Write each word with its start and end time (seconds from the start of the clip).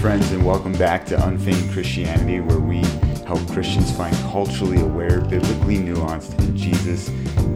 Friends, 0.00 0.30
and 0.30 0.46
welcome 0.46 0.74
back 0.74 1.04
to 1.06 1.26
Unfeigned 1.26 1.72
Christianity, 1.72 2.38
where 2.38 2.60
we 2.60 2.82
help 3.26 3.44
Christians 3.50 3.90
find 3.96 4.14
culturally 4.30 4.80
aware, 4.80 5.20
biblically 5.22 5.76
nuanced, 5.78 6.38
and 6.38 6.56
Jesus 6.56 7.08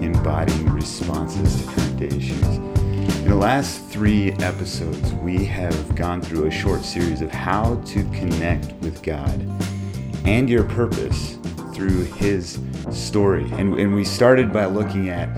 embodying 0.02 0.68
responses 0.70 1.60
to 1.60 1.72
current 1.72 1.96
day 2.00 2.08
issues. 2.08 2.42
In 2.42 3.28
the 3.28 3.36
last 3.36 3.86
three 3.86 4.32
episodes, 4.32 5.12
we 5.14 5.44
have 5.44 5.94
gone 5.94 6.20
through 6.20 6.46
a 6.46 6.50
short 6.50 6.82
series 6.82 7.20
of 7.20 7.30
how 7.30 7.76
to 7.86 8.02
connect 8.06 8.72
with 8.80 9.04
God 9.04 9.40
and 10.24 10.50
your 10.50 10.64
purpose 10.64 11.38
through 11.72 12.02
His 12.06 12.58
story. 12.90 13.48
And, 13.52 13.78
and 13.78 13.94
we 13.94 14.02
started 14.02 14.52
by 14.52 14.64
looking 14.64 15.10
at 15.10 15.28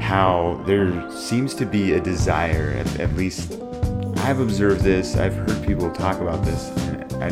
how 0.00 0.62
there 0.66 1.10
seems 1.10 1.52
to 1.56 1.66
be 1.66 1.94
a 1.94 2.00
desire, 2.00 2.76
at, 2.78 3.00
at 3.00 3.16
least 3.16 3.58
I've 4.24 4.40
observed 4.40 4.80
this, 4.80 5.16
I've 5.16 5.34
heard 5.34 5.66
people 5.66 5.90
talk 5.90 6.18
about 6.22 6.42
this, 6.46 6.70
and 6.88 7.12
I, 7.22 7.28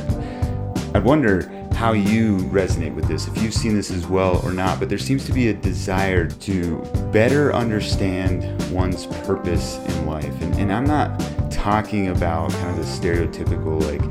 I 0.94 0.98
wonder 0.98 1.50
how 1.72 1.92
you 1.92 2.36
resonate 2.50 2.94
with 2.94 3.08
this, 3.08 3.26
if 3.26 3.42
you've 3.42 3.54
seen 3.54 3.74
this 3.74 3.90
as 3.90 4.06
well 4.06 4.42
or 4.44 4.52
not, 4.52 4.78
but 4.78 4.90
there 4.90 4.98
seems 4.98 5.24
to 5.24 5.32
be 5.32 5.48
a 5.48 5.54
desire 5.54 6.28
to 6.28 6.82
better 7.10 7.54
understand 7.54 8.62
one's 8.70 9.06
purpose 9.24 9.78
in 9.78 10.06
life. 10.06 10.38
And, 10.42 10.54
and 10.56 10.70
I'm 10.70 10.84
not 10.84 11.18
talking 11.50 12.08
about 12.08 12.50
kind 12.50 12.78
of 12.78 12.84
the 12.84 13.08
stereotypical, 13.08 13.82
like, 13.90 14.02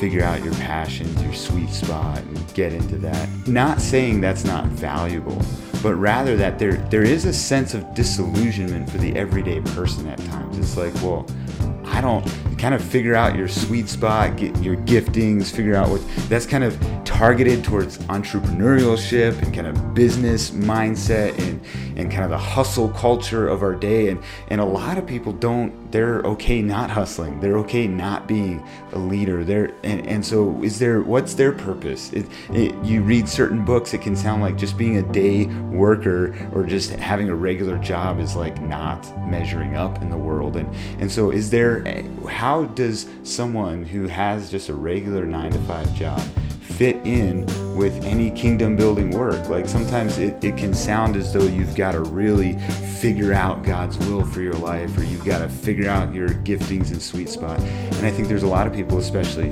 figure 0.00 0.24
out 0.24 0.42
your 0.42 0.54
passions, 0.54 1.22
your 1.22 1.34
sweet 1.34 1.70
spot, 1.70 2.18
and 2.18 2.54
get 2.54 2.72
into 2.72 2.96
that. 2.96 3.28
Not 3.46 3.80
saying 3.80 4.20
that's 4.20 4.44
not 4.44 4.66
valuable, 4.66 5.40
but 5.84 5.94
rather 5.94 6.36
that 6.36 6.58
there 6.58 6.78
there 6.90 7.04
is 7.04 7.26
a 7.26 7.32
sense 7.32 7.74
of 7.74 7.94
disillusionment 7.94 8.90
for 8.90 8.98
the 8.98 9.14
everyday 9.14 9.60
person 9.60 10.08
at 10.08 10.18
times. 10.26 10.58
It's 10.58 10.76
like, 10.76 10.94
well, 10.94 11.24
I 11.84 12.00
don't 12.00 12.24
kind 12.58 12.74
of 12.74 12.82
figure 12.82 13.14
out 13.14 13.36
your 13.36 13.48
sweet 13.48 13.88
spot, 13.88 14.36
get 14.36 14.56
your 14.62 14.76
giftings, 14.76 15.54
figure 15.54 15.74
out 15.74 15.88
what 15.88 16.00
that's 16.28 16.46
kind 16.46 16.64
of 16.64 16.78
targeted 17.04 17.62
towards 17.62 17.98
entrepreneurship 17.98 19.40
and 19.42 19.54
kind 19.54 19.66
of 19.66 19.94
business 19.94 20.50
mindset 20.50 21.38
and, 21.38 21.60
and 21.96 22.10
kind 22.10 22.24
of 22.24 22.30
the 22.30 22.38
hustle 22.38 22.88
culture 22.88 23.46
of 23.46 23.62
our 23.62 23.74
day. 23.74 24.08
And, 24.08 24.22
and 24.48 24.60
a 24.60 24.64
lot 24.64 24.98
of 24.98 25.06
people 25.06 25.32
don't, 25.32 25.92
they're 25.92 26.20
okay 26.22 26.60
not 26.60 26.90
hustling. 26.90 27.38
They're 27.38 27.58
okay 27.58 27.86
not 27.86 28.26
being 28.26 28.66
a 28.92 28.98
leader. 28.98 29.44
They're, 29.44 29.72
and, 29.84 30.04
and 30.06 30.26
so 30.26 30.60
is 30.62 30.78
there, 30.78 31.02
what's 31.02 31.34
their 31.34 31.52
purpose? 31.52 32.12
It, 32.12 32.26
it, 32.50 32.74
you 32.84 33.02
read 33.02 33.28
certain 33.28 33.64
books, 33.64 33.94
it 33.94 34.00
can 34.00 34.16
sound 34.16 34.42
like 34.42 34.56
just 34.56 34.76
being 34.76 34.96
a 34.96 35.12
day 35.12 35.46
worker 35.70 36.34
or 36.52 36.64
just 36.64 36.90
having 36.90 37.28
a 37.28 37.34
regular 37.34 37.78
job 37.78 38.18
is 38.18 38.34
like 38.34 38.60
not 38.60 39.04
measuring 39.28 39.76
up 39.76 40.02
in 40.02 40.10
the 40.10 40.16
world. 40.16 40.56
And, 40.56 40.74
and 40.98 41.12
so 41.12 41.30
is 41.30 41.43
there, 41.50 42.02
how 42.28 42.64
does 42.64 43.06
someone 43.22 43.84
who 43.84 44.06
has 44.06 44.50
just 44.50 44.68
a 44.68 44.74
regular 44.74 45.24
nine 45.24 45.52
to 45.52 45.58
five 45.60 45.92
job 45.94 46.20
fit 46.74 46.96
in 47.06 47.46
with 47.76 48.04
any 48.04 48.32
kingdom 48.32 48.74
building 48.74 49.10
work. 49.10 49.48
Like 49.48 49.68
sometimes 49.68 50.18
it, 50.18 50.42
it 50.42 50.56
can 50.56 50.74
sound 50.74 51.14
as 51.14 51.32
though 51.32 51.44
you've 51.44 51.76
got 51.76 51.92
to 51.92 52.00
really 52.00 52.58
figure 53.00 53.32
out 53.32 53.62
God's 53.62 53.96
will 53.98 54.24
for 54.24 54.40
your 54.40 54.54
life 54.54 54.96
or 54.98 55.04
you've 55.04 55.24
got 55.24 55.38
to 55.38 55.48
figure 55.48 55.88
out 55.88 56.12
your 56.12 56.30
giftings 56.30 56.90
and 56.90 57.00
sweet 57.00 57.28
spot. 57.28 57.60
And 57.60 58.06
I 58.06 58.10
think 58.10 58.26
there's 58.26 58.42
a 58.42 58.48
lot 58.48 58.66
of 58.66 58.72
people, 58.72 58.98
especially 58.98 59.50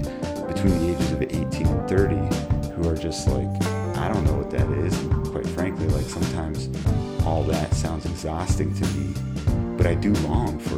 between 0.48 0.78
the 0.78 0.94
ages 0.96 1.12
of 1.12 1.22
18 1.22 1.66
and 1.66 1.88
30, 1.88 2.72
who 2.72 2.88
are 2.88 2.96
just 2.96 3.28
like, 3.28 3.46
I 3.96 4.08
don't 4.12 4.24
know 4.24 4.34
what 4.34 4.50
that 4.50 4.68
is. 4.78 4.98
And 4.98 5.26
quite 5.28 5.46
frankly, 5.46 5.86
like 5.88 6.06
sometimes 6.06 6.68
all 7.24 7.44
that 7.44 7.72
sounds 7.74 8.04
exhausting 8.04 8.74
to 8.74 8.86
me. 8.94 9.14
But 9.76 9.86
I 9.86 9.94
do 9.94 10.12
long 10.26 10.58
for 10.58 10.76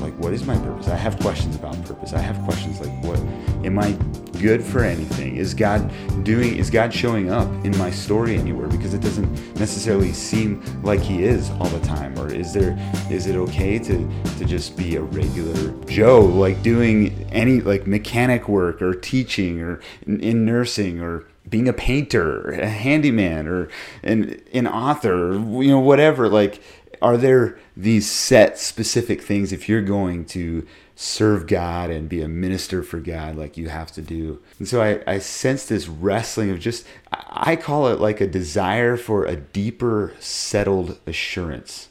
like 0.00 0.14
what 0.18 0.32
is 0.32 0.46
my 0.46 0.56
purpose? 0.58 0.88
I 0.88 0.96
have 0.96 1.18
questions 1.20 1.56
about 1.56 1.82
purpose. 1.84 2.12
I 2.12 2.18
have 2.18 2.38
questions 2.44 2.80
like 2.80 3.04
what 3.04 3.18
am 3.64 3.78
I 3.78 3.92
good 4.38 4.62
for 4.62 4.84
anything? 4.84 5.36
Is 5.36 5.54
God 5.54 5.90
doing 6.24 6.56
is 6.56 6.70
God 6.70 6.92
showing 6.92 7.30
up 7.30 7.48
in 7.64 7.76
my 7.78 7.90
story 7.90 8.36
anywhere 8.36 8.68
because 8.68 8.94
it 8.94 9.00
doesn't 9.00 9.58
necessarily 9.58 10.12
seem 10.12 10.62
like 10.82 11.00
he 11.00 11.24
is 11.24 11.50
all 11.52 11.68
the 11.68 11.80
time 11.80 12.18
or 12.18 12.32
is 12.32 12.52
there 12.52 12.76
is 13.10 13.26
it 13.26 13.36
okay 13.36 13.78
to 13.78 14.08
to 14.38 14.44
just 14.44 14.76
be 14.76 14.96
a 14.96 15.02
regular 15.02 15.72
Joe 15.86 16.20
like 16.20 16.62
doing 16.62 17.26
any 17.30 17.60
like 17.60 17.86
mechanic 17.86 18.48
work 18.48 18.80
or 18.82 18.94
teaching 18.94 19.60
or 19.60 19.80
in, 20.06 20.20
in 20.20 20.44
nursing 20.44 21.00
or 21.00 21.24
being 21.48 21.68
a 21.68 21.72
painter, 21.72 22.50
a 22.50 22.68
handyman, 22.68 23.46
or 23.46 23.68
an 24.02 24.40
an 24.52 24.66
author, 24.66 25.32
you 25.32 25.68
know, 25.68 25.80
whatever. 25.80 26.28
Like, 26.28 26.62
are 27.00 27.16
there 27.16 27.58
these 27.76 28.10
set 28.10 28.58
specific 28.58 29.22
things 29.22 29.52
if 29.52 29.68
you're 29.68 29.82
going 29.82 30.24
to 30.26 30.66
serve 31.00 31.46
God 31.46 31.90
and 31.90 32.08
be 32.08 32.22
a 32.22 32.28
minister 32.28 32.82
for 32.82 32.98
God 32.98 33.36
like 33.36 33.56
you 33.56 33.68
have 33.68 33.92
to 33.92 34.02
do. 34.02 34.40
And 34.58 34.66
so 34.66 34.82
I, 34.82 35.00
I 35.06 35.18
sense 35.20 35.64
this 35.64 35.86
wrestling 35.86 36.50
of 36.50 36.58
just, 36.58 36.84
I 37.12 37.54
call 37.54 37.86
it 37.86 38.00
like 38.00 38.20
a 38.20 38.26
desire 38.26 38.96
for 38.96 39.24
a 39.24 39.36
deeper, 39.36 40.14
settled 40.18 40.98
assurance 41.06 41.88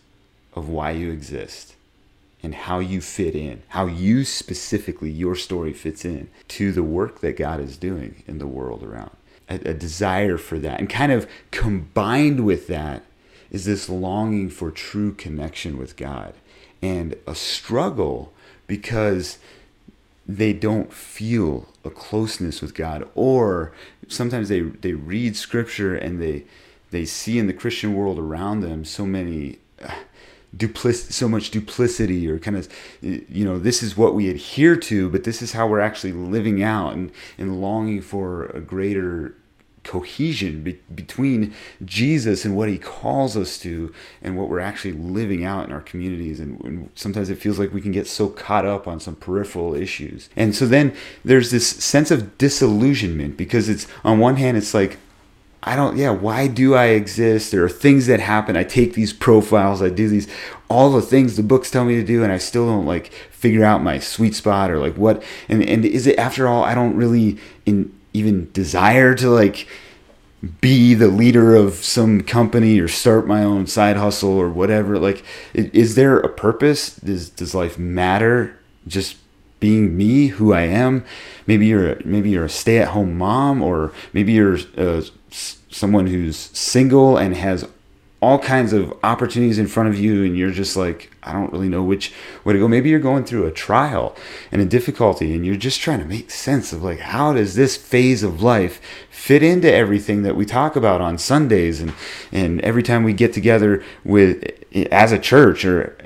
of 0.53 0.67
why 0.67 0.91
you 0.91 1.09
exist 1.09 1.75
and 2.43 2.53
how 2.53 2.79
you 2.79 2.99
fit 2.99 3.33
in, 3.33 3.63
how 3.69 3.85
you 3.85 4.25
specifically, 4.25 5.09
your 5.09 5.35
story 5.35 5.71
fits 5.71 6.03
in 6.03 6.29
to 6.49 6.73
the 6.73 6.83
work 6.83 7.21
that 7.21 7.37
God 7.37 7.61
is 7.61 7.77
doing 7.77 8.23
in 8.27 8.39
the 8.39 8.47
world 8.47 8.83
around. 8.83 9.11
A, 9.49 9.55
a 9.69 9.73
desire 9.73 10.37
for 10.37 10.59
that. 10.59 10.81
And 10.81 10.89
kind 10.89 11.13
of 11.13 11.29
combined 11.51 12.45
with 12.45 12.67
that 12.67 13.03
is 13.51 13.65
this 13.65 13.89
longing 13.89 14.49
for 14.49 14.71
true 14.71 15.13
connection 15.13 15.77
with 15.77 15.95
God 15.95 16.33
and 16.81 17.15
a 17.25 17.35
struggle 17.35 18.33
because 18.67 19.37
they 20.27 20.51
don't 20.53 20.91
feel 20.91 21.67
a 21.85 21.89
closeness 21.89 22.61
with 22.61 22.73
God 22.73 23.07
or 23.15 23.71
sometimes 24.07 24.49
they 24.49 24.61
they 24.61 24.93
read 24.93 25.35
scripture 25.35 25.95
and 25.95 26.21
they 26.21 26.43
they 26.91 27.05
see 27.05 27.39
in 27.39 27.47
the 27.47 27.53
Christian 27.53 27.95
world 27.95 28.19
around 28.19 28.61
them 28.61 28.83
so 28.83 29.05
many 29.05 29.59
uh, 29.81 29.93
duplic- 30.55 31.11
so 31.11 31.27
much 31.27 31.51
duplicity 31.51 32.29
or 32.29 32.39
kind 32.39 32.57
of 32.57 32.67
you 33.01 33.45
know 33.45 33.57
this 33.57 33.81
is 33.81 33.95
what 33.95 34.15
we 34.15 34.29
adhere 34.29 34.75
to 34.75 35.09
but 35.09 35.23
this 35.23 35.41
is 35.41 35.53
how 35.53 35.67
we're 35.67 35.79
actually 35.79 36.13
living 36.13 36.61
out 36.61 36.93
and 36.93 37.11
and 37.37 37.61
longing 37.61 38.01
for 38.01 38.47
a 38.47 38.59
greater 38.59 39.33
cohesion 39.87 40.63
be- 40.63 40.79
between 40.93 41.53
Jesus 41.85 42.43
and 42.43 42.55
what 42.55 42.67
he 42.69 42.77
calls 42.77 43.37
us 43.37 43.57
to 43.59 43.93
and 44.21 44.37
what 44.37 44.49
we're 44.49 44.59
actually 44.59 44.91
living 44.91 45.45
out 45.45 45.65
in 45.65 45.71
our 45.71 45.81
communities. 45.81 46.39
And, 46.39 46.61
and, 46.63 46.89
sometimes 46.93 47.29
it 47.29 47.37
feels 47.37 47.57
like 47.57 47.73
we 47.73 47.81
can 47.81 47.91
get 47.91 48.05
so 48.05 48.27
caught 48.27 48.65
up 48.65 48.87
on 48.87 48.99
some 48.99 49.15
peripheral 49.15 49.73
issues. 49.73 50.29
And 50.35 50.53
so 50.53 50.65
then 50.67 50.95
there's 51.23 51.51
this 51.51 51.67
sense 51.67 52.11
of 52.11 52.37
disillusionment 52.37 53.37
because 53.37 53.69
it's 53.69 53.87
on 54.03 54.19
one 54.19 54.35
hand, 54.35 54.57
it's 54.57 54.73
like, 54.73 54.97
I 55.63 55.75
don't, 55.75 55.97
yeah, 55.97 56.11
why 56.11 56.47
do 56.47 56.75
I 56.75 56.87
exist? 56.87 57.51
There 57.51 57.63
are 57.63 57.69
things 57.69 58.07
that 58.07 58.19
happen. 58.19 58.55
I 58.55 58.63
take 58.63 58.93
these 58.93 59.11
profiles, 59.11 59.81
I 59.81 59.89
do 59.89 60.07
these, 60.07 60.27
all 60.69 60.91
the 60.91 61.01
things 61.01 61.35
the 61.35 61.43
books 61.43 61.71
tell 61.71 61.83
me 61.83 61.95
to 61.95 62.03
do, 62.03 62.23
and 62.23 62.31
I 62.31 62.37
still 62.37 62.67
don't 62.67 62.85
like 62.85 63.11
figure 63.31 63.63
out 63.63 63.81
my 63.81 63.99
sweet 63.99 64.35
spot 64.35 64.69
or 64.69 64.79
like 64.79 64.95
what. 64.95 65.23
And, 65.49 65.63
and 65.63 65.83
is 65.83 66.07
it, 66.07 66.17
after 66.19 66.47
all, 66.47 66.63
I 66.63 66.75
don't 66.75 66.95
really 66.95 67.37
in, 67.65 67.96
even 68.17 68.51
desire 68.51 69.13
to 69.15 69.29
like 69.29 69.67
be 70.61 70.93
the 70.93 71.07
leader 71.07 71.55
of 71.55 71.73
some 71.73 72.21
company 72.21 72.79
or 72.79 72.87
start 72.87 73.27
my 73.27 73.43
own 73.43 73.65
side 73.65 73.97
hustle 73.97 74.29
or 74.29 74.49
whatever 74.49 74.99
like 74.99 75.23
is 75.53 75.95
there 75.95 76.19
a 76.19 76.29
purpose? 76.29 76.95
Does 76.95 77.29
does 77.29 77.55
life 77.55 77.79
matter 77.79 78.57
just 78.87 79.17
being 79.59 79.97
me 79.97 80.27
who 80.27 80.53
i 80.53 80.61
am? 80.61 81.03
Maybe 81.47 81.67
you're 81.67 81.99
maybe 82.05 82.29
you're 82.29 82.45
a 82.45 82.49
stay-at-home 82.49 83.17
mom 83.17 83.61
or 83.61 83.91
maybe 84.13 84.33
you're 84.33 84.59
uh, 84.77 85.01
someone 85.29 86.07
who's 86.07 86.37
single 86.37 87.17
and 87.17 87.35
has 87.35 87.67
all 88.19 88.39
kinds 88.39 88.73
of 88.73 88.97
opportunities 89.03 89.59
in 89.59 89.67
front 89.67 89.89
of 89.89 89.99
you 89.99 90.23
and 90.23 90.35
you're 90.35 90.49
just 90.49 90.75
like 90.75 91.11
i 91.21 91.31
don't 91.31 91.51
really 91.53 91.69
know 91.69 91.83
which 91.83 92.11
way 92.43 92.53
to 92.53 92.59
go. 92.59 92.67
Maybe 92.67 92.89
you're 92.89 92.99
going 92.99 93.25
through 93.25 93.45
a 93.45 93.51
trial 93.51 94.15
and 94.51 94.61
a 94.61 94.65
difficulty 94.65 95.33
and 95.33 95.45
you're 95.45 95.55
just 95.55 95.81
trying 95.81 95.99
to 95.99 96.05
make 96.05 96.31
sense 96.31 96.73
of 96.73 96.81
like 96.83 96.99
how 96.99 97.33
does 97.33 97.55
this 97.55 97.77
phase 97.77 98.23
of 98.23 98.41
life 98.41 98.81
fit 99.11 99.43
into 99.43 99.71
everything 99.71 100.23
that 100.23 100.35
we 100.35 100.45
talk 100.45 100.75
about 100.75 101.01
on 101.01 101.17
sundays 101.17 101.79
and 101.79 101.93
and 102.31 102.61
every 102.61 102.83
time 102.83 103.03
we 103.03 103.13
get 103.13 103.33
together 103.33 103.83
with 104.03 104.43
as 104.91 105.11
a 105.11 105.19
church 105.19 105.63
or 105.65 105.97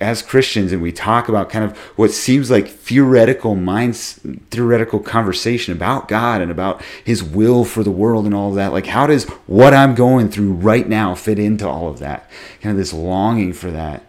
as 0.00 0.22
Christians 0.22 0.72
and 0.72 0.82
we 0.82 0.90
talk 0.92 1.28
about 1.28 1.50
kind 1.50 1.64
of 1.64 1.76
what 1.96 2.10
seems 2.10 2.50
like 2.50 2.68
theoretical 2.68 3.54
minds 3.54 4.20
theoretical 4.50 4.98
conversation 5.00 5.72
about 5.72 6.08
God 6.08 6.40
and 6.40 6.50
about 6.50 6.82
his 7.04 7.22
will 7.22 7.64
for 7.64 7.84
the 7.84 7.90
world 7.90 8.26
and 8.26 8.34
all 8.34 8.50
of 8.50 8.56
that. 8.56 8.72
Like 8.72 8.86
how 8.86 9.06
does 9.06 9.24
what 9.46 9.72
I'm 9.72 9.94
going 9.94 10.30
through 10.30 10.52
right 10.52 10.88
now 10.88 11.14
fit 11.14 11.38
into 11.38 11.68
all 11.68 11.88
of 11.88 12.00
that? 12.00 12.28
Kind 12.60 12.72
of 12.72 12.76
this 12.76 12.92
longing 12.92 13.52
for 13.52 13.70
that 13.70 14.04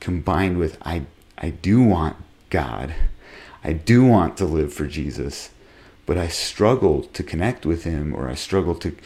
combined 0.00 0.58
with 0.58 0.76
I 0.82 1.06
I 1.38 1.50
do 1.50 1.82
want 1.82 2.16
God. 2.50 2.94
I 3.64 3.72
do 3.72 4.04
want 4.04 4.36
to 4.36 4.44
live 4.44 4.72
for 4.72 4.86
Jesus 4.86 5.50
but 6.10 6.18
I 6.18 6.26
struggle 6.26 7.04
to 7.04 7.22
connect 7.22 7.64
with 7.64 7.84
him 7.84 8.14
or 8.16 8.28
I 8.28 8.34
struggle 8.34 8.74
to 8.74 8.96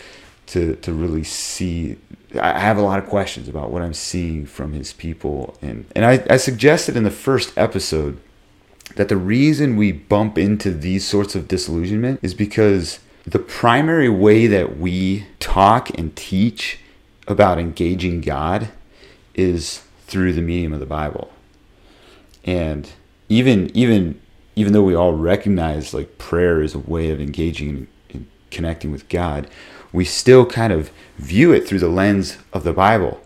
to 0.47 0.75
to 0.77 0.93
really 0.93 1.23
see 1.23 1.99
I 2.41 2.59
have 2.59 2.79
a 2.79 2.83
lot 2.83 2.99
of 2.99 3.07
questions 3.07 3.49
about 3.49 3.71
what 3.71 3.83
I'm 3.83 3.95
seeing 3.95 4.47
from 4.47 4.73
his 4.73 4.93
people 4.93 5.57
and 5.63 5.87
and 5.95 6.05
I, 6.05 6.25
I 6.29 6.37
suggested 6.37 6.97
in 6.97 7.05
the 7.05 7.11
first 7.11 7.57
episode 7.57 8.19
that 8.97 9.09
the 9.09 9.17
reason 9.17 9.77
we 9.77 9.93
bump 9.93 10.39
into 10.39 10.71
these 10.71 11.07
sorts 11.07 11.35
of 11.35 11.49
disillusionment 11.49 12.21
is 12.23 12.35
because 12.35 13.01
the 13.27 13.39
primary 13.39 14.09
way 14.09 14.47
that 14.47 14.79
we 14.79 15.27
talk 15.41 15.97
and 15.99 16.15
teach 16.15 16.79
about 17.27 17.59
engaging 17.59 18.21
God 18.21 18.69
is 19.35 19.83
through 20.07 20.35
the 20.35 20.43
medium 20.43 20.73
of 20.73 20.81
the 20.81 20.87
Bible. 20.87 21.33
And 22.45 22.91
even 23.29 23.75
even 23.75 24.21
even 24.57 24.73
though 24.73 24.83
we 24.83 24.95
all 24.95 25.15
recognize 25.15 25.95
like 25.95 26.19
prayer 26.19 26.63
is 26.63 26.75
a 26.75 26.79
way 26.79 27.11
of 27.11 27.21
engaging 27.21 27.89
and 28.11 28.27
connecting 28.51 28.93
with 28.93 29.09
God, 29.09 29.49
we 29.95 30.05
still 30.05 30.45
kind 30.45 30.73
of 30.73 30.91
view 31.19 31.53
it 31.53 31.69
through 31.69 31.79
the 31.79 31.89
lens 31.89 32.37
of 32.53 32.65
the 32.65 32.73
Bible. 32.73 33.21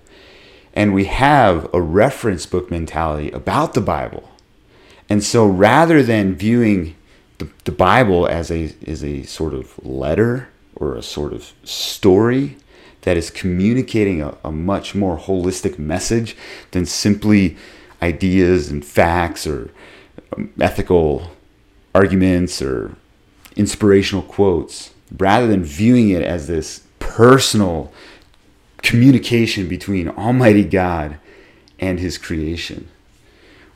And 0.74 0.92
we 0.92 1.06
have 1.06 1.66
a 1.72 1.80
reference 1.80 2.44
book 2.44 2.70
mentality 2.70 3.30
about 3.30 3.72
the 3.72 3.80
Bible. 3.80 4.30
And 5.08 5.24
so 5.24 5.46
rather 5.46 6.02
than 6.02 6.34
viewing 6.34 6.94
the, 7.38 7.48
the 7.64 7.72
Bible 7.72 8.26
as 8.26 8.50
a, 8.50 8.74
as 8.86 9.02
a 9.02 9.22
sort 9.22 9.54
of 9.54 9.82
letter 9.82 10.50
or 10.76 10.94
a 10.94 11.02
sort 11.02 11.32
of 11.32 11.54
story 11.64 12.58
that 13.00 13.16
is 13.16 13.30
communicating 13.30 14.20
a, 14.20 14.36
a 14.44 14.52
much 14.52 14.94
more 14.94 15.16
holistic 15.16 15.78
message 15.78 16.36
than 16.72 16.84
simply 16.84 17.56
ideas 18.02 18.68
and 18.68 18.84
facts 18.84 19.46
or 19.46 19.70
um, 20.36 20.52
ethical 20.60 21.30
arguments 21.94 22.60
or 22.60 22.94
inspirational 23.56 24.22
quotes, 24.22 24.92
rather 25.16 25.46
than 25.46 25.64
viewing 25.64 26.10
it 26.10 26.22
as 26.22 26.46
this 26.46 26.82
personal 26.98 27.92
communication 28.82 29.68
between 29.68 30.08
Almighty 30.08 30.64
God 30.64 31.18
and 31.78 31.98
His 31.98 32.18
creation. 32.18 32.88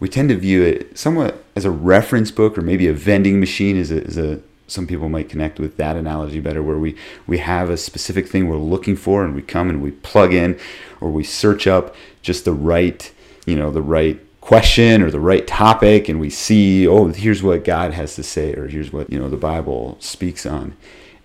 We 0.01 0.09
tend 0.09 0.31
to 0.31 0.37
view 0.37 0.63
it 0.63 0.99
somewhat 0.99 1.45
as 1.55 1.65
a 1.65 1.71
reference 1.71 2.31
book 2.31 2.59
or 2.59 2.63
maybe 2.63 2.89
a 2.89 2.93
vending 2.93 3.39
machine 3.39 3.77
is 3.77 3.91
a, 3.91 4.35
a 4.35 4.41
some 4.67 4.87
people 4.87 5.09
might 5.09 5.29
connect 5.29 5.61
with 5.61 5.77
that 5.77 5.97
analogy 5.97 6.41
better 6.41 6.63
where 6.63 6.79
we 6.79 6.97
we 7.27 7.39
have 7.39 7.69
a 7.69 7.77
specific 7.77 8.27
thing 8.27 8.49
we're 8.49 8.57
looking 8.57 8.97
for 8.97 9.25
and 9.25 9.35
we 9.35 9.43
come 9.43 9.69
and 9.69 9.83
we 9.83 9.91
plug 9.91 10.33
in 10.33 10.59
or 11.01 11.11
we 11.11 11.23
search 11.23 11.67
up 11.67 11.95
just 12.23 12.45
the 12.45 12.53
right 12.53 13.13
you 13.45 13.55
know 13.55 13.71
the 13.71 13.83
right 13.83 14.19
question 14.41 15.03
or 15.03 15.11
the 15.11 15.21
right 15.21 15.47
topic 15.47 16.09
and 16.09 16.19
we 16.19 16.31
see 16.31 16.87
oh 16.89 17.09
here's 17.09 17.43
what 17.43 17.65
god 17.65 17.93
has 17.93 18.17
to 18.17 18.23
say 18.23 18.55
or 18.55 18.67
here's 18.67 18.93
what 18.93 19.13
you 19.13 19.19
know 19.19 19.29
the 19.29 19.37
bible 19.37 19.97
speaks 20.01 20.47
on 20.47 20.75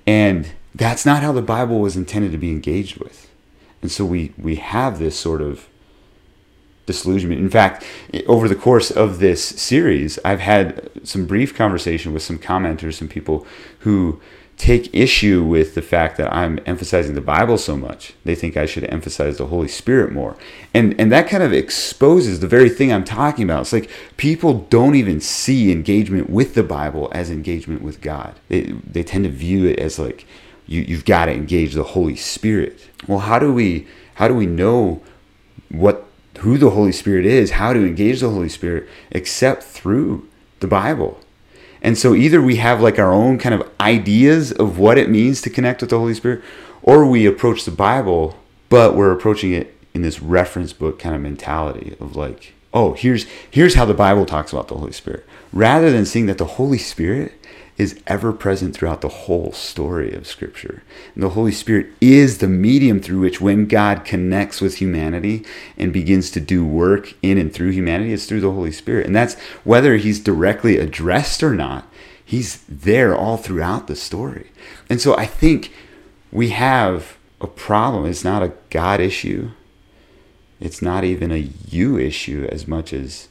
and 0.08 0.54
that's 0.74 1.06
not 1.06 1.22
how 1.22 1.32
the 1.32 1.42
bible 1.42 1.80
was 1.80 1.96
intended 1.96 2.32
to 2.32 2.38
be 2.38 2.50
engaged 2.50 2.98
with 2.98 3.30
and 3.82 3.92
so 3.92 4.04
we 4.04 4.34
we 4.38 4.56
have 4.56 4.98
this 4.98 5.20
sort 5.20 5.42
of 5.42 5.68
disillusionment. 6.88 7.40
In 7.40 7.50
fact, 7.50 7.86
over 8.26 8.48
the 8.48 8.56
course 8.56 8.90
of 8.90 9.20
this 9.20 9.44
series, 9.44 10.18
I've 10.26 10.40
had 10.40 10.90
some 11.04 11.28
brief 11.28 11.54
conversation 11.54 12.14
with 12.14 12.24
some 12.24 12.40
commenters, 12.40 12.96
some 12.96 13.08
people 13.10 13.46
who 13.80 14.20
take 14.58 14.94
issue 14.94 15.44
with 15.44 15.76
the 15.76 15.82
fact 15.82 16.18
that 16.18 16.34
I'm 16.34 16.60
emphasizing 16.66 17.14
the 17.14 17.22
Bible 17.22 17.58
so 17.58 17.78
much. 17.78 18.14
They 18.26 18.34
think 18.36 18.58
I 18.58 18.66
should 18.66 18.84
emphasize 18.86 19.38
the 19.38 19.48
Holy 19.48 19.68
Spirit 19.68 20.12
more. 20.12 20.36
And 20.74 21.00
and 21.00 21.12
that 21.12 21.30
kind 21.30 21.44
of 21.44 21.54
exposes 21.54 22.40
the 22.40 22.48
very 22.48 22.70
thing 22.70 22.92
I'm 22.92 23.04
talking 23.04 23.44
about. 23.44 23.62
It's 23.62 23.74
like 23.74 23.90
people 24.18 24.66
don't 24.70 24.96
even 24.96 25.22
see 25.22 25.72
engagement 25.72 26.30
with 26.30 26.56
the 26.56 26.64
Bible 26.64 27.10
as 27.14 27.30
engagement 27.30 27.82
with 27.82 28.02
God. 28.02 28.36
They 28.50 28.62
they 28.62 29.04
tend 29.04 29.26
to 29.26 29.30
view 29.30 29.66
it 29.66 29.80
as 29.80 30.00
like 30.00 30.26
you 30.66 30.82
you've 30.82 31.06
got 31.06 31.26
to 31.26 31.32
engage 31.32 31.74
the 31.74 31.84
Holy 31.84 32.16
Spirit. 32.16 32.90
Well, 33.08 33.20
how 33.20 33.38
do 33.40 33.54
we 33.54 33.88
how 34.16 34.28
do 34.28 34.34
we 34.34 34.48
know 34.48 35.02
what 35.70 36.08
who 36.40 36.58
the 36.58 36.72
Holy 36.72 36.92
Spirit 36.92 37.26
is, 37.26 37.52
how 37.52 37.74
to 37.74 37.86
engage 37.86 38.22
the 38.22 38.30
Holy 38.30 38.50
Spirit, 38.50 38.88
except 39.12 39.64
through 39.64 40.28
the 40.60 40.68
Bible. 40.68 41.20
And 41.82 41.98
so 41.98 42.16
either 42.16 42.42
we 42.42 42.58
have 42.58 42.82
like 42.82 43.00
our 43.00 43.14
own 43.14 43.38
kind 43.38 43.56
of 43.56 43.70
ideas 43.80 44.52
of 44.52 44.80
what 44.80 44.98
it 44.98 45.10
means 45.10 45.42
to 45.42 45.50
connect 45.50 45.82
with 45.82 45.92
the 45.92 46.00
Holy 46.00 46.14
Spirit, 46.14 46.44
or 46.82 47.06
we 47.06 47.26
approach 47.26 47.66
the 47.66 47.72
Bible, 47.72 48.38
but 48.70 48.96
we're 48.96 49.12
approaching 49.12 49.54
it 49.54 49.78
in 49.94 50.02
this 50.02 50.22
reference 50.22 50.74
book 50.74 51.00
kind 51.00 51.16
of 51.16 51.22
mentality 51.22 51.96
of 52.00 52.16
like, 52.16 52.54
oh, 52.74 52.94
here's 52.94 53.26
here's 53.50 53.76
how 53.76 53.86
the 53.86 53.94
Bible 53.94 54.26
talks 54.26 54.52
about 54.52 54.68
the 54.68 54.76
Holy 54.76 54.92
Spirit, 54.92 55.26
rather 55.54 55.92
than 55.92 56.06
seeing 56.06 56.28
that 56.28 56.38
the 56.38 56.46
Holy 56.46 56.78
Spirit 56.78 57.34
is 57.78 58.00
ever 58.08 58.34
present 58.34 58.76
throughout 58.76 59.02
the 59.02 59.08
whole 59.08 59.52
story 59.52 60.12
of 60.14 60.26
Scripture. 60.26 60.82
And 61.14 61.24
the 61.24 61.30
Holy 61.30 61.52
Spirit 61.52 61.88
is 62.02 62.40
the 62.40 62.48
medium 62.48 63.00
through 63.00 63.20
which, 63.20 63.40
when 63.40 63.68
God 63.68 64.04
connects 64.04 64.60
with 64.62 64.78
humanity 64.78 65.46
and 65.78 65.94
begins 65.94 66.32
to 66.32 66.40
do 66.40 66.66
work 66.66 67.14
in 67.22 67.38
and 67.38 67.54
through 67.54 67.70
humanity, 67.70 68.14
it's 68.14 68.26
through 68.26 68.42
the 68.42 68.52
Holy 68.52 68.72
Spirit. 68.72 69.06
And 69.06 69.16
that's 69.16 69.36
whether 69.64 69.98
He's 69.98 70.20
directly 70.20 70.78
addressed 70.78 71.44
or 71.44 71.54
not, 71.54 71.88
He's 72.26 72.64
there 72.68 73.16
all 73.16 73.38
throughout 73.38 73.88
the 73.88 73.96
story. 73.96 74.52
And 74.90 75.00
so 75.00 75.16
I 75.16 75.26
think 75.26 75.72
we 76.32 76.50
have 76.50 77.18
a 77.40 77.48
problem. 77.48 78.06
It's 78.08 78.24
not 78.24 78.42
a 78.42 78.54
God 78.72 79.00
issue, 79.00 79.52
it's 80.60 80.82
not 80.82 81.04
even 81.04 81.32
a 81.32 81.50
you 81.70 81.98
issue 82.00 82.48
as 82.52 82.68
much 82.68 82.92
as 82.92 83.28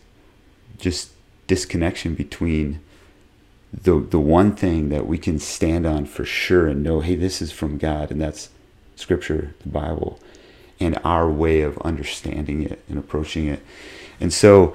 just 0.78 1.10
disconnection 1.48 2.14
between 2.14 2.80
the 3.72 4.00
the 4.00 4.20
one 4.20 4.54
thing 4.54 4.88
that 4.90 5.06
we 5.06 5.18
can 5.18 5.38
stand 5.38 5.86
on 5.86 6.06
for 6.06 6.24
sure 6.24 6.66
and 6.68 6.82
know, 6.82 7.00
hey, 7.00 7.16
this 7.16 7.42
is 7.42 7.52
from 7.52 7.78
God, 7.78 8.10
and 8.10 8.20
that's 8.20 8.50
Scripture, 8.94 9.54
the 9.60 9.68
Bible, 9.68 10.18
and 10.80 10.98
our 11.04 11.30
way 11.30 11.60
of 11.60 11.78
understanding 11.78 12.62
it 12.62 12.82
and 12.88 12.98
approaching 12.98 13.46
it. 13.46 13.60
And 14.20 14.32
so, 14.32 14.74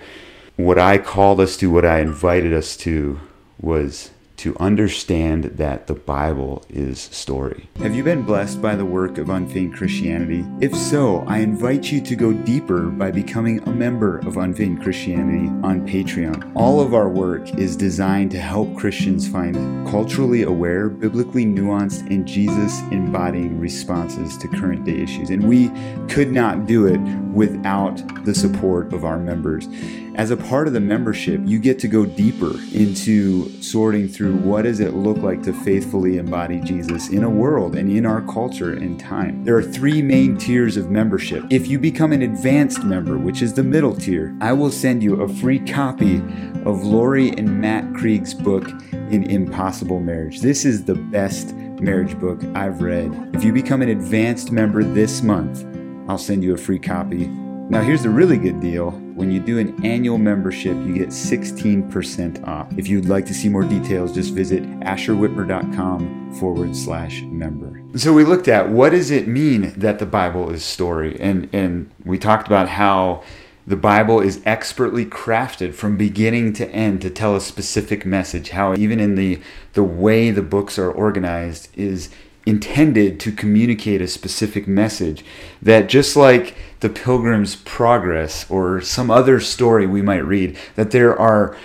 what 0.55 0.77
I 0.77 0.97
called 0.97 1.39
us 1.39 1.57
to, 1.57 1.71
what 1.71 1.85
I 1.85 1.99
invited 1.99 2.53
us 2.53 2.77
to, 2.77 3.19
was 3.59 4.11
to 4.41 4.57
understand 4.59 5.43
that 5.43 5.85
the 5.85 5.93
Bible 5.93 6.65
is 6.67 6.99
story. 6.99 7.69
Have 7.75 7.93
you 7.93 8.03
been 8.03 8.23
blessed 8.23 8.59
by 8.59 8.75
the 8.75 8.83
work 8.83 9.19
of 9.19 9.29
Unfeigned 9.29 9.75
Christianity? 9.75 10.43
If 10.59 10.75
so, 10.75 11.19
I 11.27 11.37
invite 11.37 11.91
you 11.91 12.01
to 12.01 12.15
go 12.15 12.33
deeper 12.33 12.87
by 12.87 13.11
becoming 13.11 13.61
a 13.67 13.69
member 13.69 14.17
of 14.25 14.37
Unfeigned 14.37 14.81
Christianity 14.81 15.47
on 15.63 15.87
Patreon. 15.87 16.53
All 16.55 16.81
of 16.81 16.95
our 16.95 17.07
work 17.07 17.53
is 17.53 17.75
designed 17.75 18.31
to 18.31 18.39
help 18.39 18.75
Christians 18.75 19.27
find 19.27 19.55
culturally 19.87 20.41
aware, 20.41 20.89
biblically 20.89 21.45
nuanced, 21.45 22.09
and 22.09 22.27
Jesus 22.27 22.81
embodying 22.91 23.59
responses 23.59 24.39
to 24.39 24.47
current 24.47 24.85
day 24.85 25.03
issues. 25.03 25.29
And 25.29 25.47
we 25.47 25.69
could 26.07 26.31
not 26.31 26.65
do 26.65 26.87
it 26.87 26.99
without 27.31 28.25
the 28.25 28.33
support 28.33 28.91
of 28.91 29.05
our 29.05 29.19
members. 29.19 29.67
As 30.15 30.29
a 30.29 30.35
part 30.35 30.67
of 30.67 30.73
the 30.73 30.81
membership, 30.81 31.39
you 31.45 31.57
get 31.57 31.79
to 31.79 31.87
go 31.87 32.05
deeper 32.05 32.51
into 32.73 33.49
sorting 33.61 34.09
through 34.09 34.35
what 34.35 34.63
does 34.63 34.81
it 34.81 34.93
look 34.93 35.17
like 35.17 35.41
to 35.43 35.53
faithfully 35.53 36.17
embody 36.17 36.59
Jesus 36.59 37.07
in 37.09 37.23
a 37.23 37.29
world 37.29 37.77
and 37.77 37.89
in 37.89 38.05
our 38.05 38.21
culture 38.21 38.73
and 38.73 38.99
time. 38.99 39.45
There 39.45 39.55
are 39.55 39.63
three 39.63 40.01
main 40.01 40.37
tiers 40.37 40.75
of 40.75 40.91
membership. 40.91 41.45
If 41.49 41.67
you 41.67 41.79
become 41.79 42.11
an 42.11 42.23
advanced 42.23 42.83
member, 42.83 43.17
which 43.17 43.41
is 43.41 43.53
the 43.53 43.63
middle 43.63 43.95
tier, 43.95 44.35
I 44.41 44.51
will 44.51 44.69
send 44.69 45.01
you 45.01 45.21
a 45.21 45.29
free 45.29 45.59
copy 45.59 46.17
of 46.65 46.83
Laurie 46.83 47.29
and 47.29 47.61
Matt 47.61 47.93
Krieg's 47.93 48.33
book, 48.33 48.67
An 48.91 49.23
Impossible 49.23 50.01
Marriage. 50.01 50.41
This 50.41 50.65
is 50.65 50.83
the 50.83 50.95
best 50.95 51.53
marriage 51.55 52.19
book 52.19 52.43
I've 52.53 52.81
read. 52.81 53.31
If 53.33 53.45
you 53.45 53.53
become 53.53 53.81
an 53.81 53.89
advanced 53.89 54.51
member 54.51 54.83
this 54.83 55.21
month, 55.21 55.65
I'll 56.09 56.17
send 56.17 56.43
you 56.43 56.53
a 56.53 56.57
free 56.57 56.79
copy. 56.79 57.27
Now, 57.27 57.81
here's 57.81 58.03
the 58.03 58.09
really 58.09 58.37
good 58.37 58.59
deal 58.59 58.91
when 59.21 59.31
you 59.31 59.39
do 59.39 59.59
an 59.59 59.85
annual 59.85 60.17
membership, 60.17 60.75
you 60.77 60.95
get 60.95 61.09
16% 61.09 62.47
off. 62.47 62.67
If 62.75 62.87
you'd 62.87 63.05
like 63.05 63.27
to 63.27 63.35
see 63.35 63.49
more 63.49 63.63
details, 63.63 64.11
just 64.15 64.33
visit 64.33 64.63
asherwhitmer.com 64.79 66.33
forward 66.33 66.75
slash 66.75 67.21
member. 67.21 67.83
So 67.99 68.13
we 68.13 68.23
looked 68.23 68.47
at 68.47 68.69
what 68.69 68.89
does 68.89 69.11
it 69.11 69.27
mean 69.27 69.73
that 69.77 69.99
the 69.99 70.07
Bible 70.07 70.49
is 70.49 70.65
story? 70.65 71.21
And, 71.21 71.47
and 71.53 71.91
we 72.03 72.17
talked 72.17 72.47
about 72.47 72.67
how 72.67 73.21
the 73.67 73.75
Bible 73.75 74.21
is 74.21 74.41
expertly 74.43 75.05
crafted 75.05 75.75
from 75.75 75.97
beginning 75.97 76.53
to 76.53 76.67
end 76.71 77.03
to 77.03 77.11
tell 77.11 77.35
a 77.35 77.41
specific 77.41 78.07
message. 78.07 78.49
How 78.49 78.73
even 78.73 78.99
in 78.99 79.13
the 79.13 79.39
the 79.73 79.83
way 79.83 80.31
the 80.31 80.41
books 80.41 80.79
are 80.79 80.91
organized 80.91 81.69
is 81.77 82.09
intended 82.47 83.19
to 83.19 83.31
communicate 83.31 84.01
a 84.01 84.07
specific 84.07 84.67
message 84.67 85.23
that 85.61 85.87
just 85.87 86.15
like 86.15 86.55
the 86.81 86.89
pilgrim's 86.89 87.55
progress 87.55 88.49
or 88.49 88.81
some 88.81 89.09
other 89.09 89.39
story 89.39 89.87
we 89.87 90.01
might 90.01 90.25
read 90.25 90.57
that 90.75 90.91
there 90.91 91.17
are 91.17 91.55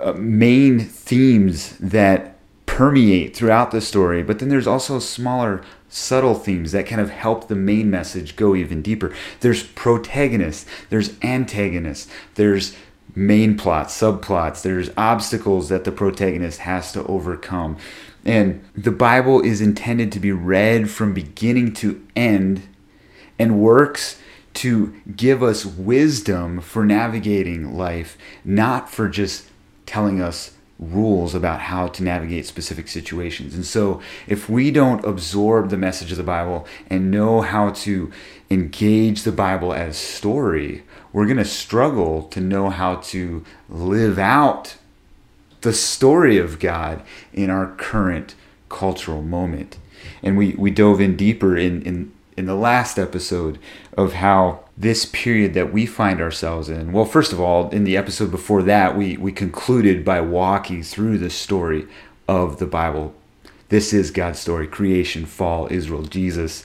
uh, 0.00 0.12
main 0.12 0.80
themes 0.80 1.76
that 1.78 2.36
permeate 2.66 3.36
throughout 3.36 3.70
the 3.70 3.80
story 3.80 4.22
but 4.22 4.38
then 4.38 4.48
there's 4.48 4.66
also 4.66 4.98
smaller 4.98 5.62
subtle 5.92 6.34
themes 6.34 6.72
that 6.72 6.86
kind 6.86 7.02
of 7.02 7.10
help 7.10 7.48
the 7.48 7.54
main 7.54 7.90
message 7.90 8.34
go 8.34 8.56
even 8.56 8.80
deeper. 8.80 9.14
There's 9.40 9.62
protagonists 9.62 10.66
there's 10.88 11.12
antagonists 11.22 12.10
there's 12.34 12.74
main 13.14 13.58
plots 13.58 14.00
subplots 14.00 14.62
there's 14.62 14.88
obstacles 14.96 15.68
that 15.68 15.84
the 15.84 15.92
protagonist 15.92 16.60
has 16.60 16.92
to 16.92 17.04
overcome. 17.06 17.76
And 18.24 18.64
the 18.74 18.90
Bible 18.90 19.42
is 19.42 19.60
intended 19.60 20.10
to 20.12 20.20
be 20.20 20.32
read 20.32 20.88
from 20.88 21.12
beginning 21.12 21.74
to 21.74 22.02
end 22.16 22.62
and 23.38 23.60
works 23.60 24.18
to 24.54 24.94
give 25.16 25.42
us 25.42 25.64
wisdom 25.64 26.60
for 26.60 26.84
navigating 26.84 27.76
life, 27.76 28.16
not 28.44 28.90
for 28.90 29.08
just 29.08 29.48
telling 29.86 30.20
us 30.20 30.52
rules 30.78 31.34
about 31.34 31.60
how 31.60 31.86
to 31.86 32.02
navigate 32.02 32.46
specific 32.46 32.88
situations. 32.88 33.54
And 33.54 33.64
so, 33.64 34.00
if 34.26 34.48
we 34.48 34.70
don't 34.70 35.04
absorb 35.04 35.70
the 35.70 35.76
message 35.76 36.10
of 36.10 36.18
the 36.18 36.24
Bible 36.24 36.66
and 36.90 37.10
know 37.10 37.40
how 37.40 37.70
to 37.70 38.10
engage 38.50 39.22
the 39.22 39.32
Bible 39.32 39.72
as 39.72 39.96
story, 39.96 40.82
we're 41.12 41.26
going 41.26 41.36
to 41.36 41.44
struggle 41.44 42.24
to 42.24 42.40
know 42.40 42.70
how 42.70 42.96
to 42.96 43.44
live 43.68 44.18
out 44.18 44.76
the 45.60 45.72
story 45.72 46.38
of 46.38 46.58
God 46.58 47.02
in 47.32 47.48
our 47.48 47.74
current 47.76 48.34
cultural 48.68 49.22
moment. 49.22 49.78
And 50.22 50.36
we, 50.36 50.54
we 50.54 50.70
dove 50.70 51.00
in 51.00 51.16
deeper 51.16 51.56
in, 51.56 51.82
in, 51.82 52.12
in 52.36 52.46
the 52.46 52.54
last 52.54 52.98
episode 52.98 53.58
of 53.96 54.14
how 54.14 54.60
this 54.76 55.04
period 55.04 55.54
that 55.54 55.72
we 55.72 55.86
find 55.86 56.20
ourselves 56.20 56.68
in. 56.68 56.92
Well, 56.92 57.04
first 57.04 57.32
of 57.32 57.40
all, 57.40 57.70
in 57.70 57.84
the 57.84 57.96
episode 57.96 58.30
before 58.30 58.62
that, 58.62 58.96
we, 58.96 59.16
we 59.16 59.32
concluded 59.32 60.04
by 60.04 60.20
walking 60.20 60.82
through 60.82 61.18
the 61.18 61.30
story 61.30 61.86
of 62.26 62.58
the 62.58 62.66
Bible. 62.66 63.14
This 63.68 63.92
is 63.92 64.10
God's 64.10 64.38
story 64.38 64.66
creation, 64.66 65.26
fall, 65.26 65.68
Israel, 65.70 66.02
Jesus, 66.02 66.64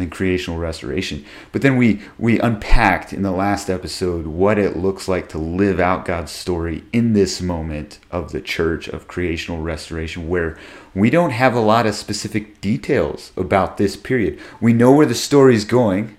then 0.00 0.10
creational 0.10 0.58
restoration. 0.58 1.24
But 1.52 1.62
then 1.62 1.76
we, 1.76 2.00
we 2.18 2.38
unpacked 2.38 3.12
in 3.12 3.22
the 3.22 3.30
last 3.30 3.70
episode 3.70 4.26
what 4.26 4.58
it 4.58 4.76
looks 4.76 5.08
like 5.08 5.28
to 5.30 5.38
live 5.38 5.80
out 5.80 6.04
God's 6.04 6.32
story 6.32 6.84
in 6.92 7.12
this 7.12 7.40
moment 7.40 7.98
of 8.10 8.32
the 8.32 8.40
church 8.40 8.88
of 8.88 9.08
creational 9.08 9.62
restoration, 9.62 10.28
where 10.28 10.58
we 10.94 11.10
don't 11.10 11.30
have 11.30 11.54
a 11.54 11.60
lot 11.60 11.86
of 11.86 11.94
specific 11.94 12.60
details 12.60 13.32
about 13.36 13.76
this 13.76 13.96
period. 13.96 14.38
We 14.60 14.72
know 14.72 14.92
where 14.92 15.06
the 15.06 15.14
story 15.14 15.54
is 15.54 15.64
going 15.64 16.16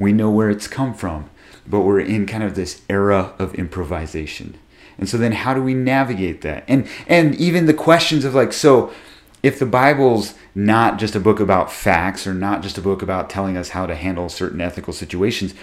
we 0.00 0.14
know 0.14 0.30
where 0.30 0.48
it's 0.48 0.66
come 0.66 0.94
from, 0.94 1.28
but 1.66 1.80
we're 1.80 2.00
in 2.00 2.24
kind 2.24 2.42
of 2.42 2.54
this 2.54 2.80
era 2.88 3.34
of 3.38 3.54
improvisation. 3.54 4.56
And 4.98 5.06
so 5.06 5.18
then 5.18 5.32
how 5.32 5.52
do 5.52 5.62
we 5.62 5.74
navigate 5.74 6.40
that? 6.40 6.64
And 6.66 6.88
and 7.06 7.34
even 7.34 7.66
the 7.66 7.74
questions 7.74 8.24
of 8.24 8.34
like 8.34 8.54
so 8.54 8.92
if 9.42 9.58
the 9.58 9.66
Bible's 9.66 10.34
not 10.54 10.98
just 10.98 11.14
a 11.14 11.20
book 11.20 11.40
about 11.40 11.72
facts 11.72 12.26
or 12.26 12.34
not 12.34 12.62
just 12.62 12.78
a 12.78 12.82
book 12.82 13.02
about 13.02 13.30
telling 13.30 13.56
us 13.56 13.70
how 13.70 13.86
to 13.86 13.94
handle 13.94 14.28
certain 14.28 14.60
ethical 14.60 14.92
situations, 14.92 15.54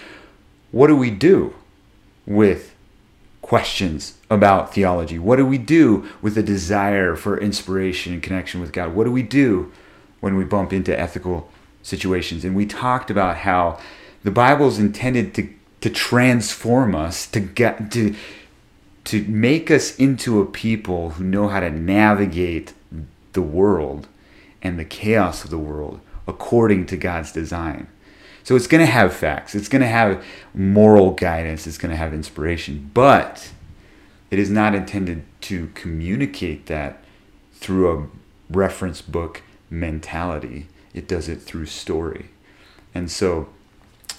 what 0.72 0.88
do 0.88 0.96
we 0.96 1.12
do 1.12 1.54
with 2.26 2.76
questions 3.42 4.16
about 4.30 4.74
theology? 4.74 5.18
What 5.20 5.38
do 5.38 5.46
we 5.46 5.58
do 5.58 6.08
with 6.22 6.38
a 6.38 6.44
desire 6.44 7.16
for 7.16 7.40
inspiration 7.40 8.14
and 8.14 8.24
connection 8.24 8.60
with 8.60 8.74
God? 8.74 8.94
What 8.94 9.06
do 9.06 9.12
we 9.12 9.24
do 9.24 9.72
when 10.20 10.36
we 10.36 10.44
bump 10.44 10.74
into 10.74 10.98
ethical 10.98 11.50
situations? 11.84 12.44
And 12.44 12.56
we 12.56 12.66
talked 12.66 13.10
about 13.10 13.38
how 13.38 13.80
the 14.24 14.32
Bible 14.32 14.68
is 14.68 14.80
intended 14.80 15.34
to 15.36 15.50
to 15.80 15.92
transform 15.92 16.96
us, 16.96 17.28
to 17.28 17.40
get 17.40 17.92
to 17.92 18.16
to 19.06 19.24
make 19.26 19.72
us 19.72 19.96
into 19.96 20.42
a 20.42 20.46
people 20.46 21.12
who 21.12 21.24
know 21.24 21.48
how 21.48 21.62
to 21.62 21.70
navigate 21.70 22.74
the 23.38 23.42
world 23.44 24.08
and 24.64 24.80
the 24.80 24.84
chaos 24.84 25.44
of 25.44 25.52
the 25.52 25.60
world 25.60 26.02
according 26.28 26.88
to 26.88 26.98
God's 26.98 27.32
design. 27.32 27.88
So 28.44 28.56
it's 28.56 28.66
going 28.66 28.84
to 28.84 28.92
have 28.92 29.14
facts, 29.14 29.54
it's 29.54 29.70
going 29.70 29.84
to 29.84 29.88
have 29.88 30.26
moral 30.56 31.12
guidance, 31.12 31.68
it's 31.68 31.78
going 31.78 31.92
to 31.92 31.98
have 31.98 32.16
inspiration, 32.16 32.90
but 32.96 33.52
it 34.32 34.40
is 34.40 34.50
not 34.50 34.74
intended 34.74 35.24
to 35.42 35.68
communicate 35.76 36.66
that 36.66 37.04
through 37.54 37.92
a 37.92 38.08
reference 38.50 39.04
book 39.04 39.44
mentality. 39.70 40.66
It 40.96 41.08
does 41.08 41.30
it 41.30 41.40
through 41.40 41.68
story. 41.68 42.32
And 42.96 43.12
so 43.12 43.50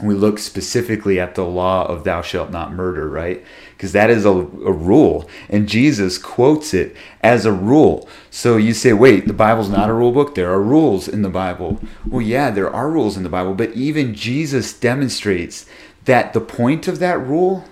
we 0.02 0.14
look 0.14 0.38
specifically 0.38 1.18
at 1.18 1.34
the 1.34 1.44
law 1.44 1.86
of 1.86 2.04
thou 2.04 2.22
shalt 2.22 2.50
not 2.50 2.72
murder, 2.72 3.08
right? 3.08 3.44
Because 3.76 3.92
that 3.92 4.10
is 4.10 4.24
a, 4.24 4.30
a 4.30 4.72
rule. 4.72 5.28
And 5.48 5.68
Jesus 5.68 6.18
quotes 6.18 6.72
it 6.72 6.96
as 7.20 7.44
a 7.44 7.52
rule. 7.52 8.08
So 8.30 8.56
you 8.56 8.74
say, 8.74 8.92
wait, 8.92 9.26
the 9.26 9.32
Bible's 9.32 9.68
not 9.68 9.90
a 9.90 9.92
rule 9.92 10.12
book? 10.12 10.34
There 10.34 10.52
are 10.52 10.62
rules 10.62 11.08
in 11.08 11.22
the 11.22 11.28
Bible. 11.28 11.80
Well, 12.06 12.22
yeah, 12.22 12.50
there 12.50 12.72
are 12.72 12.90
rules 12.90 13.16
in 13.16 13.24
the 13.24 13.28
Bible, 13.28 13.54
but 13.54 13.72
even 13.72 14.14
Jesus 14.14 14.72
demonstrates 14.72 15.66
that 16.04 16.32
the 16.32 16.40
point 16.40 16.86
of 16.86 17.00
that 17.00 17.18
rule 17.18 17.64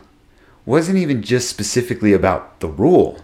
wasn't 0.65 0.99
even 0.99 1.23
just 1.23 1.49
specifically 1.49 2.13
about 2.13 2.59
the 2.59 2.69
rule, 2.69 3.21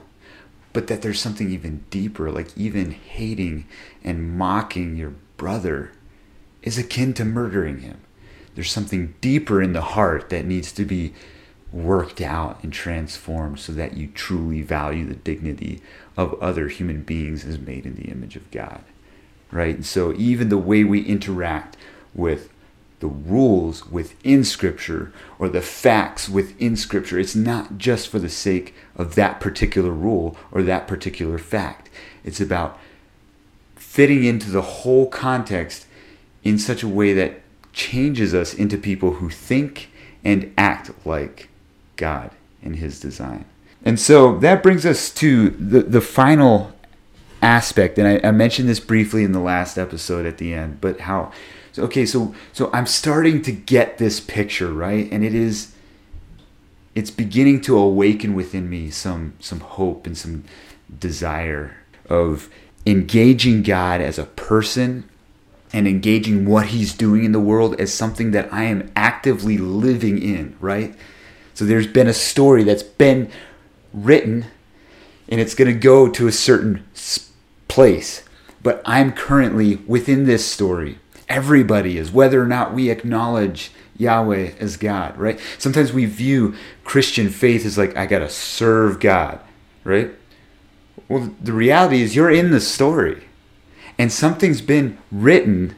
but 0.72 0.86
that 0.86 1.02
there's 1.02 1.20
something 1.20 1.50
even 1.50 1.84
deeper, 1.90 2.30
like 2.30 2.56
even 2.56 2.92
hating 2.92 3.66
and 4.04 4.38
mocking 4.38 4.96
your 4.96 5.14
brother 5.36 5.90
is 6.62 6.78
akin 6.78 7.12
to 7.14 7.24
murdering 7.24 7.80
him 7.80 8.00
there's 8.54 8.70
something 8.70 9.14
deeper 9.20 9.62
in 9.62 9.72
the 9.72 9.80
heart 9.80 10.30
that 10.30 10.44
needs 10.44 10.72
to 10.72 10.84
be 10.84 11.14
worked 11.72 12.20
out 12.20 12.62
and 12.62 12.72
transformed 12.72 13.58
so 13.58 13.72
that 13.72 13.96
you 13.96 14.06
truly 14.08 14.60
value 14.60 15.06
the 15.06 15.14
dignity 15.14 15.80
of 16.16 16.34
other 16.42 16.68
human 16.68 17.02
beings 17.02 17.44
as 17.44 17.58
made 17.58 17.86
in 17.86 17.94
the 17.94 18.10
image 18.10 18.36
of 18.36 18.50
God. 18.50 18.84
Right? 19.50 19.74
And 19.74 19.86
so 19.86 20.12
even 20.14 20.48
the 20.48 20.58
way 20.58 20.84
we 20.84 21.02
interact 21.02 21.76
with 22.14 22.50
the 23.00 23.08
rules 23.08 23.86
within 23.90 24.44
Scripture 24.44 25.12
or 25.38 25.48
the 25.48 25.60
facts 25.60 26.28
within 26.28 26.76
Scripture, 26.76 27.18
it's 27.18 27.34
not 27.34 27.76
just 27.76 28.08
for 28.08 28.18
the 28.18 28.28
sake 28.28 28.74
of 28.96 29.14
that 29.14 29.40
particular 29.40 29.90
rule 29.90 30.36
or 30.52 30.62
that 30.62 30.86
particular 30.86 31.38
fact. 31.38 31.90
It's 32.22 32.40
about 32.40 32.78
fitting 33.74 34.24
into 34.24 34.50
the 34.50 34.62
whole 34.62 35.08
context 35.08 35.86
in 36.44 36.58
such 36.58 36.82
a 36.82 36.88
way 36.88 37.12
that 37.12 37.41
changes 37.72 38.34
us 38.34 38.54
into 38.54 38.76
people 38.76 39.14
who 39.14 39.30
think 39.30 39.90
and 40.24 40.52
act 40.56 40.90
like 41.04 41.48
God 41.96 42.30
in 42.62 42.74
His 42.74 43.00
design. 43.00 43.44
And 43.84 43.98
so 43.98 44.38
that 44.38 44.62
brings 44.62 44.86
us 44.86 45.10
to 45.14 45.50
the, 45.50 45.82
the 45.82 46.00
final 46.00 46.72
aspect, 47.42 47.98
and 47.98 48.06
I, 48.06 48.28
I 48.28 48.30
mentioned 48.30 48.68
this 48.68 48.78
briefly 48.78 49.24
in 49.24 49.32
the 49.32 49.40
last 49.40 49.76
episode 49.76 50.24
at 50.24 50.38
the 50.38 50.54
end, 50.54 50.80
but 50.80 51.00
how 51.00 51.32
so, 51.72 51.84
okay, 51.84 52.06
so 52.06 52.34
so 52.52 52.70
I'm 52.72 52.86
starting 52.86 53.42
to 53.42 53.52
get 53.52 53.98
this 53.98 54.20
picture, 54.20 54.72
right? 54.72 55.10
And 55.10 55.24
it 55.24 55.34
is 55.34 55.74
it's 56.94 57.10
beginning 57.10 57.62
to 57.62 57.76
awaken 57.78 58.34
within 58.34 58.70
me 58.70 58.90
some 58.90 59.34
some 59.40 59.60
hope 59.60 60.06
and 60.06 60.16
some 60.16 60.44
desire 60.98 61.76
of 62.08 62.48
engaging 62.86 63.62
God 63.62 64.00
as 64.00 64.18
a 64.18 64.24
person 64.24 65.08
and 65.72 65.88
engaging 65.88 66.44
what 66.44 66.66
he's 66.66 66.92
doing 66.92 67.24
in 67.24 67.32
the 67.32 67.40
world 67.40 67.80
as 67.80 67.92
something 67.92 68.32
that 68.32 68.52
I 68.52 68.64
am 68.64 68.90
actively 68.94 69.56
living 69.58 70.20
in, 70.20 70.56
right? 70.60 70.94
So 71.54 71.64
there's 71.64 71.86
been 71.86 72.08
a 72.08 72.14
story 72.14 72.62
that's 72.64 72.82
been 72.82 73.30
written 73.92 74.46
and 75.28 75.40
it's 75.40 75.54
going 75.54 75.72
to 75.72 75.78
go 75.78 76.08
to 76.08 76.26
a 76.26 76.32
certain 76.32 76.84
place. 77.68 78.22
But 78.62 78.82
I'm 78.84 79.12
currently 79.12 79.76
within 79.76 80.24
this 80.24 80.46
story. 80.46 80.98
Everybody 81.28 81.96
is, 81.96 82.12
whether 82.12 82.42
or 82.42 82.46
not 82.46 82.74
we 82.74 82.90
acknowledge 82.90 83.70
Yahweh 83.96 84.52
as 84.60 84.76
God, 84.76 85.16
right? 85.16 85.40
Sometimes 85.58 85.92
we 85.92 86.04
view 86.04 86.54
Christian 86.84 87.30
faith 87.30 87.64
as 87.64 87.78
like, 87.78 87.96
I 87.96 88.04
got 88.04 88.18
to 88.18 88.28
serve 88.28 89.00
God, 89.00 89.40
right? 89.84 90.10
Well, 91.08 91.34
the 91.40 91.52
reality 91.52 92.02
is 92.02 92.14
you're 92.14 92.30
in 92.30 92.50
the 92.50 92.60
story 92.60 93.24
and 93.98 94.12
something's 94.12 94.60
been 94.60 94.98
written 95.10 95.76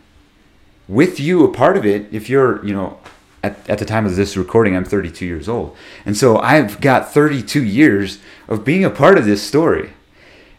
with 0.89 1.19
you 1.19 1.45
a 1.45 1.53
part 1.53 1.77
of 1.77 1.87
it 1.87 2.07
if 2.13 2.29
you're 2.29 2.65
you 2.65 2.75
know 2.75 2.99
at, 3.43 3.69
at 3.69 3.79
the 3.79 3.85
time 3.85 4.07
of 4.07 4.17
this 4.17 4.37
recording 4.37 4.77
i'm 4.77 4.85
32 4.85 5.25
years 5.25 5.49
old. 5.49 5.77
And 6.05 6.17
so 6.17 6.39
i've 6.39 6.81
got 6.81 7.13
32 7.13 7.63
years 7.63 8.19
of 8.49 8.65
being 8.65 8.85
a 8.85 8.91
part 8.91 9.19
of 9.19 9.25
this 9.25 9.43
story. 9.43 9.91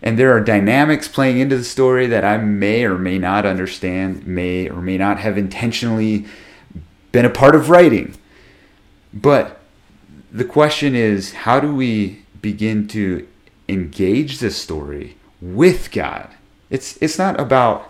And 0.01 0.19
there 0.19 0.35
are 0.35 0.41
dynamics 0.41 1.07
playing 1.07 1.39
into 1.39 1.57
the 1.57 1.63
story 1.63 2.07
that 2.07 2.23
i 2.25 2.37
may 2.37 2.83
or 2.85 2.97
may 2.97 3.17
not 3.17 3.45
understand 3.45 4.25
may 4.25 4.69
or 4.69 4.81
may 4.81 4.97
not 4.97 5.19
have 5.19 5.37
intentionally 5.37 6.25
been 7.11 7.25
a 7.25 7.29
part 7.29 7.55
of 7.55 7.69
writing. 7.69 8.15
But 9.13 9.61
the 10.31 10.45
question 10.45 10.95
is 10.95 11.33
how 11.33 11.59
do 11.59 11.73
we 11.73 12.23
begin 12.41 12.87
to 12.89 13.27
engage 13.67 14.39
this 14.39 14.55
story 14.55 15.17
with 15.41 15.91
god 15.91 16.29
it's 16.75 16.97
it's 17.01 17.17
not 17.17 17.39
about 17.39 17.89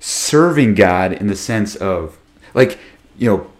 serving 0.00 0.74
God 0.74 1.12
in 1.12 1.28
the 1.28 1.36
sense 1.36 1.76
of 1.76 2.18
like 2.54 2.78
you 3.16 3.30
know 3.30 3.50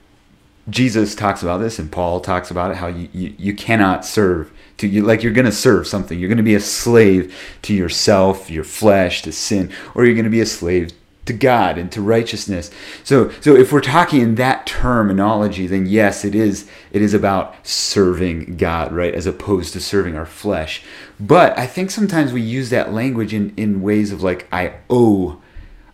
Jesus 0.69 1.15
talks 1.15 1.43
about 1.43 1.59
this 1.59 1.79
and 1.79 1.91
Paul 1.91 2.19
talks 2.21 2.51
about 2.51 2.73
it 2.73 2.77
how 2.79 2.89
you, 2.89 3.09
you, 3.13 3.35
you 3.39 3.55
cannot 3.55 4.05
serve 4.05 4.53
to 4.79 4.89
you 4.89 5.03
like 5.03 5.23
you're 5.23 5.33
going 5.33 5.47
to 5.47 5.53
serve 5.53 5.87
something. 5.87 6.19
You're 6.19 6.29
going 6.29 6.37
to 6.37 6.43
be 6.43 6.57
a 6.57 6.61
slave 6.61 7.35
to 7.63 7.73
yourself 7.73 8.51
your 8.51 8.65
flesh 8.65 9.23
to 9.23 9.33
sin 9.33 9.73
or 9.95 10.05
you're 10.05 10.15
going 10.15 10.25
to 10.25 10.31
be 10.31 10.41
a 10.41 10.47
slave 10.47 10.93
to 11.27 11.33
God 11.33 11.79
and 11.79 11.93
to 11.93 12.01
righteousness. 12.01 12.71
So 13.05 13.31
so 13.41 13.55
if 13.55 13.73
we're 13.73 13.81
talking 13.81 14.21
in 14.21 14.35
that 14.37 14.67
terminology 14.67 15.67
then 15.67 15.87
yes 15.87 16.25
it 16.25 16.35
is 16.35 16.69
it 16.91 17.03
is 17.03 17.15
about 17.15 17.55
serving 17.67 18.57
God, 18.57 18.93
right, 18.93 19.15
as 19.15 19.27
opposed 19.27 19.73
to 19.75 19.81
serving 19.81 20.17
our 20.17 20.27
flesh. 20.27 20.83
But 21.21 21.59
I 21.59 21.67
think 21.67 21.91
sometimes 21.91 22.33
we 22.33 22.41
use 22.41 22.71
that 22.71 22.93
language 22.93 23.35
in 23.35 23.53
in 23.57 23.83
ways 23.83 24.13
of 24.13 24.23
like 24.23 24.49
I 24.51 24.75
owe 24.89 25.41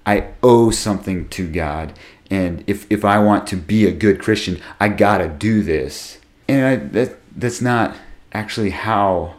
I 0.07 0.29
owe 0.43 0.71
something 0.71 1.29
to 1.31 1.49
God 1.49 1.93
and 2.33 2.65
if 2.67 2.91
if 2.91 3.05
I 3.05 3.19
want 3.19 3.47
to 3.49 3.57
be 3.57 3.85
a 3.85 3.93
good 3.93 4.19
Christian, 4.19 4.59
I 4.81 4.89
got 4.89 5.19
to 5.19 5.29
do 5.29 5.63
this. 5.63 6.19
And 6.49 6.65
I, 6.65 6.77
that 6.77 7.19
that's 7.37 7.61
not 7.61 7.95
actually 8.33 8.71
how 8.71 9.35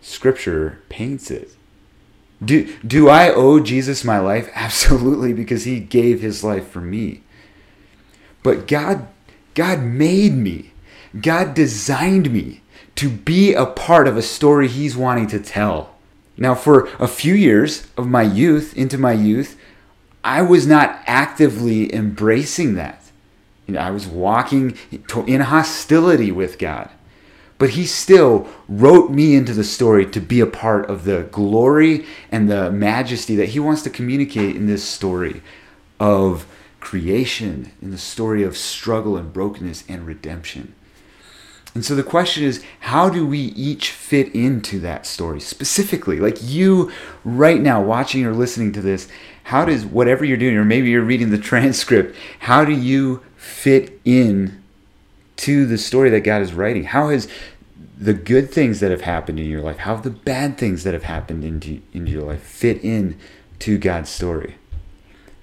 Scripture 0.00 0.78
paints 0.88 1.30
it. 1.30 1.50
Do, 2.44 2.72
do 2.86 3.08
I 3.08 3.30
owe 3.32 3.60
Jesus 3.60 4.04
my 4.04 4.18
life? 4.18 4.50
Absolutely, 4.54 5.32
because 5.32 5.64
he 5.64 5.80
gave 5.80 6.20
his 6.20 6.44
life 6.44 6.68
for 6.68 6.80
me. 6.80 7.22
But 8.42 8.68
God, 8.68 9.08
God 9.54 9.80
made 9.80 10.34
me. 10.34 10.72
God 11.20 11.54
designed 11.54 12.32
me 12.32 12.62
to 12.96 13.08
be 13.08 13.54
a 13.54 13.66
part 13.66 14.06
of 14.06 14.16
a 14.16 14.22
story 14.22 14.68
he's 14.68 14.96
wanting 14.96 15.26
to 15.28 15.40
tell. 15.40 15.94
Now, 16.36 16.54
for 16.54 16.88
a 17.00 17.08
few 17.08 17.34
years 17.34 17.88
of 17.96 18.06
my 18.06 18.22
youth, 18.22 18.76
into 18.76 18.98
my 18.98 19.12
youth, 19.12 19.58
I 20.22 20.42
was 20.42 20.66
not 20.66 21.00
actively 21.06 21.92
embracing 21.92 22.74
that. 22.74 23.02
You 23.66 23.74
know, 23.74 23.80
I 23.80 23.90
was 23.90 24.06
walking 24.06 24.76
in 25.26 25.40
hostility 25.40 26.30
with 26.30 26.58
God. 26.58 26.90
But 27.58 27.70
he 27.70 27.86
still 27.86 28.48
wrote 28.68 29.10
me 29.10 29.34
into 29.34 29.52
the 29.52 29.64
story 29.64 30.06
to 30.06 30.20
be 30.20 30.40
a 30.40 30.46
part 30.46 30.88
of 30.88 31.04
the 31.04 31.24
glory 31.32 32.06
and 32.30 32.48
the 32.48 32.70
majesty 32.70 33.34
that 33.36 33.50
he 33.50 33.58
wants 33.58 33.82
to 33.82 33.90
communicate 33.90 34.54
in 34.54 34.66
this 34.66 34.84
story 34.84 35.42
of 35.98 36.46
creation, 36.78 37.72
in 37.82 37.90
the 37.90 37.98
story 37.98 38.44
of 38.44 38.56
struggle 38.56 39.16
and 39.16 39.32
brokenness 39.32 39.82
and 39.88 40.06
redemption. 40.06 40.74
And 41.74 41.84
so 41.84 41.94
the 41.94 42.02
question 42.02 42.44
is, 42.44 42.64
how 42.80 43.08
do 43.08 43.26
we 43.26 43.38
each 43.38 43.90
fit 43.90 44.34
into 44.34 44.80
that 44.80 45.06
story 45.06 45.40
specifically? 45.40 46.18
Like 46.18 46.38
you 46.40 46.90
right 47.24 47.60
now, 47.60 47.82
watching 47.82 48.24
or 48.24 48.32
listening 48.32 48.72
to 48.72 48.80
this, 48.80 49.08
how 49.44 49.64
does 49.64 49.84
whatever 49.84 50.24
you're 50.24 50.36
doing, 50.36 50.56
or 50.56 50.64
maybe 50.64 50.90
you're 50.90 51.02
reading 51.02 51.30
the 51.30 51.38
transcript, 51.52 52.16
how 52.40 52.64
do 52.64 52.72
you 52.72 53.22
fit 53.36 54.00
in 54.04 54.62
to 55.38 55.66
the 55.66 55.78
story 55.78 56.10
that 56.10 56.20
God 56.20 56.42
is 56.42 56.52
writing? 56.52 56.84
How 56.84 57.08
has 57.08 57.28
the 57.96 58.14
good 58.14 58.50
things 58.50 58.80
that 58.80 58.90
have 58.90 59.00
happened 59.00 59.40
in 59.40 59.46
your 59.46 59.60
life, 59.60 59.78
how 59.78 59.94
have 59.94 60.04
the 60.04 60.10
bad 60.10 60.56
things 60.56 60.84
that 60.84 60.94
have 60.94 61.04
happened 61.04 61.44
into, 61.44 61.80
into 61.92 62.12
your 62.12 62.22
life 62.22 62.42
fit 62.42 62.82
in 62.84 63.18
to 63.60 63.78
God's 63.78 64.10
story? 64.10 64.56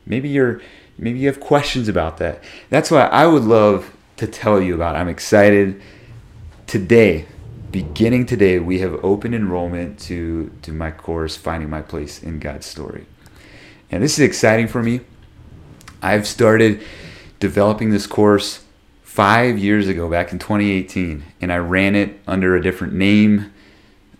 Maybe 0.05 0.29
you're 0.29 0.61
maybe 0.97 1.19
you 1.19 1.27
have 1.27 1.39
questions 1.39 1.87
about 1.87 2.17
that. 2.17 2.43
That's 2.69 2.91
why 2.91 3.07
I 3.07 3.25
would 3.25 3.43
love 3.43 3.93
to 4.17 4.27
tell 4.27 4.61
you 4.61 4.75
about. 4.75 4.95
I'm 4.95 5.09
excited 5.09 5.81
today, 6.67 7.25
beginning 7.71 8.25
today, 8.25 8.59
we 8.59 8.79
have 8.79 9.03
open 9.03 9.33
enrollment 9.33 9.99
to 10.01 10.51
to 10.61 10.71
my 10.71 10.91
course 10.91 11.35
Finding 11.35 11.69
My 11.69 11.81
Place 11.81 12.21
in 12.21 12.39
God's 12.39 12.65
Story. 12.65 13.05
And 13.91 14.03
this 14.03 14.13
is 14.13 14.19
exciting 14.19 14.67
for 14.67 14.83
me. 14.83 15.01
I've 16.01 16.27
started 16.27 16.83
developing 17.39 17.89
this 17.89 18.07
course 18.07 18.64
five 19.15 19.57
years 19.57 19.87
ago, 19.87 20.09
back 20.09 20.33
in 20.33 20.39
2018, 20.39 21.23
and 21.39 21.49
I 21.49 21.55
ran 21.55 21.95
it 21.95 22.19
under 22.27 22.53
a 22.53 22.61
different 22.61 22.91
name. 22.91 23.53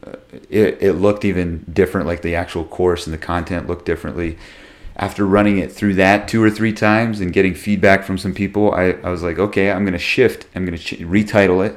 Uh, 0.01 0.13
it, 0.49 0.81
it 0.81 0.93
looked 0.93 1.25
even 1.25 1.65
different, 1.71 2.07
like 2.07 2.21
the 2.21 2.33
actual 2.33 2.63
course 2.63 3.05
and 3.05 3.13
the 3.13 3.17
content 3.17 3.67
looked 3.67 3.85
differently. 3.85 4.37
After 4.95 5.27
running 5.27 5.57
it 5.57 5.69
through 5.69 5.95
that 5.95 6.29
two 6.29 6.41
or 6.41 6.49
three 6.49 6.71
times 6.71 7.19
and 7.19 7.33
getting 7.33 7.53
feedback 7.55 8.05
from 8.05 8.17
some 8.17 8.33
people, 8.33 8.73
I, 8.73 8.91
I 9.03 9.09
was 9.09 9.21
like, 9.21 9.37
okay, 9.37 9.69
I'm 9.69 9.83
going 9.83 9.91
to 9.91 9.99
shift. 9.99 10.47
I'm 10.55 10.65
going 10.65 10.77
to 10.77 10.83
ch- 10.83 10.99
retitle 10.99 11.67
it. 11.67 11.75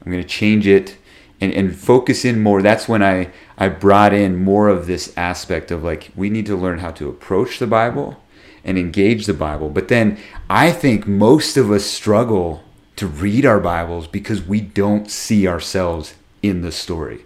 I'm 0.00 0.12
going 0.12 0.22
to 0.22 0.28
change 0.28 0.68
it 0.68 0.96
and, 1.40 1.52
and 1.52 1.74
focus 1.74 2.24
in 2.24 2.40
more. 2.40 2.62
That's 2.62 2.86
when 2.86 3.02
I, 3.02 3.32
I 3.58 3.68
brought 3.68 4.12
in 4.12 4.36
more 4.36 4.68
of 4.68 4.86
this 4.86 5.12
aspect 5.16 5.72
of 5.72 5.82
like, 5.82 6.12
we 6.14 6.30
need 6.30 6.46
to 6.46 6.54
learn 6.54 6.78
how 6.78 6.92
to 6.92 7.08
approach 7.08 7.58
the 7.58 7.66
Bible 7.66 8.22
and 8.62 8.78
engage 8.78 9.26
the 9.26 9.34
Bible. 9.34 9.70
But 9.70 9.88
then 9.88 10.18
I 10.48 10.70
think 10.70 11.08
most 11.08 11.56
of 11.56 11.72
us 11.72 11.84
struggle 11.84 12.62
to 13.00 13.06
read 13.06 13.46
our 13.46 13.58
Bibles 13.58 14.06
because 14.06 14.42
we 14.42 14.60
don't 14.60 15.10
see 15.10 15.48
ourselves 15.48 16.12
in 16.42 16.60
the 16.60 16.70
story. 16.70 17.24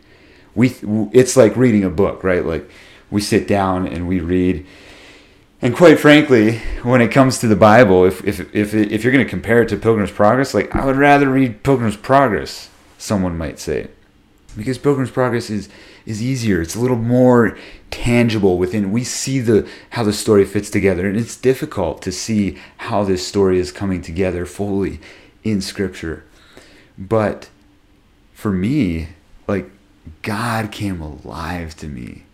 We 0.55 0.77
it's 1.13 1.37
like 1.37 1.57
reading 1.57 1.83
a 1.83 1.91
book, 1.91 2.23
right? 2.23 2.47
Like 2.47 2.71
we 3.11 3.21
sit 3.21 3.49
down 3.49 3.89
and 3.89 4.07
we 4.07 4.21
read. 4.21 4.65
And 5.61 5.75
quite 5.75 5.99
frankly, 5.99 6.59
when 6.85 7.01
it 7.01 7.09
comes 7.11 7.39
to 7.39 7.49
the 7.49 7.57
Bible, 7.57 8.05
if 8.05 8.25
if 8.25 8.55
if, 8.55 8.73
if 8.73 9.03
you're 9.03 9.13
going 9.13 9.25
to 9.25 9.29
compare 9.29 9.63
it 9.63 9.69
to 9.71 9.77
Pilgrim's 9.77 10.13
Progress, 10.13 10.55
like 10.55 10.73
I 10.77 10.85
would 10.87 10.95
rather 10.95 11.29
read 11.29 11.65
Pilgrim's 11.65 11.97
Progress, 11.97 12.71
someone 12.97 13.37
might 13.37 13.59
say, 13.59 13.89
because 14.57 14.79
Pilgrim's 14.79 15.11
Progress 15.11 15.51
is 15.51 15.69
is 16.07 16.23
easier. 16.23 16.63
It's 16.63 16.77
a 16.77 16.81
little 16.81 16.97
more 16.97 17.59
tangible 17.91 18.59
within 18.59 18.93
we 18.93 19.03
see 19.03 19.41
the 19.41 19.69
how 19.91 20.05
the 20.05 20.13
story 20.13 20.45
fits 20.45 20.71
together 20.71 21.09
and 21.09 21.17
it's 21.17 21.37
difficult 21.37 22.03
to 22.03 22.11
see 22.11 22.59
how 22.79 23.05
this 23.05 23.25
story 23.27 23.59
is 23.59 23.71
coming 23.71 24.03
together 24.03 24.45
fully 24.45 24.99
in 25.45 25.61
scripture. 25.61 26.25
But 26.99 27.51
for 28.33 28.51
me, 28.51 29.09
like 29.47 29.71
God 30.23 30.73
came 30.73 31.01
alive 31.01 31.77
to 31.77 31.89
me 31.89 32.25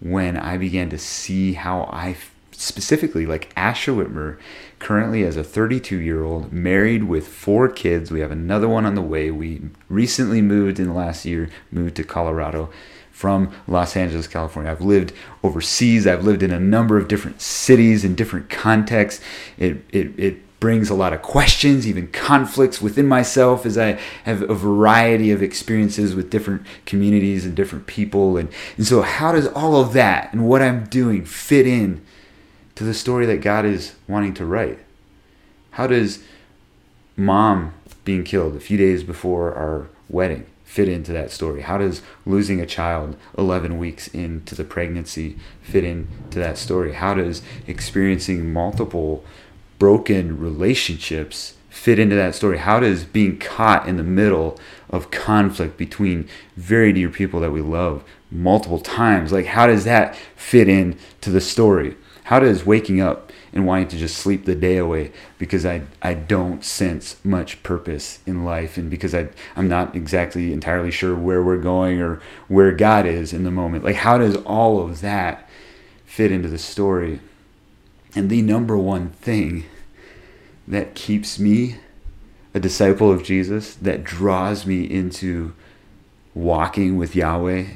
when 0.00 0.36
I 0.36 0.56
began 0.56 0.88
to 0.90 0.98
see 0.98 1.54
how 1.54 1.82
I 1.92 2.16
specifically 2.52 3.24
like 3.24 3.52
Asher 3.56 3.92
Whitmer 3.92 4.36
currently 4.80 5.22
as 5.22 5.36
a 5.36 5.44
32 5.44 5.96
year 5.96 6.24
old 6.24 6.52
married 6.52 7.04
with 7.04 7.26
four 7.26 7.68
kids. 7.68 8.10
We 8.10 8.20
have 8.20 8.32
another 8.32 8.68
one 8.68 8.84
on 8.84 8.94
the 8.94 9.02
way. 9.02 9.30
We 9.30 9.62
recently 9.88 10.42
moved 10.42 10.80
in 10.80 10.88
the 10.88 10.92
last 10.92 11.24
year 11.24 11.50
moved 11.70 11.96
to 11.96 12.04
Colorado 12.04 12.70
from 13.12 13.52
Los 13.66 13.96
Angeles 13.96 14.28
California. 14.28 14.70
I've 14.70 14.80
lived 14.80 15.12
overseas. 15.42 16.06
I've 16.06 16.24
lived 16.24 16.42
in 16.42 16.52
a 16.52 16.60
number 16.60 16.96
of 16.96 17.08
different 17.08 17.40
cities 17.40 18.04
in 18.04 18.14
different 18.14 18.50
contexts. 18.50 19.22
It 19.56 19.84
it, 19.90 20.18
it 20.18 20.42
brings 20.60 20.90
a 20.90 20.94
lot 20.94 21.12
of 21.12 21.22
questions, 21.22 21.86
even 21.86 22.08
conflicts 22.08 22.82
within 22.82 23.06
myself 23.06 23.64
as 23.64 23.78
I 23.78 23.98
have 24.24 24.42
a 24.42 24.54
variety 24.54 25.30
of 25.30 25.42
experiences 25.42 26.14
with 26.14 26.30
different 26.30 26.62
communities 26.84 27.44
and 27.44 27.54
different 27.54 27.86
people. 27.86 28.36
And, 28.36 28.48
and 28.76 28.86
so, 28.86 29.02
how 29.02 29.32
does 29.32 29.46
all 29.48 29.76
of 29.76 29.92
that 29.92 30.32
and 30.32 30.48
what 30.48 30.62
I'm 30.62 30.84
doing 30.84 31.24
fit 31.24 31.66
in 31.66 32.04
to 32.74 32.84
the 32.84 32.94
story 32.94 33.26
that 33.26 33.40
God 33.40 33.64
is 33.64 33.94
wanting 34.08 34.34
to 34.34 34.44
write? 34.44 34.78
How 35.72 35.86
does 35.86 36.22
mom 37.16 37.74
being 38.04 38.24
killed 38.24 38.56
a 38.56 38.60
few 38.60 38.78
days 38.78 39.04
before 39.04 39.54
our 39.54 39.88
wedding 40.08 40.46
fit 40.64 40.88
into 40.88 41.12
that 41.12 41.30
story? 41.30 41.62
How 41.62 41.78
does 41.78 42.02
losing 42.26 42.60
a 42.60 42.66
child 42.66 43.16
11 43.36 43.78
weeks 43.78 44.08
into 44.08 44.54
the 44.54 44.64
pregnancy 44.64 45.38
fit 45.62 45.84
into 45.84 46.38
that 46.38 46.58
story? 46.58 46.92
How 46.92 47.14
does 47.14 47.42
experiencing 47.66 48.52
multiple 48.52 49.24
broken 49.78 50.38
relationships 50.38 51.54
fit 51.68 51.98
into 51.98 52.16
that 52.16 52.34
story? 52.34 52.58
How 52.58 52.80
does 52.80 53.04
being 53.04 53.38
caught 53.38 53.88
in 53.88 53.96
the 53.96 54.02
middle 54.02 54.58
of 54.90 55.10
conflict 55.10 55.76
between 55.76 56.28
very 56.56 56.92
dear 56.92 57.08
people 57.08 57.40
that 57.40 57.52
we 57.52 57.60
love 57.60 58.04
multiple 58.30 58.80
times, 58.80 59.32
like 59.32 59.46
how 59.46 59.66
does 59.66 59.84
that 59.84 60.16
fit 60.36 60.68
in 60.68 60.98
to 61.20 61.30
the 61.30 61.40
story? 61.40 61.96
How 62.24 62.40
does 62.40 62.66
waking 62.66 63.00
up 63.00 63.32
and 63.52 63.66
wanting 63.66 63.88
to 63.88 63.96
just 63.96 64.18
sleep 64.18 64.44
the 64.44 64.54
day 64.54 64.76
away 64.76 65.12
because 65.38 65.64
I, 65.64 65.82
I 66.02 66.12
don't 66.12 66.62
sense 66.62 67.16
much 67.24 67.62
purpose 67.62 68.18
in 68.26 68.44
life 68.44 68.76
and 68.76 68.90
because 68.90 69.14
I, 69.14 69.28
I'm 69.56 69.68
not 69.68 69.96
exactly 69.96 70.52
entirely 70.52 70.90
sure 70.90 71.16
where 71.16 71.42
we're 71.42 71.56
going 71.56 72.02
or 72.02 72.20
where 72.48 72.72
God 72.72 73.06
is 73.06 73.32
in 73.32 73.44
the 73.44 73.50
moment. 73.50 73.84
Like, 73.84 73.96
how 73.96 74.18
does 74.18 74.36
all 74.36 74.82
of 74.82 75.00
that 75.00 75.48
fit 76.04 76.30
into 76.30 76.48
the 76.48 76.58
story? 76.58 77.20
And 78.14 78.30
the 78.30 78.42
number 78.42 78.76
one 78.76 79.10
thing 79.10 79.64
that 80.66 80.94
keeps 80.94 81.38
me 81.38 81.76
a 82.54 82.60
disciple 82.60 83.12
of 83.12 83.22
Jesus, 83.22 83.74
that 83.74 84.04
draws 84.04 84.66
me 84.66 84.82
into 84.84 85.54
walking 86.34 86.96
with 86.96 87.14
Yahweh, 87.14 87.66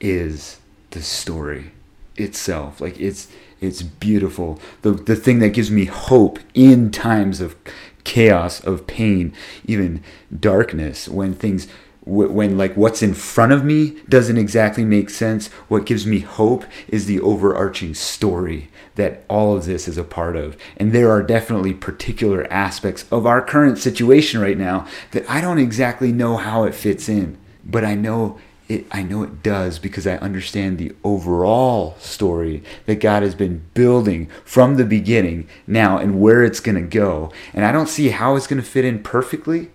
is 0.00 0.60
the 0.90 1.02
story 1.02 1.72
itself. 2.16 2.80
Like, 2.80 3.00
it's 3.00 3.28
it's 3.60 3.82
beautiful. 3.82 4.60
The, 4.82 4.92
the 4.92 5.16
thing 5.16 5.38
that 5.38 5.50
gives 5.50 5.70
me 5.70 5.86
hope 5.86 6.38
in 6.52 6.90
times 6.90 7.40
of 7.40 7.56
chaos, 8.04 8.60
of 8.60 8.86
pain, 8.86 9.32
even 9.64 10.02
darkness, 10.38 11.08
when 11.08 11.32
things 11.32 11.66
when 12.06 12.56
like 12.56 12.76
what's 12.76 13.02
in 13.02 13.12
front 13.12 13.52
of 13.52 13.64
me 13.64 13.96
doesn't 14.08 14.38
exactly 14.38 14.84
make 14.84 15.10
sense 15.10 15.48
what 15.68 15.84
gives 15.84 16.06
me 16.06 16.20
hope 16.20 16.64
is 16.86 17.06
the 17.06 17.20
overarching 17.20 17.92
story 17.92 18.70
that 18.94 19.24
all 19.28 19.56
of 19.56 19.64
this 19.64 19.88
is 19.88 19.98
a 19.98 20.04
part 20.04 20.36
of 20.36 20.56
and 20.76 20.92
there 20.92 21.10
are 21.10 21.22
definitely 21.22 21.74
particular 21.74 22.50
aspects 22.50 23.04
of 23.10 23.26
our 23.26 23.42
current 23.42 23.76
situation 23.76 24.40
right 24.40 24.56
now 24.56 24.86
that 25.10 25.28
I 25.28 25.40
don't 25.40 25.58
exactly 25.58 26.12
know 26.12 26.36
how 26.36 26.62
it 26.62 26.76
fits 26.76 27.08
in 27.08 27.36
but 27.64 27.84
I 27.84 27.96
know 27.96 28.38
it, 28.68 28.86
I 28.90 29.02
know 29.02 29.22
it 29.22 29.42
does 29.42 29.78
because 29.78 30.06
I 30.06 30.16
understand 30.16 30.78
the 30.78 30.94
overall 31.04 31.94
story 31.98 32.62
that 32.86 33.00
God 33.00 33.22
has 33.22 33.34
been 33.34 33.64
building 33.74 34.28
from 34.44 34.76
the 34.76 34.84
beginning 34.84 35.48
now 35.66 35.98
and 35.98 36.20
where 36.20 36.42
it's 36.42 36.58
going 36.58 36.74
to 36.74 36.82
go. 36.82 37.30
And 37.54 37.64
I 37.64 37.70
don't 37.70 37.88
see 37.88 38.08
how 38.08 38.34
it's 38.34 38.48
going 38.48 38.60
to 38.60 38.68
fit 38.68 38.84
in 38.84 39.04
perfectly, 39.04 39.70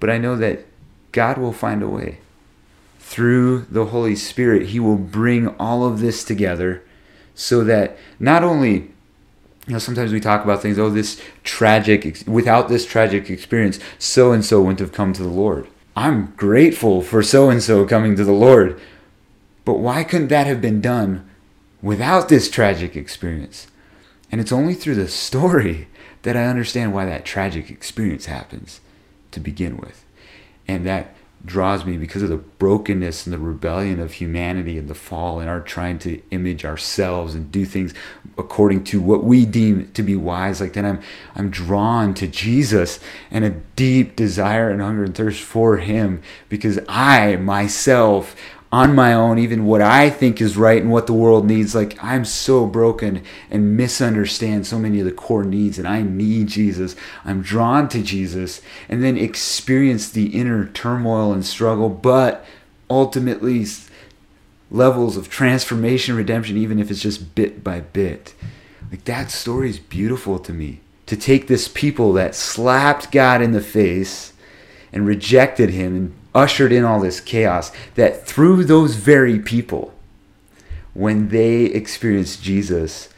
but 0.00 0.10
I 0.10 0.18
know 0.18 0.34
that 0.36 0.64
God 1.12 1.38
will 1.38 1.52
find 1.52 1.82
a 1.82 1.88
way. 1.88 2.18
Through 2.98 3.66
the 3.70 3.86
Holy 3.86 4.16
Spirit, 4.16 4.68
He 4.68 4.80
will 4.80 4.96
bring 4.96 5.48
all 5.56 5.86
of 5.86 6.00
this 6.00 6.22
together 6.24 6.82
so 7.34 7.64
that 7.64 7.96
not 8.18 8.44
only 8.44 8.90
you 9.68 9.74
know, 9.74 9.78
sometimes 9.78 10.12
we 10.12 10.20
talk 10.20 10.44
about 10.44 10.62
things, 10.62 10.78
oh, 10.78 10.88
this 10.88 11.20
tragic, 11.44 12.22
without 12.26 12.70
this 12.70 12.86
tragic 12.86 13.28
experience, 13.28 13.78
so 13.98 14.32
and 14.32 14.42
so 14.42 14.62
wouldn't 14.62 14.78
have 14.78 14.92
come 14.92 15.12
to 15.12 15.22
the 15.22 15.28
Lord. 15.28 15.68
I'm 15.94 16.32
grateful 16.36 17.02
for 17.02 17.22
so 17.22 17.50
and 17.50 17.62
so 17.62 17.84
coming 17.84 18.16
to 18.16 18.24
the 18.24 18.32
Lord. 18.32 18.80
But 19.66 19.74
why 19.74 20.04
couldn't 20.04 20.28
that 20.28 20.46
have 20.46 20.62
been 20.62 20.80
done 20.80 21.28
without 21.82 22.30
this 22.30 22.48
tragic 22.48 22.96
experience? 22.96 23.66
And 24.32 24.40
it's 24.40 24.52
only 24.52 24.72
through 24.72 24.94
the 24.94 25.08
story 25.08 25.88
that 26.22 26.36
I 26.36 26.46
understand 26.46 26.94
why 26.94 27.04
that 27.04 27.26
tragic 27.26 27.70
experience 27.70 28.24
happens 28.24 28.80
to 29.32 29.40
begin 29.40 29.76
with. 29.76 30.02
And 30.68 30.86
that 30.86 31.14
draws 31.44 31.84
me 31.84 31.96
because 31.96 32.22
of 32.22 32.28
the 32.28 32.36
brokenness 32.36 33.26
and 33.26 33.32
the 33.32 33.38
rebellion 33.38 34.00
of 34.00 34.14
humanity 34.14 34.76
and 34.76 34.88
the 34.88 34.94
fall 34.94 35.40
and 35.40 35.48
our 35.48 35.60
trying 35.60 35.98
to 35.98 36.20
image 36.30 36.64
ourselves 36.64 37.34
and 37.34 37.50
do 37.52 37.64
things 37.64 37.94
according 38.36 38.84
to 38.84 39.00
what 39.00 39.22
we 39.24 39.46
deem 39.46 39.90
to 39.92 40.02
be 40.02 40.16
wise. 40.16 40.60
Like 40.60 40.72
then 40.72 40.84
I'm 40.84 41.00
I'm 41.34 41.50
drawn 41.50 42.12
to 42.14 42.26
Jesus 42.26 42.98
and 43.30 43.44
a 43.44 43.50
deep 43.50 44.16
desire 44.16 44.70
and 44.70 44.80
hunger 44.80 45.04
and 45.04 45.14
thirst 45.14 45.40
for 45.40 45.78
him 45.78 46.22
because 46.48 46.80
I 46.88 47.36
myself 47.36 48.34
on 48.70 48.94
my 48.94 49.14
own, 49.14 49.38
even 49.38 49.64
what 49.64 49.80
I 49.80 50.10
think 50.10 50.40
is 50.40 50.56
right 50.56 50.82
and 50.82 50.90
what 50.90 51.06
the 51.06 51.14
world 51.14 51.46
needs. 51.46 51.74
Like, 51.74 52.02
I'm 52.04 52.24
so 52.24 52.66
broken 52.66 53.22
and 53.50 53.76
misunderstand 53.76 54.66
so 54.66 54.78
many 54.78 55.00
of 55.00 55.06
the 55.06 55.12
core 55.12 55.44
needs, 55.44 55.78
and 55.78 55.88
I 55.88 56.02
need 56.02 56.48
Jesus. 56.48 56.94
I'm 57.24 57.40
drawn 57.40 57.88
to 57.88 58.02
Jesus, 58.02 58.60
and 58.88 59.02
then 59.02 59.16
experience 59.16 60.10
the 60.10 60.38
inner 60.38 60.66
turmoil 60.66 61.32
and 61.32 61.46
struggle, 61.46 61.88
but 61.88 62.44
ultimately, 62.90 63.64
levels 64.70 65.16
of 65.16 65.30
transformation, 65.30 66.14
redemption, 66.14 66.58
even 66.58 66.78
if 66.78 66.90
it's 66.90 67.02
just 67.02 67.34
bit 67.34 67.64
by 67.64 67.80
bit. 67.80 68.34
Like, 68.90 69.04
that 69.04 69.30
story 69.30 69.70
is 69.70 69.78
beautiful 69.78 70.38
to 70.40 70.52
me. 70.52 70.80
To 71.06 71.16
take 71.16 71.46
this 71.46 71.68
people 71.68 72.12
that 72.14 72.34
slapped 72.34 73.10
God 73.10 73.40
in 73.40 73.52
the 73.52 73.62
face 73.62 74.34
and 74.92 75.06
rejected 75.06 75.70
him 75.70 75.96
and 75.96 76.17
ushered 76.34 76.72
in 76.72 76.84
all 76.84 77.00
this 77.00 77.20
chaos 77.20 77.72
that 77.94 78.26
through 78.26 78.64
those 78.64 78.94
very 78.96 79.38
people, 79.38 79.94
when 80.94 81.28
they 81.28 81.64
experience 81.64 82.36
Jesus 82.36 83.08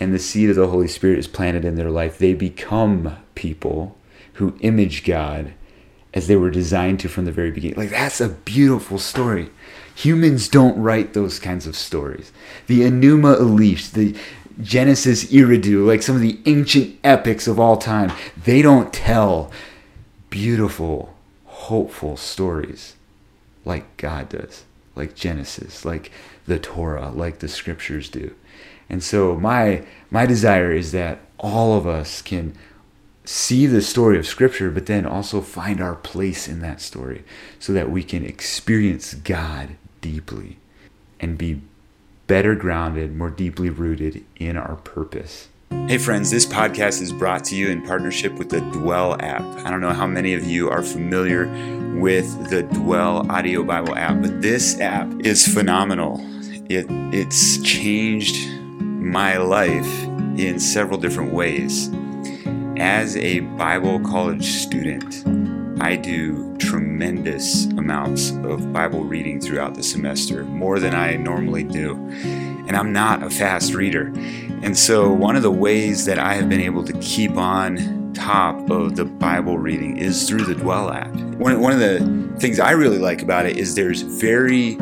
and 0.00 0.12
the 0.12 0.18
seed 0.18 0.50
of 0.50 0.56
the 0.56 0.68
Holy 0.68 0.88
Spirit 0.88 1.18
is 1.18 1.28
planted 1.28 1.64
in 1.64 1.76
their 1.76 1.90
life, 1.90 2.18
they 2.18 2.34
become 2.34 3.16
people 3.34 3.96
who 4.34 4.58
image 4.60 5.04
God 5.04 5.52
as 6.12 6.26
they 6.26 6.36
were 6.36 6.50
designed 6.50 7.00
to 7.00 7.08
from 7.08 7.26
the 7.26 7.32
very 7.32 7.50
beginning. 7.50 7.76
Like, 7.76 7.90
that's 7.90 8.20
a 8.20 8.30
beautiful 8.30 8.98
story. 8.98 9.50
Humans 9.96 10.48
don't 10.48 10.80
write 10.80 11.12
those 11.12 11.38
kinds 11.38 11.66
of 11.66 11.76
stories. 11.76 12.32
The 12.66 12.80
Enuma 12.80 13.38
Elish, 13.38 13.90
the 13.92 14.14
Genesis 14.62 15.24
Eridu, 15.26 15.86
like 15.86 16.02
some 16.02 16.16
of 16.16 16.22
the 16.22 16.40
ancient 16.46 16.98
epics 17.04 17.46
of 17.46 17.60
all 17.60 17.76
time, 17.76 18.12
they 18.44 18.62
don't 18.62 18.92
tell 18.92 19.50
beautiful 20.30 21.15
hopeful 21.66 22.16
stories 22.16 22.94
like 23.64 23.96
God 23.96 24.28
does, 24.28 24.64
like 24.94 25.14
Genesis, 25.16 25.84
like 25.84 26.12
the 26.46 26.58
Torah, 26.58 27.10
like 27.10 27.40
the 27.40 27.48
scriptures 27.48 28.08
do. 28.08 28.34
And 28.88 29.02
so 29.02 29.36
my 29.36 29.84
my 30.10 30.26
desire 30.26 30.72
is 30.72 30.92
that 30.92 31.18
all 31.38 31.76
of 31.76 31.86
us 31.86 32.22
can 32.22 32.54
see 33.24 33.66
the 33.66 33.82
story 33.82 34.16
of 34.16 34.26
scripture 34.26 34.70
but 34.70 34.86
then 34.86 35.04
also 35.04 35.40
find 35.40 35.80
our 35.80 35.96
place 35.96 36.46
in 36.46 36.60
that 36.60 36.80
story 36.80 37.24
so 37.58 37.72
that 37.72 37.90
we 37.90 38.04
can 38.04 38.24
experience 38.24 39.14
God 39.14 39.76
deeply 40.00 40.58
and 41.18 41.36
be 41.36 41.60
better 42.28 42.54
grounded, 42.54 43.16
more 43.16 43.30
deeply 43.30 43.70
rooted 43.70 44.24
in 44.36 44.56
our 44.56 44.76
purpose. 44.76 45.48
Hey, 45.68 45.98
friends, 45.98 46.30
this 46.30 46.46
podcast 46.46 47.02
is 47.02 47.12
brought 47.12 47.44
to 47.46 47.56
you 47.56 47.70
in 47.70 47.82
partnership 47.82 48.34
with 48.34 48.50
the 48.50 48.60
Dwell 48.60 49.16
app. 49.20 49.42
I 49.64 49.70
don't 49.70 49.80
know 49.80 49.92
how 49.92 50.06
many 50.06 50.32
of 50.34 50.44
you 50.44 50.70
are 50.70 50.82
familiar 50.82 51.46
with 52.00 52.50
the 52.50 52.62
Dwell 52.62 53.28
Audio 53.30 53.64
Bible 53.64 53.96
app, 53.96 54.22
but 54.22 54.42
this 54.42 54.80
app 54.80 55.12
is 55.20 55.46
phenomenal. 55.46 56.20
It, 56.68 56.86
it's 57.12 57.58
changed 57.62 58.48
my 58.80 59.38
life 59.38 60.04
in 60.38 60.60
several 60.60 60.98
different 60.98 61.32
ways. 61.32 61.90
As 62.78 63.16
a 63.16 63.40
Bible 63.40 63.98
college 64.00 64.46
student, 64.46 65.24
I 65.82 65.96
do 65.96 66.56
tremendous 66.58 67.66
amounts 67.66 68.30
of 68.30 68.72
Bible 68.72 69.04
reading 69.04 69.40
throughout 69.40 69.74
the 69.74 69.82
semester, 69.82 70.44
more 70.44 70.78
than 70.78 70.94
I 70.94 71.16
normally 71.16 71.64
do. 71.64 71.94
And 72.66 72.76
I'm 72.76 72.92
not 72.92 73.22
a 73.22 73.30
fast 73.30 73.74
reader. 73.74 74.12
And 74.62 74.76
so, 74.76 75.12
one 75.12 75.36
of 75.36 75.42
the 75.42 75.50
ways 75.50 76.04
that 76.06 76.18
I 76.18 76.34
have 76.34 76.48
been 76.48 76.60
able 76.60 76.84
to 76.84 76.92
keep 77.00 77.36
on 77.36 78.12
top 78.14 78.70
of 78.70 78.96
the 78.96 79.04
Bible 79.04 79.58
reading 79.58 79.98
is 79.98 80.28
through 80.28 80.44
the 80.44 80.54
Dwell 80.54 80.90
app. 80.90 81.14
One, 81.36 81.60
one 81.60 81.72
of 81.72 81.78
the 81.78 82.36
things 82.38 82.58
I 82.58 82.72
really 82.72 82.98
like 82.98 83.22
about 83.22 83.46
it 83.46 83.56
is 83.56 83.74
there's 83.74 84.02
very 84.02 84.76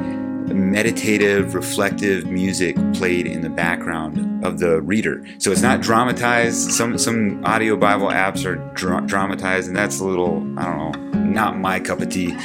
meditative, 0.53 1.55
reflective 1.55 2.27
music 2.27 2.77
played 2.93 3.27
in 3.27 3.41
the 3.41 3.49
background 3.51 4.45
of 4.45 4.59
the 4.59 4.81
reader. 4.83 5.25
So 5.39 5.51
it's 5.51 5.63
not 5.63 5.81
dramatized. 5.81 6.73
Some 6.73 6.99
some 6.99 7.45
audio 7.45 7.77
Bible 7.77 8.09
apps 8.09 8.45
are 8.45 8.57
dra- 8.75 9.03
dramatized, 9.03 9.69
and 9.69 9.77
that's 9.77 10.01
a 10.01 10.05
little 10.05 10.39
I 10.59 10.65
don't 10.65 11.13
know, 11.13 11.21
not 11.21 11.59
my 11.59 11.81
cup 11.81 12.01
of 12.01 12.11
tea. 12.11 12.37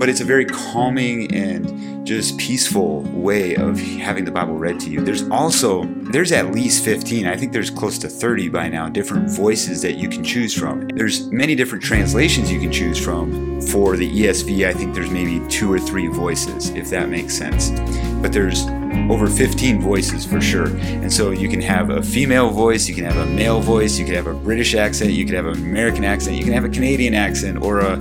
But 0.00 0.08
it's 0.08 0.22
a 0.22 0.24
very 0.24 0.46
calming 0.46 1.30
and 1.34 2.06
just 2.06 2.38
peaceful 2.38 3.02
way 3.02 3.54
of 3.54 3.78
having 3.78 4.24
the 4.24 4.30
Bible 4.30 4.56
read 4.56 4.80
to 4.80 4.88
you. 4.88 5.04
There's 5.04 5.28
also 5.28 5.84
there's 6.10 6.32
at 6.32 6.52
least 6.52 6.82
15, 6.86 7.26
I 7.26 7.36
think 7.36 7.52
there's 7.52 7.68
close 7.68 7.98
to 7.98 8.08
30 8.08 8.48
by 8.48 8.70
now, 8.70 8.88
different 8.88 9.30
voices 9.30 9.82
that 9.82 9.96
you 9.96 10.08
can 10.08 10.24
choose 10.24 10.54
from. 10.54 10.88
There's 10.88 11.30
many 11.30 11.54
different 11.54 11.84
translations 11.84 12.50
you 12.50 12.58
can 12.58 12.72
choose 12.72 12.98
from. 12.98 13.60
For 13.60 13.98
the 13.98 14.10
ESV, 14.10 14.66
I 14.66 14.72
think 14.72 14.94
there's 14.94 15.10
maybe 15.10 15.46
two 15.50 15.70
or 15.70 15.78
three 15.78 16.06
voices, 16.06 16.70
if 16.70 16.88
that 16.88 17.10
makes 17.10 17.34
sense. 17.36 17.68
But 18.22 18.32
there's 18.32 18.64
over 19.10 19.26
15 19.26 19.82
voices 19.82 20.24
for 20.24 20.40
sure. 20.40 20.68
And 20.78 21.12
so 21.12 21.30
you 21.30 21.50
can 21.50 21.60
have 21.60 21.90
a 21.90 22.02
female 22.02 22.48
voice, 22.48 22.88
you 22.88 22.94
can 22.94 23.04
have 23.04 23.18
a 23.18 23.26
male 23.26 23.60
voice, 23.60 23.98
you 23.98 24.06
can 24.06 24.14
have 24.14 24.28
a 24.28 24.34
British 24.34 24.74
accent, 24.74 25.12
you 25.12 25.26
can 25.26 25.34
have 25.34 25.44
an 25.44 25.58
American 25.58 26.04
accent, 26.04 26.38
you 26.38 26.44
can 26.44 26.54
have 26.54 26.64
a 26.64 26.70
Canadian 26.70 27.12
accent, 27.12 27.62
or 27.62 27.80
a 27.80 27.98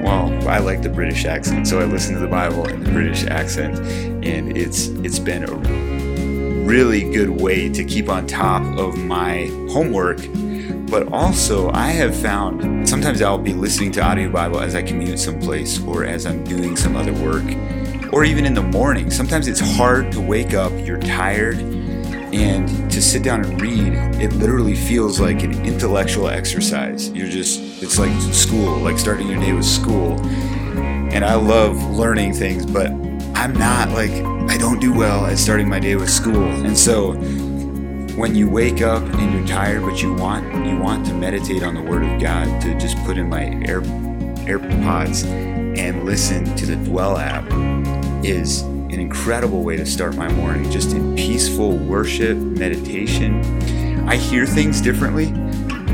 well, 0.00 0.48
I 0.48 0.58
like 0.58 0.82
the 0.82 0.88
British 0.88 1.24
accent, 1.24 1.66
so 1.66 1.80
I 1.80 1.84
listen 1.84 2.14
to 2.14 2.20
the 2.20 2.28
Bible 2.28 2.68
in 2.68 2.84
the 2.84 2.90
British 2.90 3.24
accent, 3.24 3.78
and 4.24 4.56
it's 4.56 4.88
it's 4.88 5.18
been 5.18 5.44
a 5.44 6.64
really 6.64 7.10
good 7.10 7.30
way 7.30 7.68
to 7.68 7.84
keep 7.84 8.08
on 8.08 8.26
top 8.26 8.62
of 8.78 8.96
my 8.98 9.46
homework. 9.70 10.18
But 10.90 11.12
also, 11.12 11.70
I 11.72 11.88
have 11.88 12.16
found 12.16 12.88
sometimes 12.88 13.20
I'll 13.20 13.38
be 13.38 13.52
listening 13.52 13.92
to 13.92 14.02
audio 14.02 14.30
Bible 14.30 14.60
as 14.60 14.74
I 14.74 14.82
commute 14.82 15.18
someplace 15.18 15.82
or 15.82 16.04
as 16.04 16.26
I'm 16.26 16.44
doing 16.44 16.76
some 16.76 16.94
other 16.96 17.12
work, 17.14 17.44
or 18.12 18.24
even 18.24 18.46
in 18.46 18.54
the 18.54 18.62
morning. 18.62 19.10
Sometimes 19.10 19.48
it's 19.48 19.60
hard 19.60 20.12
to 20.12 20.20
wake 20.20 20.54
up, 20.54 20.72
you're 20.86 21.00
tired, 21.00 21.58
and 22.32 22.90
to 22.90 23.00
sit 23.00 23.22
down 23.22 23.44
and 23.44 23.60
read 23.60 23.94
it 24.20 24.32
literally 24.34 24.74
feels 24.74 25.20
like 25.20 25.42
an 25.42 25.64
intellectual 25.64 26.28
exercise. 26.28 27.10
You're 27.10 27.28
just 27.28 27.82
it's 27.82 27.98
like 27.98 28.12
school 28.32 28.78
like 28.78 28.98
starting 28.98 29.28
your 29.28 29.40
day 29.40 29.52
with 29.52 29.64
school. 29.64 30.20
And 31.12 31.24
i 31.24 31.34
love 31.34 31.76
learning 31.90 32.34
things 32.34 32.66
but 32.66 32.90
i'm 33.34 33.54
not 33.54 33.90
like 33.90 34.10
i 34.50 34.58
don't 34.58 34.80
do 34.80 34.92
well 34.92 35.26
at 35.26 35.38
starting 35.38 35.68
my 35.68 35.78
day 35.78 35.96
with 35.96 36.10
school. 36.10 36.44
And 36.44 36.76
so 36.76 37.14
when 38.18 38.34
you 38.34 38.50
wake 38.50 38.82
up 38.82 39.02
and 39.02 39.32
you're 39.32 39.46
tired 39.46 39.82
but 39.82 40.02
you 40.02 40.12
want 40.12 40.44
you 40.66 40.76
want 40.76 41.06
to 41.06 41.14
meditate 41.14 41.62
on 41.62 41.74
the 41.74 41.80
word 41.80 42.02
of 42.02 42.20
god 42.20 42.60
to 42.60 42.76
just 42.76 42.96
put 43.04 43.16
in 43.16 43.28
my 43.28 43.44
air 43.64 43.80
airpods 44.48 45.24
and 45.78 46.04
listen 46.04 46.44
to 46.56 46.66
the 46.66 46.74
dwell 46.84 47.16
app 47.16 47.46
is 48.24 48.64
an 48.98 49.04
incredible 49.04 49.62
way 49.62 49.76
to 49.76 49.86
start 49.86 50.16
my 50.16 50.28
morning, 50.32 50.68
just 50.72 50.90
in 50.90 51.14
peaceful 51.14 51.70
worship, 51.70 52.36
meditation. 52.36 53.40
I 54.08 54.16
hear 54.16 54.44
things 54.44 54.80
differently 54.80 55.26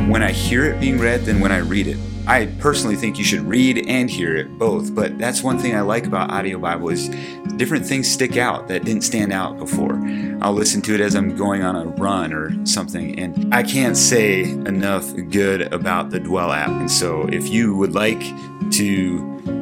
when 0.08 0.22
I 0.22 0.32
hear 0.32 0.64
it 0.64 0.80
being 0.80 0.98
read 0.98 1.26
than 1.26 1.38
when 1.38 1.52
I 1.52 1.58
read 1.58 1.86
it. 1.86 1.98
I 2.26 2.46
personally 2.60 2.96
think 2.96 3.18
you 3.18 3.24
should 3.24 3.42
read 3.42 3.86
and 3.86 4.08
hear 4.08 4.34
it 4.34 4.56
both, 4.58 4.94
but 4.94 5.18
that's 5.18 5.42
one 5.42 5.58
thing 5.58 5.76
I 5.76 5.82
like 5.82 6.06
about 6.06 6.30
audio 6.30 6.58
Bible 6.58 6.88
is 6.88 7.10
different 7.56 7.86
things 7.86 8.10
stick 8.10 8.38
out 8.38 8.68
that 8.68 8.84
didn't 8.86 9.02
stand 9.02 9.34
out 9.34 9.58
before. 9.58 10.02
I'll 10.40 10.54
listen 10.54 10.80
to 10.82 10.94
it 10.94 11.02
as 11.02 11.14
I'm 11.14 11.36
going 11.36 11.62
on 11.62 11.76
a 11.76 11.84
run 11.84 12.32
or 12.32 12.64
something, 12.64 13.18
and 13.18 13.54
I 13.54 13.64
can't 13.64 13.98
say 13.98 14.44
enough 14.44 15.12
good 15.28 15.70
about 15.74 16.08
the 16.08 16.20
Dwell 16.20 16.52
app. 16.52 16.70
And 16.70 16.90
so 16.90 17.28
if 17.28 17.48
you 17.48 17.76
would 17.76 17.94
like 17.94 18.22
to 18.70 19.53